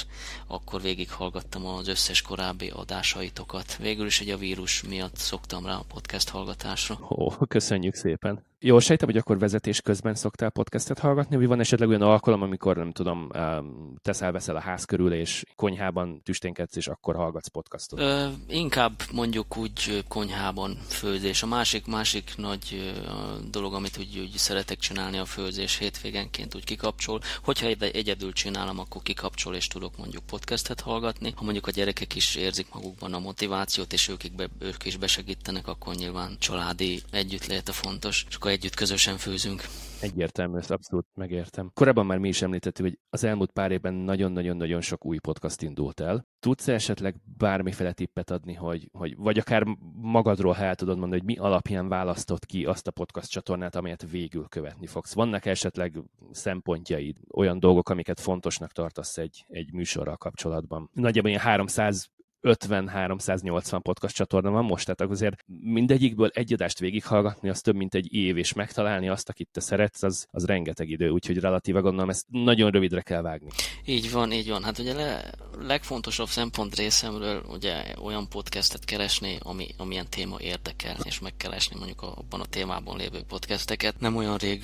akkor 0.47 0.81
végighallgattam 0.81 1.65
az 1.65 1.87
összes 1.87 2.21
korábbi 2.21 2.69
adásaitokat. 2.69 3.75
Végül 3.75 4.05
is 4.05 4.21
egy 4.21 4.29
a 4.29 4.37
vírus 4.37 4.83
miatt 4.83 5.15
szoktam 5.15 5.65
rá 5.65 5.75
a 5.75 5.85
podcast 5.93 6.29
hallgatásra. 6.29 6.97
Ó, 7.09 7.29
köszönjük 7.29 7.95
szépen. 7.95 8.43
Jól 8.59 8.79
sejtem, 8.79 9.07
hogy 9.07 9.17
akkor 9.17 9.39
vezetés 9.39 9.81
közben 9.81 10.15
szoktál 10.15 10.49
podcastet 10.49 10.99
hallgatni, 10.99 11.35
vagy 11.35 11.47
van 11.47 11.59
esetleg 11.59 11.89
olyan 11.89 12.01
alkalom, 12.01 12.41
amikor 12.41 12.75
nem 12.75 12.91
tudom, 12.91 13.29
teszel 14.01 14.31
veszel 14.31 14.55
a 14.55 14.59
ház 14.59 14.83
körül, 14.83 15.13
és 15.13 15.43
konyhában 15.55 16.21
tüsténkedsz, 16.23 16.75
és 16.75 16.87
akkor 16.87 17.15
hallgatsz 17.15 17.47
podcastot? 17.47 17.99
Ö, 17.99 18.27
inkább 18.47 19.01
mondjuk 19.11 19.57
úgy 19.57 20.03
konyhában 20.07 20.77
főzés. 20.87 21.43
A 21.43 21.47
másik, 21.47 21.87
másik 21.87 22.33
nagy 22.37 22.93
dolog, 23.51 23.73
amit 23.73 23.97
úgy, 23.97 24.19
úgy 24.19 24.37
szeretek 24.37 24.77
csinálni 24.77 25.17
a 25.17 25.25
főzés 25.25 25.77
hétvégenként, 25.77 26.55
úgy 26.55 26.63
kikapcsol. 26.63 27.21
Hogyha 27.43 27.67
egyedül 27.67 28.33
csinálom, 28.33 28.79
akkor 28.79 29.01
kikapcsol, 29.01 29.55
és 29.55 29.67
tudok 29.67 29.97
mondjuk 29.97 30.23
podcastet 30.25 30.79
hallgatni. 30.79 31.33
Ha 31.35 31.43
mondjuk 31.43 31.67
a 31.67 31.71
gyerekek 31.71 32.15
is 32.15 32.35
érzik 32.35 32.67
magukban 32.73 33.13
a 33.13 33.19
motivációt, 33.19 33.93
és 33.93 34.07
ők, 34.07 34.35
be, 34.35 34.47
ők 34.59 34.85
is 34.85 34.97
besegítenek, 34.97 35.67
akkor 35.67 35.95
nyilván 35.95 36.35
családi 36.39 37.01
együttlét 37.11 37.69
a 37.69 37.73
fontos. 37.73 38.25
És 38.29 38.35
akkor 38.35 38.46
együtt 38.47 38.75
közösen 38.75 39.17
főzünk. 39.17 39.61
Egyértelmű, 40.01 40.57
ezt 40.57 40.71
abszolút 40.71 41.07
megértem. 41.13 41.71
Korábban 41.73 42.05
már 42.05 42.17
mi 42.17 42.27
is 42.27 42.41
említettük, 42.41 42.85
hogy 42.85 42.99
az 43.09 43.23
elmúlt 43.23 43.51
pár 43.51 43.71
évben 43.71 43.93
nagyon-nagyon-nagyon 43.93 44.81
sok 44.81 45.05
új 45.05 45.17
podcast 45.17 45.61
indult 45.61 45.99
el. 45.99 46.25
Tudsz 46.39 46.67
esetleg 46.67 47.15
bármiféle 47.37 47.91
tippet 47.91 48.31
adni, 48.31 48.53
hogy, 48.53 48.89
hogy 48.91 49.15
vagy 49.17 49.37
akár 49.37 49.63
magadról, 49.93 50.53
ha 50.53 50.63
el 50.63 50.75
tudod 50.75 50.97
mondani, 50.97 51.21
hogy 51.21 51.35
mi 51.35 51.37
alapján 51.37 51.87
választott 51.87 52.45
ki 52.45 52.65
azt 52.65 52.87
a 52.87 52.91
podcast 52.91 53.29
csatornát, 53.29 53.75
amelyet 53.75 54.09
végül 54.09 54.47
követni 54.47 54.87
fogsz? 54.87 55.13
Vannak 55.13 55.45
esetleg 55.45 56.01
szempontjaid, 56.31 57.17
olyan 57.33 57.59
dolgok, 57.59 57.89
amiket 57.89 58.19
fontosnak 58.19 58.71
tartasz 58.71 59.17
egy, 59.17 59.45
egy 59.47 59.73
műsorral 59.73 60.17
kapcsolatban? 60.17 60.89
Nagyjából 60.93 61.29
ilyen 61.29 61.41
300 61.41 62.09
50-380 62.41 63.79
podcast 63.81 64.15
csatorna 64.15 64.49
van 64.49 64.65
most, 64.65 64.95
tehát 64.95 65.13
azért 65.13 65.43
mindegyikből 65.45 66.29
egy 66.33 66.53
adást 66.53 66.79
végighallgatni, 66.79 67.49
az 67.49 67.61
több 67.61 67.75
mint 67.75 67.95
egy 67.95 68.13
év, 68.13 68.37
és 68.37 68.53
megtalálni 68.53 69.09
azt, 69.09 69.29
akit 69.29 69.49
te 69.51 69.59
szeretsz, 69.59 70.03
az, 70.03 70.27
az 70.31 70.45
rengeteg 70.45 70.89
idő, 70.89 71.09
úgyhogy 71.09 71.37
relatíve 71.37 71.79
gondolom 71.79 72.09
ezt 72.09 72.25
nagyon 72.27 72.71
rövidre 72.71 73.01
kell 73.01 73.21
vágni. 73.21 73.49
Így 73.85 74.11
van, 74.11 74.31
így 74.31 74.49
van. 74.49 74.63
Hát 74.63 74.79
ugye 74.79 74.93
le, 74.93 75.31
legfontosabb 75.59 76.27
szempont 76.27 76.75
részemről 76.75 77.43
ugye 77.47 77.83
olyan 78.01 78.29
podcastet 78.29 78.85
keresni, 78.85 79.37
ami, 79.39 79.67
amilyen 79.77 80.09
téma 80.09 80.39
érdekel, 80.39 80.97
és 81.03 81.19
megkeresni 81.19 81.75
mondjuk 81.77 82.01
abban 82.01 82.41
a 82.41 82.45
témában 82.45 82.97
lévő 82.97 83.21
podcasteket. 83.27 83.99
Nem 83.99 84.15
olyan 84.15 84.37
rég 84.37 84.63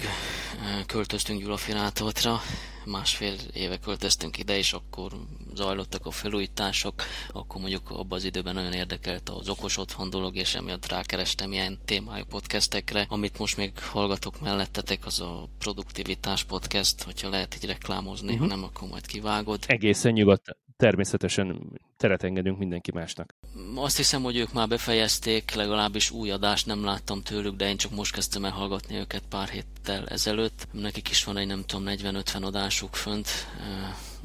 költöztünk 0.86 1.42
Gyulafirátortra, 1.42 2.40
másfél 2.86 3.36
éve 3.54 3.78
költöztünk 3.78 4.38
ide, 4.38 4.58
és 4.58 4.74
akkor 4.74 5.12
zajlottak 5.54 6.06
a 6.06 6.12
felújítások, 6.12 7.04
akkor 7.32 7.62
mondjuk 7.64 7.90
abban 7.90 8.18
az 8.18 8.24
időben 8.24 8.54
nagyon 8.54 8.74
érdekelt 8.74 9.30
az 9.30 9.50
okos 9.50 9.78
otthon 9.78 10.10
dolog, 10.10 10.36
és 10.36 10.56
emiatt 10.56 10.88
rákerestem 10.88 11.52
ilyen 11.52 11.80
témájú 11.86 12.24
podcastekre. 12.26 13.06
Amit 13.10 13.38
most 13.38 13.58
még 13.58 13.80
hallgatok 13.80 14.42
mellettetek, 14.42 15.06
az 15.06 15.20
a 15.20 15.50
produktivitás 15.60 16.44
podcast, 16.44 17.04
hogyha 17.04 17.30
lehet 17.30 17.56
így 17.56 17.66
reklámozni, 17.66 18.34
uh-huh. 18.34 18.50
ha 18.50 18.56
nem, 18.56 18.64
akkor 18.64 18.88
majd 18.88 19.06
kivágod. 19.06 19.64
Egészen 19.68 20.12
nyugodt 20.12 20.58
természetesen 20.78 21.80
teret 21.98 22.24
engedünk 22.24 22.58
mindenki 22.58 22.92
másnak. 22.92 23.36
Azt 23.76 23.98
hiszem, 23.98 24.24
hogy 24.24 24.38
ők 24.38 24.54
már 24.54 24.68
befejezték, 24.68 25.54
legalábbis 25.54 26.12
új 26.12 26.32
adást 26.32 26.66
nem 26.66 26.84
láttam 26.84 27.22
tőlük, 27.22 27.56
de 27.56 27.70
én 27.70 27.78
csak 27.78 27.92
most 27.92 28.14
kezdtem 28.14 28.46
el 28.46 28.52
hallgatni 28.52 28.96
őket 28.96 29.24
pár 29.30 29.50
héttel 29.50 30.08
ezelőtt. 30.08 30.68
Nekik 30.72 31.10
is 31.10 31.24
van 31.24 31.38
egy 31.38 31.48
nem 31.48 31.64
tudom 31.66 31.86
40-50 31.88 32.44
adásuk 32.44 32.96
fönt 32.96 33.28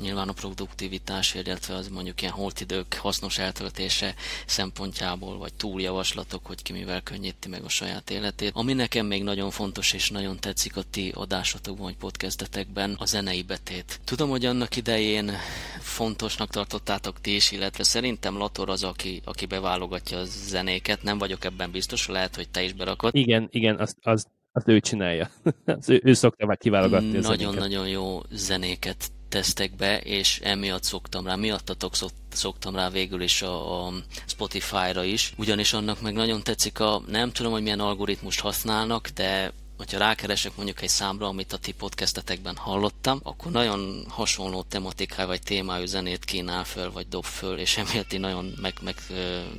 nyilván 0.01 0.29
a 0.29 0.33
produktivitás, 0.33 1.35
illetve 1.35 1.75
az 1.75 1.89
mondjuk 1.89 2.21
ilyen 2.21 2.33
holtidők 2.33 2.95
hasznos 2.95 3.39
eltöltése 3.39 4.15
szempontjából, 4.47 5.39
vagy 5.39 5.55
túljavaslatok, 5.55 6.47
hogy 6.47 6.63
ki 6.63 6.73
mivel 6.73 7.03
könnyíti 7.03 7.49
meg 7.49 7.65
a 7.65 7.69
saját 7.69 8.11
életét. 8.11 8.51
Ami 8.55 8.73
nekem 8.73 9.07
még 9.07 9.23
nagyon 9.23 9.51
fontos 9.51 9.93
és 9.93 10.11
nagyon 10.11 10.39
tetszik 10.39 10.77
a 10.77 10.83
ti 10.91 11.13
adásotokban, 11.15 11.85
vagy 11.85 11.97
podcastetekben, 11.97 12.97
a 12.99 13.05
zenei 13.05 13.43
betét. 13.43 14.01
Tudom, 14.05 14.29
hogy 14.29 14.45
annak 14.45 14.77
idején 14.77 15.33
fontosnak 15.81 16.51
tartottátok 16.51 17.21
ti 17.21 17.35
is, 17.35 17.51
illetve 17.51 17.83
szerintem 17.83 18.37
Lator 18.37 18.71
az, 18.71 18.83
aki, 18.83 19.21
aki 19.25 19.47
beválogatja 19.47 20.19
a 20.19 20.25
zenéket, 20.25 21.03
nem 21.03 21.19
vagyok 21.19 21.45
ebben 21.45 21.71
biztos, 21.71 22.09
lehet, 22.09 22.37
hogy 22.37 22.49
te 22.49 22.63
is 22.63 22.73
berakod. 22.73 23.15
Igen, 23.15 23.49
igen, 23.51 23.79
az, 23.79 23.97
az 24.01 24.27
azt 24.53 24.69
ő 24.69 24.81
csinálja. 24.81 25.31
az 25.65 25.89
ő, 25.89 26.01
ő 26.05 26.13
szokta 26.13 26.47
már 26.47 26.59
kiválogatni 26.59 27.19
Nagyon-nagyon 27.19 27.89
jó 27.89 28.21
zenéket 28.31 29.11
tesztek 29.29 29.77
be, 29.77 30.01
és 30.01 30.41
emiatt 30.43 30.83
szoktam 30.83 31.27
rá, 31.27 31.35
miattatok 31.35 31.95
szoktam 32.33 32.75
rá 32.75 32.91
végül 32.91 33.23
is 33.23 33.43
a, 33.43 33.87
a 33.87 33.93
Spotify-ra 34.27 35.05
is, 35.05 35.33
ugyanis 35.37 35.73
annak 35.73 36.01
meg 36.01 36.15
nagyon 36.15 36.43
tetszik 36.43 36.81
a, 36.81 37.03
nem 37.07 37.33
tudom, 37.33 37.53
hogy 37.53 37.63
milyen 37.63 37.81
algoritmust 37.81 38.41
használnak, 38.41 39.09
de 39.09 39.53
hogyha 39.79 39.99
rákeresek 39.99 40.57
mondjuk 40.57 40.83
egy 40.83 40.89
számra, 40.89 41.27
amit 41.27 41.53
a 41.53 41.57
ti 41.57 41.73
podcastetekben 41.73 42.57
hallottam, 42.57 43.21
akkor 43.23 43.53
nagyon 43.53 44.05
hasonló 44.09 44.63
tematikáj 44.63 45.27
vagy 45.27 45.43
témájú 45.43 45.87
zenét 45.87 46.25
kínál 46.25 46.65
föl, 46.65 46.93
vagy 46.93 47.09
dob 47.09 47.25
föl, 47.25 47.59
és 47.59 47.77
emiatt 47.77 48.13
én 48.13 48.21
nagyon 48.21 48.53
meg, 48.61 48.75
meg 48.83 48.97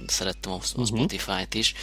szerettem 0.07 0.51
a, 0.51 0.55
a 0.55 0.57
uh-huh. 0.57 0.85
Spotify-t 0.85 1.53
is. 1.53 1.73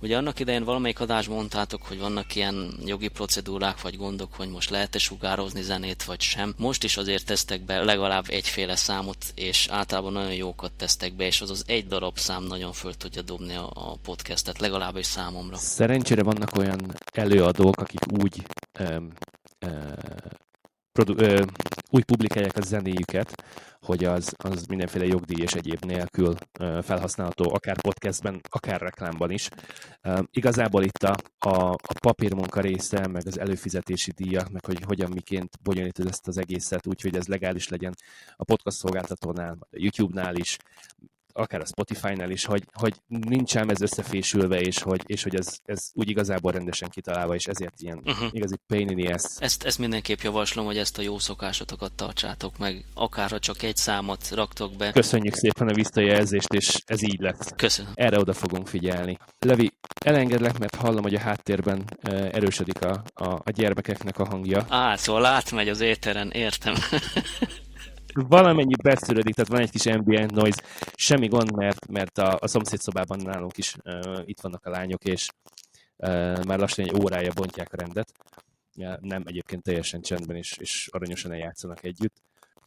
Ugye 0.00 0.16
annak 0.16 0.40
idején 0.40 0.64
valamelyik 0.64 1.00
adásban 1.00 1.36
mondtátok, 1.36 1.82
hogy 1.82 1.98
vannak 1.98 2.34
ilyen 2.34 2.78
jogi 2.84 3.08
procedúrák, 3.08 3.80
vagy 3.80 3.96
gondok, 3.96 4.34
hogy 4.34 4.48
most 4.48 4.70
lehet-e 4.70 4.98
sugározni 4.98 5.62
zenét, 5.62 6.04
vagy 6.04 6.20
sem. 6.20 6.54
Most 6.56 6.84
is 6.84 6.96
azért 6.96 7.26
tesztek 7.26 7.64
be 7.64 7.84
legalább 7.84 8.24
egyféle 8.28 8.76
számot, 8.76 9.16
és 9.34 9.66
általában 9.70 10.12
nagyon 10.12 10.34
jókat 10.34 10.72
tesztek 10.72 11.14
be, 11.14 11.24
és 11.24 11.40
az 11.40 11.50
az 11.50 11.64
egy 11.66 11.86
darab 11.86 12.18
szám 12.18 12.42
nagyon 12.42 12.72
föl 12.72 12.94
tudja 12.94 13.22
dobni 13.22 13.54
a, 13.54 13.70
a 13.74 13.96
podcastet, 14.02 14.58
legalábbis 14.58 15.06
számomra. 15.06 15.56
Szerencsére 15.56 16.22
vannak 16.22 16.56
olyan 16.56 16.94
előadók, 17.12 17.85
akik 17.86 18.22
úgy 18.22 18.46
um, 18.80 19.12
uh, 19.66 19.92
produ- 20.92 21.20
uh, 21.20 21.46
úgy 21.90 22.04
publikálják 22.04 22.56
a 22.56 22.60
zenéjüket, 22.60 23.44
hogy 23.80 24.04
az, 24.04 24.34
az 24.36 24.66
mindenféle 24.66 25.06
jogdíj 25.06 25.42
és 25.42 25.52
egyéb 25.52 25.84
nélkül 25.84 26.34
uh, 26.60 26.82
felhasználható, 26.82 27.54
akár 27.54 27.80
podcastben, 27.80 28.40
akár 28.48 28.80
reklámban 28.80 29.30
is. 29.30 29.48
Uh, 30.04 30.18
igazából 30.30 30.82
itt 30.82 31.02
a, 31.02 31.14
a, 31.38 31.70
a 31.70 31.94
papírmunka 32.00 32.60
része, 32.60 33.06
meg 33.06 33.26
az 33.26 33.38
előfizetési 33.38 34.10
díjak, 34.10 34.50
meg 34.50 34.64
hogy 34.64 34.82
hogyan 34.86 35.10
miként 35.10 35.58
bonyolítod 35.62 36.06
ezt 36.06 36.26
az 36.26 36.38
egészet 36.38 36.86
úgy, 36.86 37.00
hogy 37.00 37.16
ez 37.16 37.26
legális 37.26 37.68
legyen 37.68 37.94
a 38.36 38.44
podcast 38.44 38.76
szolgáltatónál, 38.76 39.56
a 39.60 39.66
YouTube-nál 39.70 40.36
is, 40.36 40.56
akár 41.36 41.60
a 41.60 41.66
Spotify-nál 41.66 42.30
is, 42.30 42.44
hogy, 42.44 42.64
hogy 42.72 42.94
nincs 43.06 43.56
ám 43.56 43.68
ez 43.68 43.80
összefésülve, 43.80 44.60
és 44.60 44.82
hogy, 44.82 45.02
és 45.06 45.22
hogy 45.22 45.34
ez, 45.34 45.58
ez 45.64 45.90
úgy 45.92 46.08
igazából 46.08 46.52
rendesen 46.52 46.88
kitalálva, 46.88 47.34
és 47.34 47.46
ezért 47.46 47.80
ilyen 47.80 48.00
uh-huh. 48.04 48.28
igazi 48.30 48.54
pain 48.66 48.88
in 48.88 48.96
the 48.96 49.14
ass. 49.14 49.24
Ezt, 49.38 49.64
ezt 49.64 49.78
mindenképp 49.78 50.20
javaslom, 50.20 50.64
hogy 50.64 50.78
ezt 50.78 50.98
a 50.98 51.02
jó 51.02 51.18
szokásotokat 51.18 51.92
tartsátok 51.92 52.58
meg, 52.58 52.84
akár 52.94 53.30
ha 53.30 53.38
csak 53.38 53.62
egy 53.62 53.76
számot 53.76 54.30
raktok 54.30 54.76
be. 54.76 54.92
Köszönjük 54.92 55.34
szépen 55.34 55.68
a 55.68 55.74
visszajelzést, 55.74 56.52
és 56.52 56.82
ez 56.86 57.02
így 57.02 57.20
lett. 57.20 57.56
Köszönöm. 57.56 57.92
Erre 57.94 58.18
oda 58.18 58.32
fogunk 58.32 58.68
figyelni. 58.68 59.18
Levi, 59.38 59.72
elengedlek, 60.04 60.58
mert 60.58 60.74
hallom, 60.74 61.02
hogy 61.02 61.14
a 61.14 61.20
háttérben 61.20 61.84
erősödik 62.32 62.84
a, 62.84 63.02
a, 63.14 63.28
a 63.44 63.50
gyermekeknek 63.50 64.18
a 64.18 64.24
hangja. 64.24 64.66
Á, 64.68 64.96
szóval 64.96 65.24
átmegy 65.24 65.68
az 65.68 65.80
éteren, 65.80 66.30
értem. 66.30 66.74
valamennyi 68.28 68.74
beszűrődik, 68.82 69.34
tehát 69.34 69.50
van 69.50 69.60
egy 69.60 69.70
kis 69.70 69.86
ambient 69.86 70.30
noise, 70.32 70.62
semmi 70.94 71.26
gond, 71.26 71.52
mert, 71.52 71.88
mert 71.88 72.18
a, 72.18 72.36
a 72.40 72.46
szomszédszobában 72.46 73.18
nálunk 73.18 73.56
is 73.56 73.76
uh, 73.84 74.22
itt 74.24 74.40
vannak 74.40 74.64
a 74.64 74.70
lányok, 74.70 75.04
és 75.04 75.28
uh, 75.96 76.44
már 76.44 76.58
lassan 76.58 76.84
egy 76.84 77.02
órája 77.02 77.32
bontják 77.34 77.72
a 77.72 77.76
rendet. 77.76 78.12
Ja, 78.74 78.98
nem 79.00 79.22
egyébként 79.26 79.62
teljesen 79.62 80.00
csendben, 80.00 80.36
és, 80.36 80.56
és 80.58 80.88
aranyosan 80.92 81.32
eljátszanak 81.32 81.84
együtt. 81.84 82.22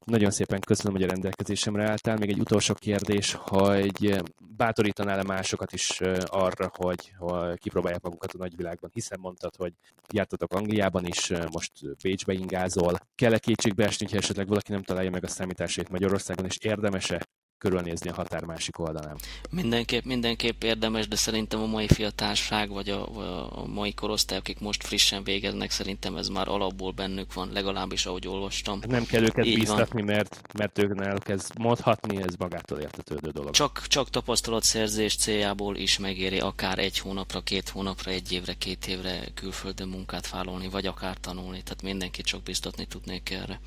Nagyon 0.10 0.32
szépen 0.32 0.60
köszönöm, 0.60 0.94
hogy 0.94 1.04
a 1.04 1.08
rendelkezésemre 1.08 1.90
álltál. 1.90 2.18
Még 2.18 2.30
egy 2.30 2.40
utolsó 2.40 2.74
kérdés, 2.74 3.34
hogy 3.40 4.22
bátorítanál-e 4.58 5.24
másokat 5.24 5.74
is 5.74 6.02
arra, 6.26 6.72
hogy, 6.76 7.14
hogy 7.18 7.60
kipróbálják 7.60 8.02
magukat 8.02 8.34
a 8.34 8.38
nagyvilágban, 8.38 8.90
hiszen 8.94 9.20
mondtad, 9.20 9.56
hogy 9.56 9.74
jártatok 10.14 10.54
Angliában 10.54 11.06
is, 11.06 11.32
most 11.52 11.72
Bécsbe 12.02 12.34
ingázol. 12.34 13.00
Kell-e 13.16 13.38
kétségbe 13.40 13.84
hogyha 13.98 14.18
esetleg 14.18 14.48
valaki 14.48 14.72
nem 14.72 14.84
találja 14.84 15.10
meg 15.10 15.24
a 15.24 15.28
számításait 15.28 15.90
Magyarországon, 15.90 16.46
és 16.46 16.58
érdemese 16.58 17.28
körülnézni 17.60 18.10
a 18.10 18.14
határ 18.14 18.44
másik 18.44 18.80
oldalán. 18.80 19.18
Mindenképp, 19.50 20.04
mindenképp 20.04 20.64
érdemes, 20.64 21.08
de 21.08 21.16
szerintem 21.16 21.62
a 21.62 21.66
mai 21.66 21.88
fiatalság, 21.88 22.70
vagy 22.70 22.90
a, 22.90 23.62
a 23.62 23.66
mai 23.66 23.94
korosztály, 23.94 24.38
akik 24.38 24.60
most 24.60 24.84
frissen 24.84 25.24
végeznek, 25.24 25.72
szerintem 25.72 26.16
ez 26.16 26.28
már 26.28 26.48
alapból 26.48 26.92
bennük 26.92 27.34
van, 27.34 27.50
legalábbis 27.52 28.06
ahogy 28.06 28.28
olvastam. 28.28 28.80
Nem 28.88 29.06
kell 29.06 29.24
őket 29.24 29.46
Így 29.46 29.56
bíztatni, 29.56 30.02
mert, 30.02 30.42
mert 30.58 30.78
ők 30.78 31.30
ez 31.30 31.50
mondhatni, 31.58 32.18
ez 32.18 32.36
magától 32.36 32.80
értetődő 32.80 33.30
dolog. 33.30 33.52
Csak, 33.52 33.88
csak 33.88 34.10
tapasztalatszerzés 34.10 35.16
céljából 35.16 35.76
is 35.76 35.98
megéri 35.98 36.40
akár 36.40 36.80
egy 36.80 37.00
hónapra, 37.00 37.42
két 37.42 37.70
hónapra, 37.70 38.12
egy 38.12 38.32
évre, 38.32 38.54
két 38.54 38.88
évre 38.88 39.20
külföldön 39.34 39.88
munkát 39.88 40.30
vállalni, 40.30 40.70
vagy 40.70 40.86
akár 40.86 41.18
tanulni, 41.18 41.64
tehát 41.64 41.82
mindenkit 41.82 42.26
csak 42.26 42.44
biztatni 42.44 42.86
tudnék 42.86 43.30
erre 43.30 43.60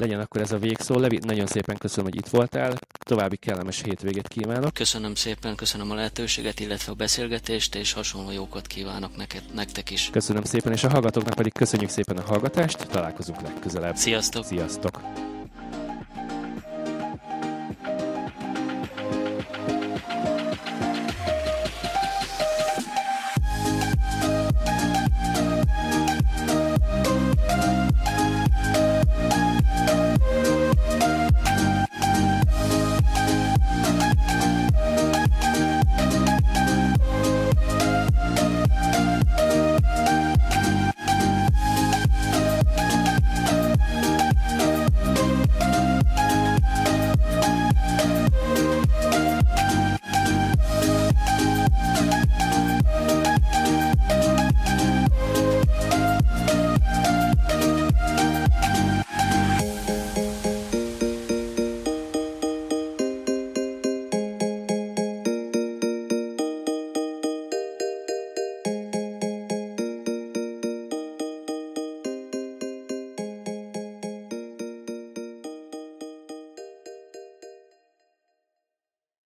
legyen 0.00 0.20
akkor 0.20 0.40
ez 0.40 0.52
a 0.52 0.58
végszó. 0.58 0.98
Levi, 0.98 1.18
nagyon 1.22 1.46
szépen 1.46 1.76
köszönöm, 1.76 2.10
hogy 2.10 2.18
itt 2.18 2.28
voltál. 2.28 2.78
További 2.98 3.36
kellemes 3.36 3.82
hétvégét 3.82 4.28
kívánok. 4.28 4.74
Köszönöm 4.74 5.14
szépen, 5.14 5.54
köszönöm 5.54 5.90
a 5.90 5.94
lehetőséget, 5.94 6.60
illetve 6.60 6.92
a 6.92 6.94
beszélgetést, 6.94 7.74
és 7.74 7.92
hasonló 7.92 8.30
jókat 8.30 8.66
kívánok 8.66 9.16
neked, 9.16 9.42
nektek 9.54 9.90
is. 9.90 10.08
Köszönöm 10.12 10.42
szépen, 10.42 10.72
és 10.72 10.84
a 10.84 10.88
hallgatóknak 10.88 11.34
pedig 11.34 11.52
köszönjük 11.52 11.90
szépen 11.90 12.16
a 12.16 12.22
hallgatást. 12.22 12.88
Találkozunk 12.88 13.40
legközelebb. 13.40 13.96
Sziasztok! 13.96 14.44
Sziasztok! 14.44 15.27